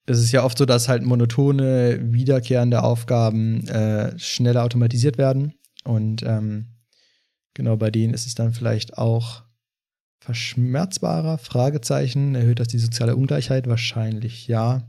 es 0.06 0.20
ist 0.20 0.32
ja 0.32 0.44
oft 0.44 0.58
so, 0.58 0.66
dass 0.66 0.88
halt 0.88 1.04
monotone, 1.04 2.00
wiederkehrende 2.14 2.82
Aufgaben 2.84 3.68
äh, 3.68 4.18
schneller 4.18 4.64
automatisiert 4.64 5.18
werden. 5.18 5.54
Und 5.84 6.24
ähm, 6.24 6.68
genau 7.54 7.76
bei 7.76 7.92
denen 7.92 8.14
ist 8.14 8.26
es 8.26 8.36
dann 8.36 8.54
vielleicht 8.54 8.98
auch 8.98 9.44
verschmerzbarer? 10.20 11.38
Fragezeichen. 11.38 12.36
Erhöht 12.36 12.60
das 12.60 12.68
die 12.68 12.80
soziale 12.80 13.16
Ungleichheit? 13.16 13.68
Wahrscheinlich 13.68 14.48
ja. 14.48 14.84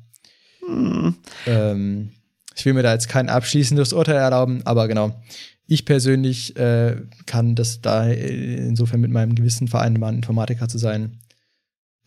Hm. 0.67 1.15
Ähm, 1.47 2.11
ich 2.55 2.65
will 2.67 2.75
mir 2.75 2.83
da 2.83 2.93
jetzt 2.93 3.09
kein 3.09 3.29
abschließendes 3.29 3.93
Urteil 3.93 4.17
erlauben, 4.17 4.63
aber 4.65 4.89
genau. 4.89 5.21
Ich 5.67 5.85
persönlich 5.85 6.57
äh, 6.57 6.97
kann 7.27 7.55
das 7.55 7.81
da 7.81 8.09
insofern 8.09 9.01
mit 9.01 9.13
meinem 9.13 9.37
Gewissen 9.37 9.69
vereinbaren, 9.69 10.17
Informatiker 10.17 10.69
zu 10.69 10.79
sein. 10.79 11.21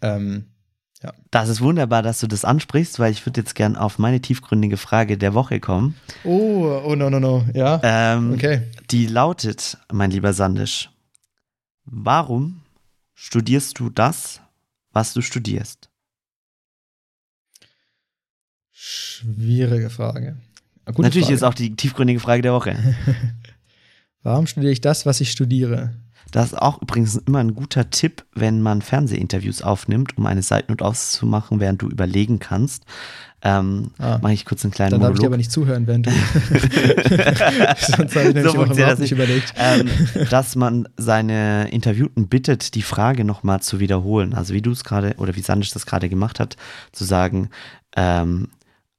Ähm, 0.02 0.48
ja. 1.02 1.14
Das 1.32 1.50
ist 1.50 1.62
wunderbar, 1.62 2.02
dass 2.02 2.20
du 2.20 2.28
das 2.28 2.46
ansprichst, 2.46 3.00
weil 3.00 3.12
ich 3.12 3.26
würde 3.26 3.42
jetzt 3.42 3.56
gern 3.56 3.76
auf 3.76 4.00
meine 4.00 4.22
tiefgründige 4.22 4.78
Frage 4.78 5.18
der 5.18 5.34
Woche 5.34 5.60
kommen. 5.60 5.96
Oh, 6.24 6.82
oh 6.86 6.96
no, 6.96 7.10
no, 7.10 7.20
no, 7.20 7.46
ja. 7.54 7.80
Ähm, 7.84 8.34
okay. 8.34 8.64
Die 8.92 9.08
lautet, 9.08 9.78
mein 9.92 10.12
lieber 10.12 10.34
Sandisch, 10.34 10.90
warum 11.86 12.63
studierst 13.14 13.80
du 13.80 13.90
das, 13.90 14.42
was 14.92 15.14
du 15.14 15.22
studierst? 15.22 15.90
Schwierige 18.72 19.90
Frage. 19.90 20.38
Natürlich 20.86 21.26
Frage. 21.26 21.36
ist 21.36 21.44
auch 21.44 21.54
die 21.54 21.76
tiefgründige 21.76 22.20
Frage 22.20 22.42
der 22.42 22.54
Woche. 22.54 22.76
Warum 24.24 24.48
studiere 24.48 24.74
ich 24.74 24.82
das, 24.82 25.06
was 25.06 25.22
ich 25.22 25.32
studiere? 25.32 25.96
Das 26.34 26.48
ist 26.48 26.58
auch 26.60 26.82
übrigens 26.82 27.16
immer 27.16 27.38
ein 27.38 27.54
guter 27.54 27.92
Tipp, 27.92 28.26
wenn 28.34 28.64
man 28.64 28.82
Fernsehinterviews 28.82 29.62
aufnimmt, 29.62 30.18
um 30.18 30.26
eine 30.26 30.42
Seitenote 30.42 30.84
auszumachen, 30.84 31.60
während 31.60 31.84
du 31.84 31.90
überlegen 31.90 32.40
kannst. 32.40 32.86
Ähm, 33.44 33.92
ah, 34.00 34.18
Mache 34.20 34.34
ich 34.34 34.44
kurz 34.44 34.66
einen 34.66 34.72
kleinen 34.72 34.92
dann 34.92 35.02
Monolog. 35.02 35.22
Dann 35.22 35.32
darf 35.32 35.40
ich 35.42 35.50
dir 35.52 35.64
aber 35.68 35.76
nicht 35.76 35.86
zuhören, 35.86 35.86
während 35.86 36.08
du. 36.08 36.12
Sonst 37.98 38.16
habe 38.16 38.30
ich 38.30 38.34
nämlich 38.34 38.52
so 38.52 38.64
überhaupt 38.64 38.80
das 38.80 39.00
nicht 39.00 39.12
überlegt. 39.12 39.54
Ähm, 39.58 39.88
dass 40.32 40.56
man 40.56 40.90
seine 40.98 41.70
Interviewten 41.70 42.28
bittet, 42.28 42.74
die 42.74 42.82
Frage 42.82 43.26
nochmal 43.26 43.62
zu 43.62 43.80
wiederholen. 43.80 44.34
Also 44.34 44.56
wie 44.56 44.62
du 44.64 44.72
es 44.72 44.84
gerade 44.84 45.14
oder 45.18 45.36
wie 45.36 45.42
Sandisch 45.42 45.70
das 45.70 45.86
gerade 45.86 46.10
gemacht 46.10 46.40
hat, 46.40 46.58
zu 46.94 47.04
sagen, 47.04 47.50
ähm, 47.96 48.48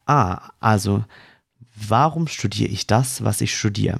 ah, 0.07 0.51
also 0.61 1.05
warum 1.75 2.29
studiere 2.29 2.71
ich 2.71 2.87
das, 2.87 3.25
was 3.25 3.41
ich 3.41 3.57
studiere? 3.57 3.99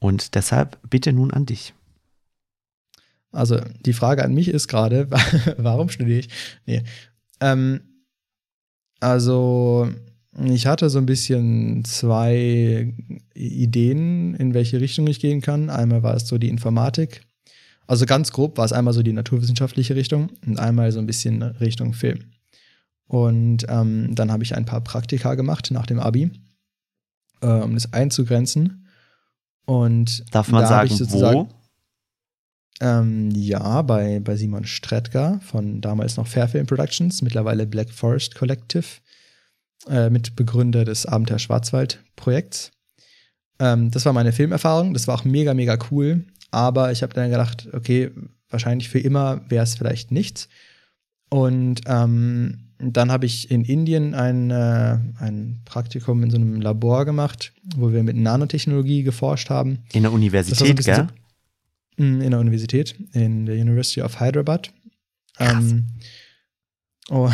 Und 0.00 0.34
deshalb 0.34 0.76
bitte 0.90 1.12
nun 1.12 1.30
an 1.30 1.46
dich. 1.46 1.72
Also 3.32 3.60
die 3.84 3.92
Frage 3.92 4.24
an 4.24 4.34
mich 4.34 4.48
ist 4.48 4.68
gerade, 4.68 5.08
warum 5.58 5.88
studiere 5.88 6.20
ich? 6.20 6.28
Nee. 6.66 6.82
Ähm, 7.40 7.80
also 9.00 9.88
ich 10.44 10.66
hatte 10.66 10.88
so 10.90 10.98
ein 10.98 11.06
bisschen 11.06 11.84
zwei 11.84 12.94
Ideen, 13.34 14.34
in 14.34 14.54
welche 14.54 14.80
Richtung 14.80 15.06
ich 15.06 15.20
gehen 15.20 15.40
kann. 15.40 15.70
Einmal 15.70 16.02
war 16.02 16.14
es 16.14 16.26
so 16.26 16.38
die 16.38 16.48
Informatik. 16.48 17.22
Also 17.86 18.06
ganz 18.06 18.32
grob 18.32 18.58
war 18.58 18.64
es 18.64 18.72
einmal 18.72 18.94
so 18.94 19.02
die 19.02 19.12
naturwissenschaftliche 19.12 19.96
Richtung 19.96 20.30
und 20.46 20.58
einmal 20.58 20.92
so 20.92 20.98
ein 20.98 21.06
bisschen 21.06 21.42
Richtung 21.42 21.94
Film. 21.94 22.18
Und 23.06 23.64
ähm, 23.68 24.14
dann 24.14 24.30
habe 24.30 24.44
ich 24.44 24.54
ein 24.54 24.66
paar 24.66 24.82
Praktika 24.82 25.34
gemacht 25.34 25.70
nach 25.70 25.86
dem 25.86 25.98
Abi, 25.98 26.30
äh, 27.40 27.46
um 27.46 27.74
das 27.74 27.92
einzugrenzen. 27.92 28.86
Und 29.64 30.24
darf 30.32 30.50
man 30.50 30.66
sagen, 30.66 30.90
wo? 31.10 31.48
Ähm, 32.80 33.30
ja, 33.32 33.82
bei, 33.82 34.20
bei 34.20 34.36
Simon 34.36 34.64
Stretka 34.64 35.40
von 35.42 35.80
damals 35.80 36.16
noch 36.16 36.26
Fairfilm 36.26 36.66
Productions, 36.66 37.22
mittlerweile 37.22 37.66
Black 37.66 37.90
Forest 37.90 38.36
Collective, 38.36 38.86
äh, 39.88 40.10
Mitbegründer 40.10 40.84
des 40.84 41.06
Abenteuer 41.06 41.38
Schwarzwald 41.38 42.02
Projekts. 42.14 42.70
Ähm, 43.58 43.90
das 43.90 44.04
war 44.04 44.12
meine 44.12 44.32
Filmerfahrung, 44.32 44.94
das 44.94 45.08
war 45.08 45.16
auch 45.16 45.24
mega, 45.24 45.54
mega 45.54 45.76
cool, 45.90 46.24
aber 46.50 46.92
ich 46.92 47.02
habe 47.02 47.14
dann 47.14 47.30
gedacht, 47.30 47.68
okay, 47.72 48.10
wahrscheinlich 48.48 48.88
für 48.88 49.00
immer 49.00 49.40
wäre 49.48 49.64
es 49.64 49.74
vielleicht 49.74 50.12
nichts. 50.12 50.48
Und 51.30 51.80
ähm, 51.86 52.68
dann 52.78 53.10
habe 53.10 53.26
ich 53.26 53.50
in 53.50 53.64
Indien 53.64 54.14
ein, 54.14 54.50
äh, 54.50 54.98
ein 55.18 55.60
Praktikum 55.64 56.22
in 56.22 56.30
so 56.30 56.36
einem 56.36 56.60
Labor 56.60 57.04
gemacht, 57.04 57.52
wo 57.76 57.92
wir 57.92 58.04
mit 58.04 58.16
Nanotechnologie 58.16 59.02
geforscht 59.02 59.50
haben. 59.50 59.80
In 59.92 60.02
der 60.02 60.12
Universität, 60.12 60.84
gell? 60.84 60.96
So, 60.96 61.02
Mm, 61.02 61.27
in 61.98 62.30
der 62.30 62.40
Universität, 62.40 62.94
in 63.12 63.46
der 63.46 63.56
University 63.56 64.02
of 64.02 64.20
Hyderabad. 64.20 64.70
Ähm, 65.38 65.86
oh. 67.10 67.30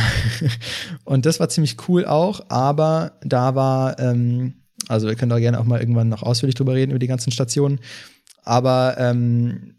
und 1.05 1.27
das 1.27 1.39
war 1.41 1.49
ziemlich 1.49 1.77
cool 1.89 2.05
auch, 2.07 2.49
aber 2.49 3.19
da 3.23 3.55
war, 3.55 3.99
ähm, 3.99 4.55
also 4.89 5.07
wir 5.07 5.15
können 5.15 5.31
da 5.31 5.39
gerne 5.39 5.61
auch 5.61 5.65
mal 5.65 5.81
irgendwann 5.81 6.09
noch 6.09 6.23
ausführlich 6.23 6.55
drüber 6.55 6.75
reden, 6.75 6.91
über 6.91 6.99
die 6.99 7.07
ganzen 7.07 7.31
Stationen. 7.31 7.81
Aber 8.43 8.97
ähm, 8.99 9.75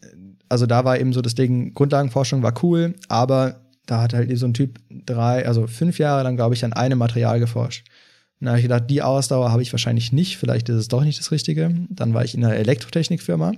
also 0.49 0.65
da 0.65 0.85
war 0.85 0.99
eben 0.99 1.13
so 1.13 1.21
das 1.21 1.35
Ding, 1.35 1.73
Grundlagenforschung 1.73 2.43
war 2.43 2.53
cool, 2.63 2.95
aber 3.07 3.61
da 3.85 4.01
hat 4.01 4.13
halt 4.13 4.35
so 4.37 4.45
ein 4.45 4.53
Typ 4.53 4.79
drei, 4.89 5.47
also 5.47 5.67
fünf 5.67 5.99
Jahre 5.99 6.23
lang, 6.23 6.35
glaube 6.35 6.55
ich, 6.55 6.65
an 6.65 6.73
einem 6.73 6.97
Material 6.97 7.39
geforscht. 7.39 7.85
Und 8.39 8.45
da 8.45 8.51
habe 8.51 8.59
ich 8.59 8.65
gedacht, 8.65 8.89
die 8.89 9.01
Ausdauer 9.01 9.51
habe 9.51 9.61
ich 9.61 9.71
wahrscheinlich 9.71 10.11
nicht, 10.11 10.37
vielleicht 10.37 10.69
ist 10.69 10.75
es 10.75 10.87
doch 10.87 11.03
nicht 11.03 11.19
das 11.19 11.31
Richtige. 11.31 11.73
Dann 11.89 12.13
war 12.13 12.23
ich 12.23 12.35
in 12.35 12.43
einer 12.43 12.55
Elektrotechnikfirma 12.55 13.53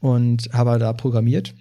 und 0.00 0.48
habe 0.52 0.78
da 0.78 0.92
programmiert. 0.92 1.54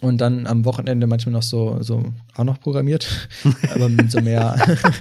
Und 0.00 0.20
dann 0.20 0.46
am 0.46 0.64
Wochenende 0.64 1.06
manchmal 1.06 1.32
noch 1.32 1.42
so, 1.42 1.82
so 1.82 2.12
auch 2.36 2.44
noch 2.44 2.60
programmiert, 2.60 3.28
aber 3.74 3.90
so 4.08 4.20
mehr, 4.20 4.56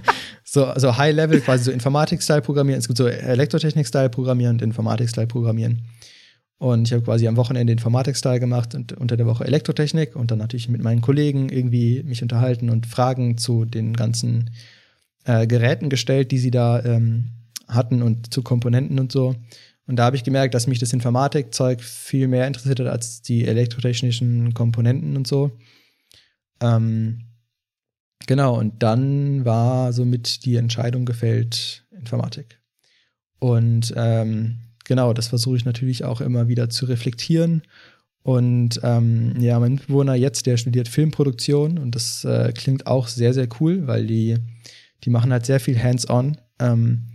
so, 0.44 0.72
so 0.76 0.98
High-Level, 0.98 1.42
quasi 1.42 1.66
so 1.66 1.72
Informatik-Style 1.72 2.42
programmieren. 2.42 2.80
Es 2.80 2.88
gibt 2.88 2.98
so 2.98 3.08
Elektrotechnik-Style 3.08 4.10
programmieren 4.10 4.56
und 4.56 4.62
Informatik-Style 4.62 5.28
programmieren. 5.28 5.84
Und 6.60 6.88
ich 6.88 6.94
habe 6.94 7.04
quasi 7.04 7.28
am 7.28 7.38
Wochenende 7.38 7.72
Informatik-Style 7.74 8.40
gemacht 8.40 8.74
und 8.74 8.94
unter 8.94 9.16
der 9.16 9.28
Woche 9.28 9.46
Elektrotechnik 9.46 10.16
und 10.16 10.32
dann 10.32 10.40
natürlich 10.40 10.70
mit 10.70 10.82
meinen 10.82 11.02
Kollegen 11.02 11.50
irgendwie 11.50 12.02
mich 12.04 12.24
unterhalten 12.24 12.72
und 12.72 12.88
Fragen 12.88 13.38
zu 13.38 13.66
den 13.66 13.94
ganzen 13.94 14.50
äh, 15.26 15.46
Geräten 15.46 15.90
gestellt, 15.90 16.32
die 16.32 16.40
sie 16.40 16.50
da 16.50 16.84
ähm, 16.84 17.26
hatten 17.68 18.02
und 18.02 18.34
zu 18.34 18.42
Komponenten 18.42 19.00
und 19.00 19.12
so. 19.12 19.36
Und 19.88 19.96
da 19.96 20.06
habe 20.06 20.18
ich 20.18 20.24
gemerkt, 20.24 20.54
dass 20.54 20.68
mich 20.68 20.80
das 20.80 20.94
Informatikzeug 20.94 21.82
viel 21.82 22.28
mehr 22.28 22.46
interessiert 22.46 22.82
hat 22.82 22.88
als 22.88 23.22
die 23.22 23.46
elektrotechnischen 23.46 24.54
Komponenten 24.54 25.16
und 25.16 25.28
so. 25.28 25.52
Ähm, 26.60 27.22
genau, 28.28 28.60
und 28.60 28.84
dann 28.84 29.46
war 29.46 29.94
somit 29.94 30.46
die 30.46 30.58
Entscheidung 30.58 31.06
gefällt, 31.06 31.86
Informatik. 31.92 32.60
Und 33.40 33.94
ähm, 33.96 34.60
genau, 34.84 35.14
das 35.14 35.30
versuche 35.30 35.58
ich 35.58 35.66
natürlich 35.66 36.04
auch 36.04 36.20
immer 36.20 36.50
wieder 36.50 36.70
zu 36.70 36.86
reflektieren. 36.86 37.62
Und 38.24 38.82
ähm, 38.84 39.40
ja, 39.40 39.58
mein 39.58 39.76
Mitbewohner 39.76 40.16
jetzt, 40.16 40.48
der 40.48 40.58
studiert 40.58 40.90
Filmproduktion 40.90 41.78
und 41.78 41.96
das 41.96 42.26
äh, 42.26 42.52
klingt 42.54 42.86
auch 42.86 43.08
sehr, 43.08 43.34
sehr 43.34 43.48
cool, 43.62 43.88
weil 43.88 44.06
die, 44.06 44.36
die 45.06 45.10
machen 45.10 45.32
halt 45.32 45.46
sehr 45.46 45.62
viel 45.62 45.82
hands-on. 45.82 46.36
Ähm, 46.60 47.06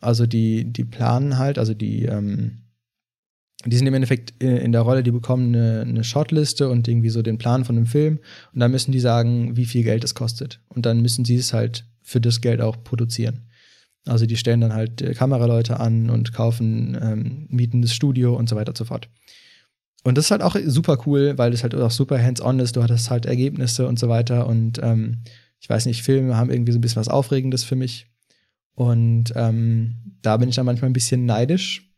also 0.00 0.26
die, 0.26 0.64
die 0.64 0.84
planen 0.84 1.38
halt, 1.38 1.58
also 1.58 1.74
die, 1.74 2.04
ähm, 2.06 2.58
die 3.66 3.76
sind 3.76 3.86
im 3.86 3.94
Endeffekt 3.94 4.42
in 4.42 4.72
der 4.72 4.80
Rolle, 4.80 5.02
die 5.02 5.10
bekommen 5.10 5.54
eine, 5.54 5.82
eine 5.82 6.04
Shotliste 6.04 6.70
und 6.70 6.88
irgendwie 6.88 7.10
so 7.10 7.20
den 7.20 7.36
Plan 7.36 7.64
von 7.64 7.76
einem 7.76 7.86
Film 7.86 8.18
und 8.54 8.60
dann 8.60 8.70
müssen 8.70 8.92
die 8.92 9.00
sagen, 9.00 9.56
wie 9.56 9.66
viel 9.66 9.82
Geld 9.82 10.02
es 10.02 10.14
kostet. 10.14 10.60
Und 10.68 10.86
dann 10.86 11.02
müssen 11.02 11.26
sie 11.26 11.36
es 11.36 11.52
halt 11.52 11.84
für 12.02 12.20
das 12.20 12.40
Geld 12.40 12.62
auch 12.62 12.82
produzieren. 12.82 13.50
Also 14.06 14.24
die 14.24 14.38
stellen 14.38 14.62
dann 14.62 14.72
halt 14.72 15.02
äh, 15.02 15.12
Kameraleute 15.12 15.78
an 15.78 16.08
und 16.08 16.32
kaufen, 16.32 16.98
ähm, 17.00 17.46
mieten 17.50 17.82
das 17.82 17.92
Studio 17.92 18.34
und 18.34 18.48
so 18.48 18.56
weiter 18.56 18.70
und 18.70 18.78
so 18.78 18.86
fort. 18.86 19.10
Und 20.02 20.16
das 20.16 20.26
ist 20.26 20.30
halt 20.30 20.42
auch 20.42 20.56
super 20.64 20.98
cool, 21.06 21.36
weil 21.36 21.50
das 21.50 21.62
halt 21.62 21.74
auch 21.74 21.90
super 21.90 22.22
hands-on 22.22 22.58
ist. 22.58 22.76
Du 22.76 22.82
hattest 22.82 23.10
halt 23.10 23.26
Ergebnisse 23.26 23.86
und 23.86 23.98
so 23.98 24.08
weiter. 24.08 24.46
Und 24.46 24.80
ähm, 24.82 25.18
ich 25.60 25.68
weiß 25.68 25.84
nicht, 25.84 26.02
Filme 26.02 26.36
haben 26.36 26.50
irgendwie 26.50 26.72
so 26.72 26.78
ein 26.78 26.80
bisschen 26.80 27.00
was 27.00 27.08
Aufregendes 27.08 27.64
für 27.64 27.76
mich. 27.76 28.06
Und 28.80 29.34
ähm, 29.36 29.94
da 30.22 30.38
bin 30.38 30.48
ich 30.48 30.54
dann 30.54 30.64
manchmal 30.64 30.88
ein 30.88 30.94
bisschen 30.94 31.26
neidisch, 31.26 31.92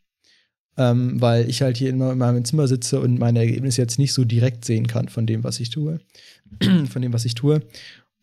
ähm, 0.75 1.21
weil 1.21 1.49
ich 1.49 1.61
halt 1.61 1.77
hier 1.77 1.89
immer 1.89 2.11
in 2.11 2.17
meinem 2.17 2.43
Zimmer 2.43 2.67
sitze 2.67 2.99
und 2.99 3.17
meine 3.17 3.39
Ergebnisse 3.39 3.81
jetzt 3.81 3.99
nicht 3.99 4.11
so 4.11 4.25
direkt 4.25 4.65
sehen 4.65 4.85
kann 4.85 5.07
von 5.07 5.25
dem, 5.25 5.45
was 5.45 5.61
ich 5.61 5.69
tue. 5.69 6.01
von 6.89 7.01
dem, 7.01 7.13
was 7.13 7.23
ich 7.23 7.35
tue. 7.35 7.61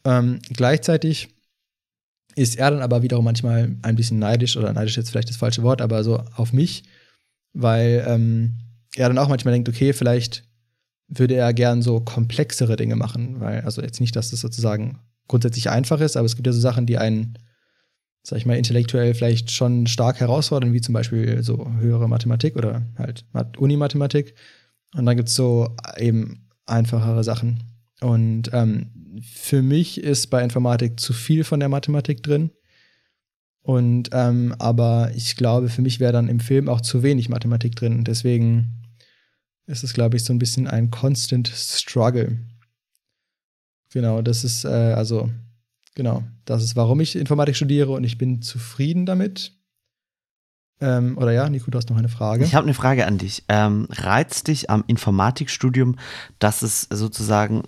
Ähm, 0.04 0.40
gleichzeitig 0.50 1.30
ist 2.34 2.58
er 2.58 2.70
dann 2.70 2.82
aber 2.82 3.00
wiederum 3.00 3.24
manchmal 3.24 3.76
ein 3.80 3.96
bisschen 3.96 4.18
neidisch, 4.18 4.58
oder 4.58 4.74
neidisch 4.74 4.92
ist 4.92 4.96
jetzt 4.96 5.10
vielleicht 5.10 5.30
das 5.30 5.38
falsche 5.38 5.62
Wort, 5.62 5.80
aber 5.80 6.04
so 6.04 6.22
auf 6.36 6.52
mich, 6.52 6.82
weil 7.54 8.04
ähm, 8.06 8.56
er 8.94 9.08
dann 9.08 9.16
auch 9.16 9.28
manchmal 9.28 9.54
denkt, 9.54 9.70
okay, 9.70 9.94
vielleicht 9.94 10.44
würde 11.08 11.34
er 11.34 11.54
gern 11.54 11.80
so 11.80 12.00
komplexere 12.00 12.76
Dinge 12.76 12.96
machen, 12.96 13.40
weil, 13.40 13.62
also 13.62 13.80
jetzt 13.80 14.02
nicht, 14.02 14.16
dass 14.16 14.32
das 14.32 14.40
sozusagen 14.40 14.98
grundsätzlich 15.28 15.70
einfach 15.70 16.02
ist, 16.02 16.18
aber 16.18 16.26
es 16.26 16.36
gibt 16.36 16.46
ja 16.46 16.52
so 16.52 16.60
Sachen, 16.60 16.84
die 16.84 16.98
einen, 16.98 17.38
sag 18.22 18.38
ich 18.38 18.46
mal, 18.46 18.56
intellektuell 18.56 19.14
vielleicht 19.14 19.50
schon 19.50 19.86
stark 19.86 20.20
herausfordern, 20.20 20.72
wie 20.72 20.80
zum 20.80 20.92
Beispiel 20.92 21.42
so 21.42 21.70
höhere 21.78 22.08
Mathematik 22.08 22.56
oder 22.56 22.82
halt 22.96 23.24
Unimathematik. 23.58 24.34
Und 24.94 25.06
dann 25.06 25.16
gibt 25.16 25.28
es 25.28 25.34
so 25.34 25.74
eben 25.96 26.48
einfachere 26.66 27.24
Sachen. 27.24 27.62
Und 28.00 28.50
ähm, 28.52 29.20
für 29.22 29.62
mich 29.62 30.02
ist 30.02 30.28
bei 30.28 30.42
Informatik 30.42 31.00
zu 31.00 31.12
viel 31.12 31.44
von 31.44 31.60
der 31.60 31.68
Mathematik 31.68 32.22
drin. 32.22 32.50
Und 33.62 34.10
ähm, 34.12 34.54
aber 34.58 35.12
ich 35.14 35.36
glaube, 35.36 35.68
für 35.68 35.82
mich 35.82 36.00
wäre 36.00 36.12
dann 36.12 36.28
im 36.28 36.40
Film 36.40 36.68
auch 36.68 36.80
zu 36.80 37.02
wenig 37.02 37.28
Mathematik 37.28 37.76
drin. 37.76 38.04
Deswegen 38.04 38.80
ist 39.66 39.84
es, 39.84 39.92
glaube 39.92 40.16
ich, 40.16 40.24
so 40.24 40.32
ein 40.32 40.38
bisschen 40.38 40.66
ein 40.66 40.90
constant 40.90 41.48
struggle. 41.48 42.38
Genau, 43.92 44.22
das 44.22 44.44
ist, 44.44 44.64
äh, 44.64 44.68
also, 44.68 45.30
genau, 45.94 46.22
das 46.44 46.62
ist, 46.62 46.76
warum 46.76 47.00
ich 47.00 47.16
Informatik 47.16 47.56
studiere 47.56 47.92
und 47.92 48.04
ich 48.04 48.18
bin 48.18 48.42
zufrieden 48.42 49.06
damit. 49.06 49.52
Ähm, 50.80 51.18
oder 51.18 51.32
ja, 51.32 51.48
Nico, 51.48 51.70
du 51.70 51.76
hast 51.76 51.90
noch 51.90 51.98
eine 51.98 52.08
Frage. 52.08 52.44
Ich 52.44 52.54
habe 52.54 52.64
eine 52.64 52.74
Frage 52.74 53.06
an 53.06 53.18
dich. 53.18 53.44
Ähm, 53.48 53.86
reizt 53.90 54.48
dich 54.48 54.70
am 54.70 54.82
Informatikstudium, 54.86 55.96
dass 56.38 56.62
es 56.62 56.82
sozusagen 56.90 57.62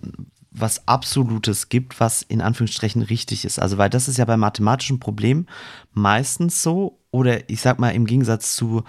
was 0.53 0.87
Absolutes 0.87 1.69
gibt, 1.69 1.99
was 1.99 2.23
in 2.23 2.41
Anführungsstrichen 2.41 3.03
richtig 3.03 3.45
ist? 3.45 3.59
Also, 3.59 3.79
weil 3.79 3.91
das 3.91 4.09
ist 4.09 4.19
ja 4.19 4.25
bei 4.25 4.37
mathematischen 4.37 5.01
Problemen 5.01 5.47
meistens 5.93 6.63
so, 6.63 7.01
oder 7.11 7.49
ich 7.49 7.61
sag 7.61 7.79
mal 7.79 7.91
im 7.91 8.07
Gegensatz 8.07 8.55
zu, 8.55 8.85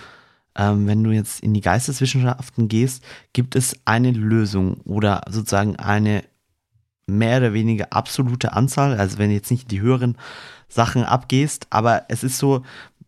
ähm, 0.56 0.88
wenn 0.88 1.04
du 1.04 1.12
jetzt 1.12 1.42
in 1.42 1.54
die 1.54 1.62
Geisteswissenschaften 1.62 2.68
gehst, 2.68 3.04
gibt 3.32 3.56
es 3.56 3.80
eine 3.86 4.12
Lösung 4.12 4.82
oder 4.82 5.22
sozusagen 5.30 5.78
eine 5.78 6.24
mehr 7.08 7.38
oder 7.40 7.54
weniger 7.54 7.88
absolute 7.92 8.54
Anzahl, 8.54 8.98
also 8.98 9.18
wenn 9.18 9.30
du 9.30 9.36
jetzt 9.36 9.52
nicht 9.52 9.72
die 9.72 9.82
höheren 9.82 10.18
Sachen 10.70 11.04
abgehst, 11.04 11.68
aber 11.70 12.04
es 12.08 12.24
ist 12.24 12.38
so, 12.38 12.64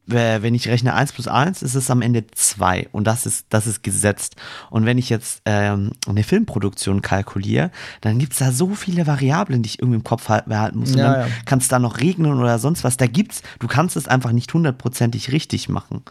wenn 0.07 0.53
ich 0.53 0.67
rechne 0.67 0.93
1 0.93 1.13
plus 1.13 1.27
1, 1.27 1.63
ist 1.63 1.73
es 1.73 1.89
am 1.89 2.01
Ende 2.01 2.25
2 2.27 2.89
und 2.91 3.05
das 3.05 3.25
ist, 3.25 3.47
das 3.49 3.65
ist 3.65 3.81
gesetzt. 3.81 4.35
Und 4.69 4.85
wenn 4.85 4.99
ich 4.99 5.09
jetzt 5.09 5.41
ähm, 5.45 5.93
eine 6.07 6.23
Filmproduktion 6.23 7.01
kalkuliere, 7.01 7.71
dann 8.01 8.19
gibt 8.19 8.33
es 8.33 8.39
da 8.39 8.51
so 8.51 8.75
viele 8.75 9.07
Variablen, 9.07 9.63
die 9.63 9.69
ich 9.69 9.79
irgendwie 9.79 9.97
im 9.97 10.03
Kopf 10.03 10.27
behalten 10.27 10.77
muss. 10.77 10.91
Und 10.91 10.99
ja, 10.99 11.11
dann 11.11 11.29
ja. 11.29 11.35
kann 11.45 11.59
es 11.59 11.69
da 11.69 11.79
noch 11.79 11.99
regnen 11.99 12.39
oder 12.39 12.59
sonst 12.59 12.83
was. 12.83 12.97
Da 12.97 13.07
gibt's, 13.07 13.41
du 13.59 13.67
kannst 13.67 13.95
es 13.95 14.07
einfach 14.07 14.31
nicht 14.31 14.53
hundertprozentig 14.53 15.31
richtig 15.31 15.69
machen. 15.69 16.03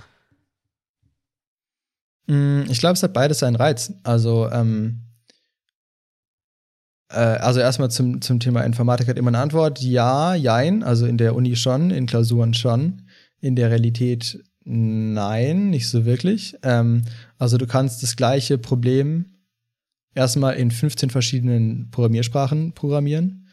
Mm, 2.27 2.63
ich 2.69 2.81
glaube, 2.81 2.95
es 2.95 3.03
hat 3.03 3.13
beides 3.13 3.39
seinen 3.39 3.57
Reiz. 3.57 3.93
Also, 4.03 4.51
ähm, 4.51 5.03
äh, 5.13 5.14
also 7.09 7.61
erstmal 7.61 7.91
zum, 7.91 8.21
zum 8.21 8.41
Thema 8.41 8.63
Informatik 8.63 9.09
hat 9.09 9.19
immer 9.19 9.29
eine 9.29 9.39
Antwort. 9.39 9.81
Ja, 9.81 10.35
jein. 10.35 10.83
Also 10.83 11.07
in 11.07 11.19
der 11.19 11.35
Uni 11.35 11.57
schon, 11.57 11.91
in 11.91 12.07
Klausuren 12.07 12.55
schon. 12.55 13.03
In 13.41 13.57
der 13.57 13.71
Realität 13.71 14.43
nein, 14.65 15.71
nicht 15.71 15.89
so 15.89 16.05
wirklich. 16.05 16.57
Ähm, 16.63 17.03
also 17.39 17.59
du 17.59 17.67
kannst 17.67 18.03
das 18.03 18.17
gleiche 18.17 18.59
Problem 18.59 19.27
erstmal 20.15 20.55
in 20.55 20.71
15 20.71 21.11
verschiedenen 21.11 21.91
Programmiersprachen 21.91 22.73
programmieren 22.73 23.49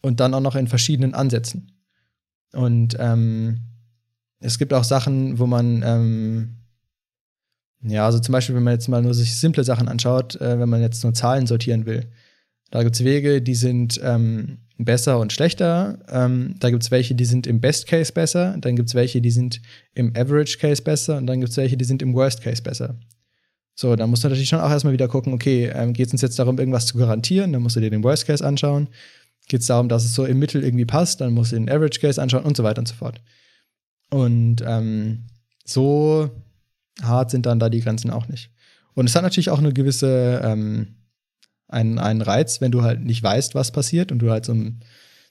und 0.00 0.20
dann 0.20 0.32
auch 0.32 0.40
noch 0.40 0.56
in 0.56 0.68
verschiedenen 0.68 1.14
Ansätzen. 1.14 1.72
Und 2.52 2.96
ähm, 2.98 3.60
es 4.40 4.58
gibt 4.58 4.72
auch 4.72 4.84
Sachen, 4.84 5.38
wo 5.38 5.46
man 5.46 5.82
ähm, 5.84 6.56
ja, 7.86 8.06
also 8.06 8.18
zum 8.18 8.32
Beispiel, 8.32 8.54
wenn 8.54 8.62
man 8.62 8.72
jetzt 8.72 8.88
mal 8.88 9.02
nur 9.02 9.12
sich 9.12 9.36
simple 9.36 9.62
Sachen 9.62 9.88
anschaut, 9.88 10.36
äh, 10.40 10.58
wenn 10.58 10.68
man 10.68 10.80
jetzt 10.80 11.02
nur 11.04 11.12
Zahlen 11.12 11.46
sortieren 11.46 11.84
will. 11.84 12.06
Da 12.70 12.82
gibt 12.82 12.96
es 12.96 13.04
Wege, 13.04 13.40
die 13.40 13.54
sind 13.54 14.00
ähm, 14.02 14.58
besser 14.78 15.18
und 15.18 15.32
schlechter. 15.32 15.98
Ähm, 16.08 16.56
da 16.58 16.70
gibt 16.70 16.82
es 16.82 16.90
welche, 16.90 17.14
die 17.14 17.24
sind 17.24 17.46
im 17.46 17.60
Best 17.60 17.86
Case 17.86 18.12
besser. 18.12 18.56
Dann 18.58 18.76
gibt 18.76 18.88
es 18.88 18.94
welche, 18.94 19.20
die 19.20 19.30
sind 19.30 19.60
im 19.94 20.12
Average 20.16 20.58
Case 20.58 20.82
besser. 20.82 21.16
Und 21.18 21.26
dann 21.26 21.40
gibt 21.40 21.50
es 21.50 21.56
welche, 21.56 21.76
die 21.76 21.84
sind 21.84 22.02
im 22.02 22.14
Worst 22.14 22.42
Case 22.42 22.62
besser. 22.62 22.96
So, 23.76 23.96
dann 23.96 24.10
musst 24.10 24.22
du 24.22 24.28
natürlich 24.28 24.48
schon 24.48 24.60
auch 24.60 24.70
erstmal 24.70 24.92
wieder 24.92 25.08
gucken, 25.08 25.32
okay, 25.32 25.70
ähm, 25.74 25.92
geht 25.92 26.06
es 26.06 26.12
uns 26.12 26.22
jetzt 26.22 26.38
darum, 26.38 26.58
irgendwas 26.58 26.86
zu 26.86 26.96
garantieren? 26.96 27.52
Dann 27.52 27.62
musst 27.62 27.76
du 27.76 27.80
dir 27.80 27.90
den 27.90 28.04
Worst 28.04 28.26
Case 28.26 28.44
anschauen. 28.44 28.88
Geht 29.48 29.60
es 29.60 29.66
darum, 29.66 29.88
dass 29.88 30.04
es 30.04 30.14
so 30.14 30.24
im 30.24 30.38
Mittel 30.38 30.62
irgendwie 30.62 30.84
passt? 30.84 31.20
Dann 31.20 31.34
musst 31.34 31.52
du 31.52 31.56
den 31.56 31.68
Average 31.68 32.00
Case 32.00 32.20
anschauen 32.20 32.44
und 32.44 32.56
so 32.56 32.62
weiter 32.62 32.78
und 32.78 32.88
so 32.88 32.94
fort. 32.94 33.20
Und 34.10 34.62
ähm, 34.66 35.26
so 35.64 36.30
hart 37.02 37.30
sind 37.30 37.46
dann 37.46 37.58
da 37.58 37.68
die 37.68 37.80
Grenzen 37.80 38.10
auch 38.10 38.28
nicht. 38.28 38.50
Und 38.94 39.08
es 39.08 39.16
hat 39.16 39.22
natürlich 39.22 39.50
auch 39.50 39.58
eine 39.58 39.72
gewisse, 39.72 40.40
ähm, 40.44 40.94
einen, 41.68 41.98
einen 41.98 42.20
Reiz, 42.20 42.60
wenn 42.60 42.72
du 42.72 42.82
halt 42.82 43.00
nicht 43.00 43.22
weißt, 43.22 43.54
was 43.54 43.72
passiert 43.72 44.12
und 44.12 44.18
du 44.18 44.30
halt 44.30 44.44
so 44.44 44.54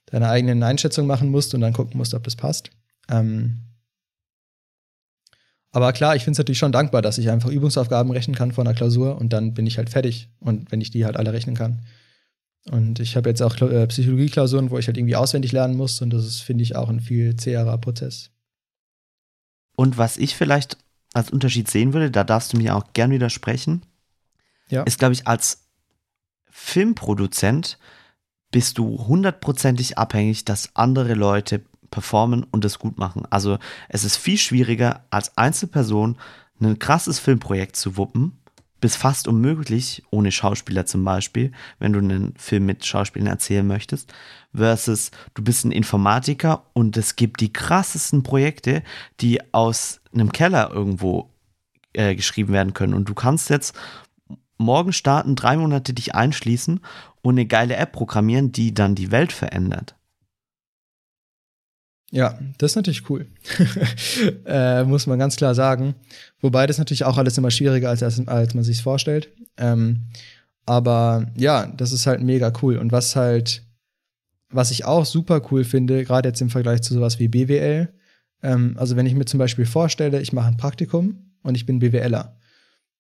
deine 0.07 0.29
eigenen 0.29 0.63
Einschätzung 0.63 1.07
machen 1.07 1.29
musst 1.29 1.53
und 1.53 1.61
dann 1.61 1.73
gucken 1.73 1.97
musst, 1.97 2.13
ob 2.13 2.23
das 2.23 2.36
passt. 2.36 2.71
Ähm, 3.09 3.59
aber 5.71 5.91
klar, 5.91 6.15
ich 6.15 6.23
finde 6.23 6.34
es 6.34 6.38
natürlich 6.38 6.59
schon 6.59 6.71
dankbar, 6.71 7.01
dass 7.01 7.17
ich 7.17 7.31
einfach 7.31 7.49
Übungsaufgaben 7.49 8.11
rechnen 8.11 8.36
kann 8.36 8.51
vor 8.51 8.63
einer 8.63 8.75
Klausur 8.75 9.19
und 9.19 9.34
dann 9.34 9.55
bin 9.55 9.65
ich 9.65 9.77
halt 9.77 9.89
fertig. 9.89 10.29
Und 10.39 10.71
wenn 10.71 10.81
ich 10.81 10.91
die 10.91 11.03
halt 11.03 11.17
alle 11.17 11.34
rechnen 11.34 11.55
kann. 11.55 11.81
Und 12.69 12.99
ich 12.99 13.17
habe 13.17 13.27
jetzt 13.29 13.41
auch 13.41 13.59
äh, 13.59 13.88
Psychologie-Klausuren, 13.88 14.69
wo 14.69 14.77
ich 14.77 14.88
halt 14.88 14.97
irgendwie 14.97 15.15
auswendig 15.15 15.51
lernen 15.51 15.75
muss 15.75 16.01
und 16.01 16.11
das 16.11 16.25
ist, 16.25 16.41
finde 16.41 16.63
ich, 16.63 16.75
auch 16.75 16.89
ein 16.89 16.99
viel 16.99 17.36
zäherer 17.36 17.77
Prozess. 17.77 18.29
Und 19.75 19.97
was 19.97 20.17
ich 20.17 20.36
vielleicht 20.36 20.77
als 21.13 21.31
Unterschied 21.31 21.69
sehen 21.69 21.93
würde, 21.93 22.11
da 22.11 22.23
darfst 22.23 22.53
du 22.53 22.57
mir 22.57 22.75
auch 22.75 22.93
gern 22.93 23.11
widersprechen, 23.11 23.81
ja. 24.69 24.84
ist, 24.84 24.99
glaube 24.99 25.13
ich, 25.13 25.27
als 25.27 25.62
Filmproduzent 26.55 27.79
bist 28.51 28.77
du 28.77 29.07
hundertprozentig 29.07 29.97
abhängig, 29.97 30.45
dass 30.45 30.75
andere 30.75 31.15
Leute 31.15 31.63
performen 31.89 32.43
und 32.43 32.63
es 32.63 32.77
gut 32.77 32.99
machen. 32.99 33.23
Also 33.31 33.57
es 33.89 34.03
ist 34.03 34.17
viel 34.17 34.37
schwieriger, 34.37 35.03
als 35.09 35.35
Einzelperson 35.35 36.15
ein 36.61 36.77
krasses 36.77 37.17
Filmprojekt 37.17 37.75
zu 37.75 37.97
wuppen, 37.97 38.37
bis 38.79 38.95
fast 38.95 39.27
unmöglich, 39.27 40.03
ohne 40.11 40.31
Schauspieler 40.31 40.85
zum 40.85 41.03
Beispiel, 41.03 41.51
wenn 41.79 41.91
du 41.91 41.99
einen 41.99 42.35
Film 42.37 42.67
mit 42.67 42.85
Schauspielern 42.85 43.27
erzählen 43.27 43.65
möchtest, 43.65 44.13
versus 44.53 45.09
du 45.33 45.43
bist 45.43 45.65
ein 45.65 45.71
Informatiker 45.71 46.67
und 46.73 46.95
es 46.97 47.15
gibt 47.15 47.41
die 47.41 47.51
krassesten 47.51 48.21
Projekte, 48.21 48.83
die 49.19 49.41
aus 49.53 50.01
einem 50.13 50.31
Keller 50.31 50.69
irgendwo 50.71 51.31
äh, 51.93 52.13
geschrieben 52.15 52.53
werden 52.53 52.75
können. 52.75 52.93
Und 52.93 53.09
du 53.09 53.15
kannst 53.15 53.49
jetzt 53.49 53.75
morgen 54.57 54.93
starten, 54.93 55.35
drei 55.35 55.57
Monate 55.57 55.93
dich 55.93 56.15
einschließen 56.15 56.79
und 57.21 57.35
eine 57.35 57.45
geile 57.45 57.75
App 57.75 57.91
programmieren, 57.91 58.51
die 58.51 58.73
dann 58.73 58.95
die 58.95 59.11
Welt 59.11 59.31
verändert. 59.31 59.95
Ja, 62.11 62.37
das 62.59 62.73
ist 62.73 62.75
natürlich 62.75 63.09
cool. 63.09 63.25
äh, 64.45 64.83
muss 64.83 65.07
man 65.07 65.17
ganz 65.17 65.35
klar 65.35 65.55
sagen. 65.55 65.95
Wobei 66.41 66.67
das 66.67 66.77
natürlich 66.77 67.05
auch 67.05 67.17
alles 67.17 67.39
immer 67.39 67.49
schwieriger 67.49 67.89
als, 67.89 68.03
als, 68.03 68.27
als 68.27 68.53
man 68.53 68.63
sich 68.63 68.83
vorstellt. 68.83 69.29
Ähm, 69.57 70.03
aber 70.65 71.31
ja, 71.35 71.65
das 71.65 71.91
ist 71.91 72.05
halt 72.05 72.21
mega 72.21 72.53
cool. 72.61 72.77
Und 72.77 72.91
was 72.91 73.15
halt, 73.15 73.63
was 74.49 74.69
ich 74.69 74.85
auch 74.85 75.05
super 75.05 75.41
cool 75.51 75.63
finde, 75.63 76.03
gerade 76.05 76.29
jetzt 76.29 76.41
im 76.41 76.51
Vergleich 76.51 76.83
zu 76.83 76.93
sowas 76.93 77.17
wie 77.17 77.29
BWL, 77.29 77.91
ähm, 78.43 78.75
also 78.77 78.95
wenn 78.95 79.07
ich 79.07 79.15
mir 79.15 79.25
zum 79.25 79.39
Beispiel 79.39 79.65
vorstelle, 79.65 80.21
ich 80.21 80.33
mache 80.33 80.49
ein 80.49 80.57
Praktikum 80.57 81.33
und 81.41 81.55
ich 81.55 81.65
bin 81.65 81.79
BWLer, 81.79 82.37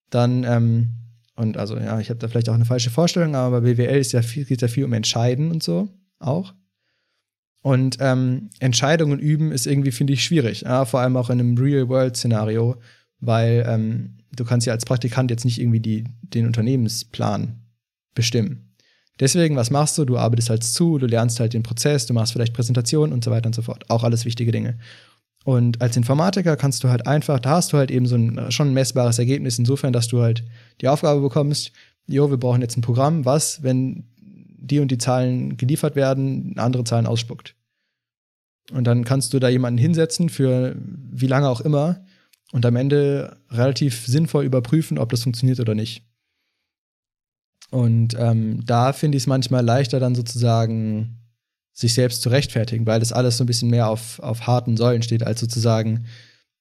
dann, 0.09 0.43
ähm, 0.43 0.89
und 1.35 1.57
also 1.57 1.77
ja, 1.77 1.99
ich 1.99 2.09
habe 2.09 2.19
da 2.19 2.27
vielleicht 2.27 2.49
auch 2.49 2.53
eine 2.53 2.65
falsche 2.65 2.89
Vorstellung, 2.89 3.35
aber 3.35 3.61
bei 3.61 3.73
BWL 3.73 3.97
ist 3.97 4.11
ja 4.11 4.21
viel, 4.21 4.45
geht 4.45 4.61
ja 4.61 4.67
viel 4.67 4.85
um 4.85 4.93
Entscheiden 4.93 5.51
und 5.51 5.63
so 5.63 5.89
auch. 6.19 6.53
Und 7.61 7.97
ähm, 8.01 8.49
Entscheidungen 8.59 9.19
üben 9.19 9.51
ist 9.51 9.65
irgendwie, 9.65 9.91
finde 9.91 10.13
ich, 10.13 10.23
schwierig. 10.23 10.61
Ja, 10.61 10.85
vor 10.85 10.99
allem 10.99 11.15
auch 11.15 11.29
in 11.29 11.39
einem 11.39 11.57
Real-World-Szenario, 11.57 12.75
weil 13.19 13.65
ähm, 13.67 14.17
du 14.35 14.43
kannst 14.43 14.67
ja 14.67 14.73
als 14.73 14.85
Praktikant 14.85 15.31
jetzt 15.31 15.45
nicht 15.45 15.59
irgendwie 15.59 15.79
die, 15.79 16.03
den 16.21 16.45
Unternehmensplan 16.45 17.61
bestimmen. 18.13 18.73
Deswegen, 19.19 19.55
was 19.55 19.71
machst 19.71 19.97
du? 19.97 20.05
Du 20.05 20.17
arbeitest 20.17 20.49
halt 20.49 20.63
zu, 20.63 20.97
du 20.97 21.05
lernst 21.05 21.39
halt 21.39 21.53
den 21.53 21.63
Prozess, 21.63 22.05
du 22.05 22.13
machst 22.13 22.33
vielleicht 22.33 22.53
Präsentationen 22.53 23.13
und 23.13 23.23
so 23.23 23.31
weiter 23.31 23.47
und 23.47 23.55
so 23.55 23.61
fort. 23.61 23.89
Auch 23.89 24.03
alles 24.03 24.25
wichtige 24.25 24.51
Dinge. 24.51 24.77
Und 25.43 25.81
als 25.81 25.97
Informatiker 25.97 26.55
kannst 26.55 26.83
du 26.83 26.89
halt 26.89 27.05
einfach, 27.05 27.39
da 27.39 27.51
hast 27.51 27.73
du 27.73 27.77
halt 27.77 27.91
eben 27.91 28.05
so 28.05 28.15
ein 28.15 28.51
schon 28.51 28.69
ein 28.69 28.73
messbares 28.73 29.19
Ergebnis, 29.19 29.59
insofern, 29.59 29.91
dass 29.91 30.07
du 30.07 30.21
halt 30.21 30.43
die 30.79 30.87
Aufgabe 30.87 31.21
bekommst, 31.21 31.71
jo, 32.07 32.29
wir 32.29 32.37
brauchen 32.37 32.61
jetzt 32.61 32.77
ein 32.77 32.81
Programm, 32.81 33.25
was, 33.25 33.61
wenn 33.63 34.05
die 34.15 34.79
und 34.79 34.89
die 34.89 34.97
Zahlen 34.97 35.57
geliefert 35.57 35.95
werden, 35.95 36.57
andere 36.57 36.85
Zahlen 36.85 37.05
ausspuckt. 37.05 37.55
Und 38.71 38.85
dann 38.85 39.03
kannst 39.03 39.33
du 39.33 39.39
da 39.39 39.49
jemanden 39.49 39.77
hinsetzen 39.77 40.29
für 40.29 40.75
wie 40.77 41.27
lange 41.27 41.49
auch 41.49 41.59
immer 41.59 42.05
und 42.53 42.65
am 42.65 42.77
Ende 42.77 43.37
relativ 43.49 44.05
sinnvoll 44.05 44.45
überprüfen, 44.45 44.97
ob 44.97 45.09
das 45.09 45.23
funktioniert 45.23 45.59
oder 45.59 45.75
nicht. 45.75 46.05
Und 47.71 48.15
ähm, 48.17 48.65
da 48.65 48.93
finde 48.93 49.17
ich 49.17 49.23
es 49.23 49.27
manchmal 49.27 49.65
leichter, 49.65 49.99
dann 49.99 50.15
sozusagen 50.15 51.22
sich 51.73 51.93
selbst 51.93 52.21
zu 52.21 52.29
rechtfertigen, 52.29 52.85
weil 52.85 52.99
das 52.99 53.11
alles 53.11 53.37
so 53.37 53.43
ein 53.43 53.47
bisschen 53.47 53.69
mehr 53.69 53.89
auf, 53.89 54.19
auf 54.19 54.47
harten 54.47 54.77
Säulen 54.77 55.03
steht, 55.03 55.23
als 55.23 55.39
sozusagen, 55.39 56.05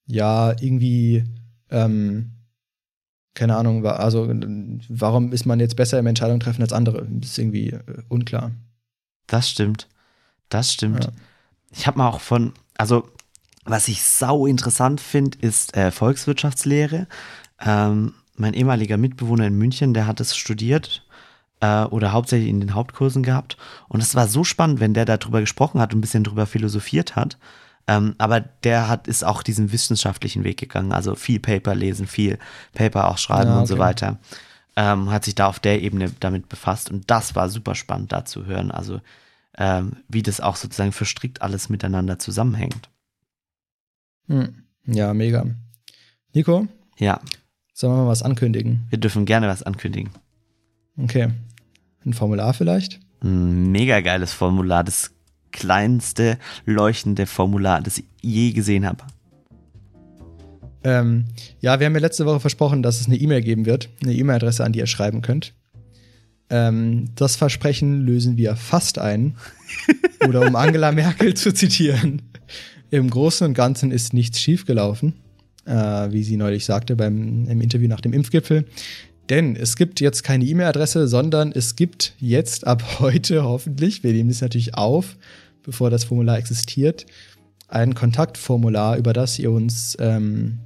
ja, 0.07 0.51
irgendwie 0.61 1.25
ähm, 1.71 2.33
keine 3.35 3.57
Ahnung, 3.57 3.85
also 3.87 4.31
warum 4.89 5.33
ist 5.33 5.47
man 5.47 5.59
jetzt 5.59 5.77
besser 5.77 5.99
im 5.99 6.07
Entscheidung 6.07 6.41
treffen 6.41 6.63
als 6.63 6.73
andere? 6.73 7.07
Das 7.09 7.31
ist 7.31 7.39
irgendwie 7.39 7.71
äh, 7.71 7.83
unklar. 8.09 8.53
Das 9.27 9.49
stimmt. 9.49 9.89
Das 10.49 10.73
stimmt. 10.73 11.05
Ja. 11.05 11.13
Ich 11.71 11.87
habe 11.87 11.99
mal 11.99 12.09
auch 12.09 12.21
von, 12.21 12.53
also 12.77 13.09
was 13.65 13.89
ich 13.89 14.03
sau 14.03 14.47
interessant 14.47 15.01
finde, 15.01 15.39
ist 15.41 15.75
äh, 15.77 15.91
Volkswirtschaftslehre. 15.91 17.07
Ähm, 17.65 18.13
mein 18.37 18.55
ehemaliger 18.55 18.99
Mitbewohner 18.99 19.47
in 19.47 19.57
München, 19.57 19.95
der 19.95 20.07
hat 20.07 20.21
es 20.21 20.37
studiert 20.37 21.02
äh, 21.63 21.85
oder 21.85 22.13
hauptsächlich 22.13 22.51
in 22.51 22.61
den 22.61 22.75
Hauptkursen 22.75 23.23
gehabt. 23.23 23.57
Und 23.89 24.03
es 24.03 24.15
war 24.15 24.29
so 24.29 24.45
spannend, 24.45 24.81
wenn 24.81 24.93
der 24.93 25.07
darüber 25.07 25.41
gesprochen 25.41 25.81
hat 25.81 25.95
und 25.95 25.99
ein 25.99 26.03
bisschen 26.03 26.25
drüber 26.25 26.45
philosophiert 26.45 27.17
hat. 27.17 27.39
Ähm, 27.89 28.15
aber 28.19 28.41
der 28.41 28.89
hat 28.89 29.09
ist 29.09 29.25
auch 29.25 29.43
diesen 29.43 29.73
wissenschaftlichen 29.73 30.45
Weg 30.45 30.59
gegangen, 30.59 30.93
also 30.93 31.15
viel 31.17 31.41
Paper 31.41 31.75
lesen, 31.75 32.07
viel 32.07 32.39
Paper 32.75 33.09
auch 33.09 33.19
schreiben 33.19 33.51
Ja, 33.51 33.61
und 33.61 33.67
so 33.67 33.75
okay. 33.75 33.83
weiter. 33.83 34.19
Ähm, 34.77 35.11
hat 35.11 35.25
sich 35.25 35.35
da 35.35 35.49
auf 35.49 35.59
der 35.59 35.83
Ebene 35.83 36.11
damit 36.21 36.49
befasst 36.49 36.91
und 36.91 37.11
das 37.11 37.35
war 37.35 37.49
super 37.49 37.75
spannend 37.75 38.13
da 38.13 38.25
zu 38.25 38.47
hören. 38.47 38.71
Also 38.71 39.01
ähm, 39.59 39.97
wie 40.09 40.23
das 40.23 40.41
auch 40.41 40.57
sozusagen 40.57 40.93
verstrickt 40.93 41.43
alles 41.43 41.69
miteinander 41.69 42.19
zusammenhängt. 42.19 42.89
Hm. 44.29 44.63
Ja, 44.87 45.13
mega. 45.13 45.45
Nico, 46.35 46.67
Ja, 46.99 47.21
sollen 47.75 47.95
wir 47.95 48.03
mal 48.05 48.09
was 48.09 48.23
ankündigen? 48.23 48.87
wir 48.91 48.99
dürfen 48.99 49.27
gerne 49.27 49.49
was 49.49 49.63
ankündigen. 49.63 50.11
Okay. 50.97 51.31
Ein 52.05 52.13
Formular 52.13 52.55
vielleicht? 52.55 53.01
Ein 53.23 53.71
mega 53.71 54.01
geiles 54.01 54.33
Formular, 54.33 54.85
das 54.85 55.13
kleinste 55.53 56.39
leuchtende 56.65 57.27
Formular, 57.27 57.81
das 57.81 57.99
ich 57.99 58.05
je 58.21 58.53
gesehen 58.53 58.87
habe. 58.87 59.05
Ähm, 60.85 61.27
ja, 61.61 61.79
wir 61.79 61.87
haben 61.87 61.95
ja 61.95 62.01
letzte 62.01 62.27
Woche 62.27 62.41
versprochen, 62.41 62.83
dass 62.83 63.01
es 63.01 63.07
eine 63.07 63.17
E-Mail 63.17 63.43
geben 63.43 63.67
wird, 63.67 63.89
eine 64.03 64.15
E-Mail-Adresse, 64.15 64.65
an 64.65 64.73
die 64.73 64.81
ihr 64.81 64.87
schreiben 64.87 65.23
könnt. 65.23 65.55
Ähm, 66.51 67.07
das 67.15 67.37
Versprechen 67.37 68.05
lösen 68.05 68.37
wir 68.37 68.57
fast 68.57 68.99
ein. 68.99 69.37
Oder 70.29 70.47
um 70.47 70.57
Angela 70.57 70.93
Merkel 70.93 71.35
zu 71.35 71.53
zitieren, 71.55 72.23
im 72.91 73.09
Großen 73.09 73.47
und 73.47 73.55
Ganzen 73.55 73.91
ist 73.91 74.13
nichts 74.13 74.41
schiefgelaufen, 74.41 75.15
äh, 75.65 75.73
wie 75.73 76.23
sie 76.23 76.37
neulich 76.37 76.65
sagte 76.65 76.97
beim 76.97 77.47
im 77.47 77.61
Interview 77.61 77.89
nach 77.89 78.01
dem 78.01 78.13
Impfgipfel. 78.13 78.67
Denn 79.29 79.57
es 79.57 79.77
gibt 79.77 80.01
jetzt 80.01 80.25
keine 80.25 80.45
E-Mail-Adresse, 80.45 81.09
sondern 81.09 81.53
es 81.53 81.77
gibt 81.77 82.15
jetzt 82.19 82.67
ab 82.67 82.83
heute 83.01 83.45
hoffentlich, 83.45 84.03
wir 84.03 84.13
nehmen 84.13 84.29
das 84.29 84.41
natürlich 84.41 84.75
auf, 84.75 85.17
bevor 85.63 85.91
das 85.91 86.05
Formular 86.05 86.39
existiert, 86.39 87.07
ein 87.69 87.95
Kontaktformular, 87.95 88.99
über 88.99 89.13
das 89.13 89.39
ihr 89.39 89.51
uns 89.51 89.97
ähm, 90.01 90.59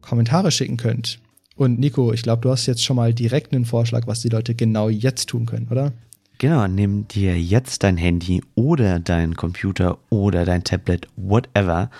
Kommentare 0.00 0.50
schicken 0.50 0.76
könnt. 0.76 1.20
Und 1.56 1.78
Nico, 1.78 2.12
ich 2.12 2.22
glaube, 2.22 2.42
du 2.42 2.50
hast 2.50 2.66
jetzt 2.66 2.84
schon 2.84 2.96
mal 2.96 3.12
direkt 3.12 3.52
einen 3.52 3.64
Vorschlag, 3.64 4.06
was 4.06 4.20
die 4.20 4.28
Leute 4.28 4.54
genau 4.54 4.88
jetzt 4.88 5.28
tun 5.28 5.46
können, 5.46 5.68
oder? 5.70 5.92
Genau, 6.38 6.66
nimm 6.66 7.06
dir 7.08 7.38
jetzt 7.38 7.82
dein 7.82 7.98
Handy 7.98 8.42
oder 8.54 8.98
dein 8.98 9.36
Computer 9.36 9.98
oder 10.08 10.46
dein 10.46 10.64
Tablet, 10.64 11.06
whatever. 11.16 11.90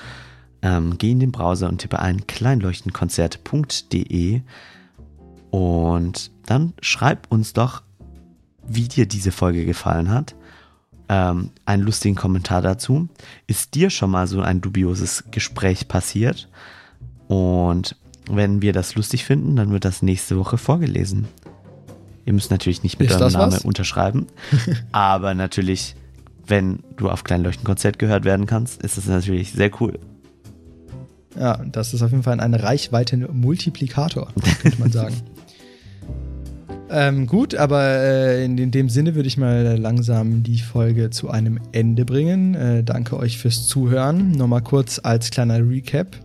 Ähm, 0.62 0.96
geh 0.96 1.10
in 1.10 1.20
den 1.20 1.30
Browser 1.30 1.68
und 1.68 1.78
tippe 1.78 1.98
ein 1.98 2.26
kleinleuchtenkonzert.de 2.26 4.40
und 5.50 6.30
dann 6.46 6.72
schreib 6.80 7.30
uns 7.30 7.52
doch, 7.52 7.82
wie 8.66 8.88
dir 8.88 9.06
diese 9.06 9.32
Folge 9.32 9.64
gefallen 9.64 10.10
hat. 10.10 10.34
Ähm, 11.08 11.50
einen 11.64 11.82
lustigen 11.82 12.14
Kommentar 12.14 12.62
dazu. 12.62 13.08
Ist 13.46 13.74
dir 13.74 13.90
schon 13.90 14.10
mal 14.10 14.28
so 14.28 14.40
ein 14.40 14.60
dubioses 14.60 15.24
Gespräch 15.30 15.88
passiert? 15.88 16.48
Und 17.26 17.96
wenn 18.30 18.62
wir 18.62 18.72
das 18.72 18.94
lustig 18.94 19.24
finden, 19.24 19.56
dann 19.56 19.72
wird 19.72 19.84
das 19.84 20.02
nächste 20.02 20.38
Woche 20.38 20.56
vorgelesen. 20.56 21.26
Ihr 22.26 22.32
müsst 22.32 22.50
natürlich 22.50 22.82
nicht 22.84 23.00
mit 23.00 23.10
eurem 23.10 23.32
Namen 23.32 23.58
unterschreiben, 23.62 24.26
aber 24.92 25.34
natürlich, 25.34 25.96
wenn 26.46 26.80
du 26.96 27.08
auf 27.08 27.24
Kleinleuchtenkonzert 27.24 27.98
gehört 27.98 28.24
werden 28.24 28.46
kannst, 28.46 28.82
ist 28.82 28.98
das 28.98 29.06
natürlich 29.06 29.52
sehr 29.52 29.70
cool. 29.80 29.98
Ja, 31.36 31.56
das 31.64 31.94
ist 31.94 32.02
auf 32.02 32.10
jeden 32.10 32.22
Fall 32.22 32.38
ein 32.40 32.54
Reichweiten-Multiplikator, 32.54 34.32
könnte 34.62 34.80
man 34.80 34.92
sagen. 34.92 35.16
ähm, 36.90 37.26
gut, 37.26 37.54
aber 37.54 37.82
äh, 37.84 38.44
in, 38.44 38.58
in 38.58 38.70
dem 38.70 38.88
Sinne 38.88 39.14
würde 39.14 39.28
ich 39.28 39.36
mal 39.36 39.78
langsam 39.78 40.42
die 40.42 40.58
Folge 40.58 41.10
zu 41.10 41.30
einem 41.30 41.60
Ende 41.72 42.04
bringen. 42.04 42.54
Äh, 42.54 42.82
danke 42.84 43.16
euch 43.16 43.38
fürs 43.38 43.66
Zuhören. 43.66 44.32
Nochmal 44.32 44.62
kurz 44.62 45.00
als 45.02 45.30
kleiner 45.30 45.58
Recap. 45.68 46.16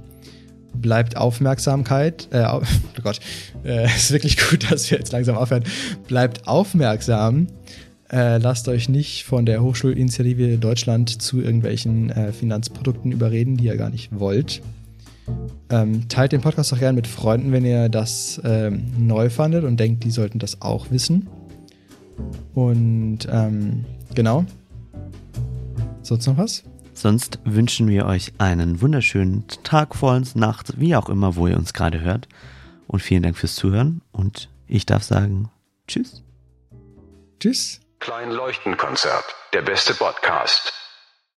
Bleibt 0.73 1.17
Aufmerksamkeit. 1.17 2.27
Äh, 2.31 2.45
oh 2.51 2.61
Gott, 3.03 3.19
äh, 3.63 3.85
ist 3.95 4.11
wirklich 4.11 4.37
gut, 4.37 4.71
dass 4.71 4.89
wir 4.89 4.97
jetzt 4.97 5.11
langsam 5.11 5.37
aufhören. 5.37 5.63
Bleibt 6.07 6.47
aufmerksam. 6.47 7.47
Äh, 8.11 8.37
lasst 8.37 8.67
euch 8.67 8.87
nicht 8.89 9.23
von 9.23 9.45
der 9.45 9.61
Hochschulinitiative 9.61 10.57
Deutschland 10.57 11.21
zu 11.21 11.41
irgendwelchen 11.41 12.11
äh, 12.11 12.31
Finanzprodukten 12.31 13.11
überreden, 13.11 13.57
die 13.57 13.65
ihr 13.65 13.77
gar 13.77 13.89
nicht 13.89 14.19
wollt. 14.19 14.61
Ähm, 15.69 16.07
teilt 16.09 16.31
den 16.31 16.41
Podcast 16.41 16.73
auch 16.73 16.79
gerne 16.79 16.95
mit 16.95 17.07
Freunden, 17.07 17.51
wenn 17.51 17.65
ihr 17.65 17.89
das 17.89 18.39
ähm, 18.43 18.85
neu 18.97 19.29
fandet 19.29 19.63
und 19.63 19.77
denkt, 19.77 20.03
die 20.03 20.11
sollten 20.11 20.39
das 20.39 20.61
auch 20.61 20.91
wissen. 20.91 21.27
Und 22.53 23.27
ähm, 23.29 23.85
genau. 24.13 24.45
Sonst 26.01 26.27
noch 26.27 26.37
was? 26.37 26.63
Sonst 26.93 27.39
wünschen 27.43 27.89
wir 27.89 28.05
euch 28.05 28.33
einen 28.37 28.79
wunderschönen 28.81 29.45
Tag 29.63 29.95
vor 29.95 30.15
uns, 30.15 30.35
Nacht, 30.35 30.79
wie 30.79 30.95
auch 30.95 31.09
immer, 31.09 31.35
wo 31.35 31.47
ihr 31.47 31.57
uns 31.57 31.73
gerade 31.73 31.99
hört. 32.01 32.27
Und 32.87 33.01
vielen 33.01 33.23
Dank 33.23 33.37
fürs 33.37 33.55
Zuhören. 33.55 34.01
Und 34.11 34.49
ich 34.67 34.85
darf 34.85 35.03
sagen, 35.03 35.49
tschüss. 35.87 36.23
Tschüss. 37.39 37.81
Kleinleuchtenkonzert, 37.99 39.25
der 39.53 39.63
beste 39.63 39.93
Podcast. 39.93 40.84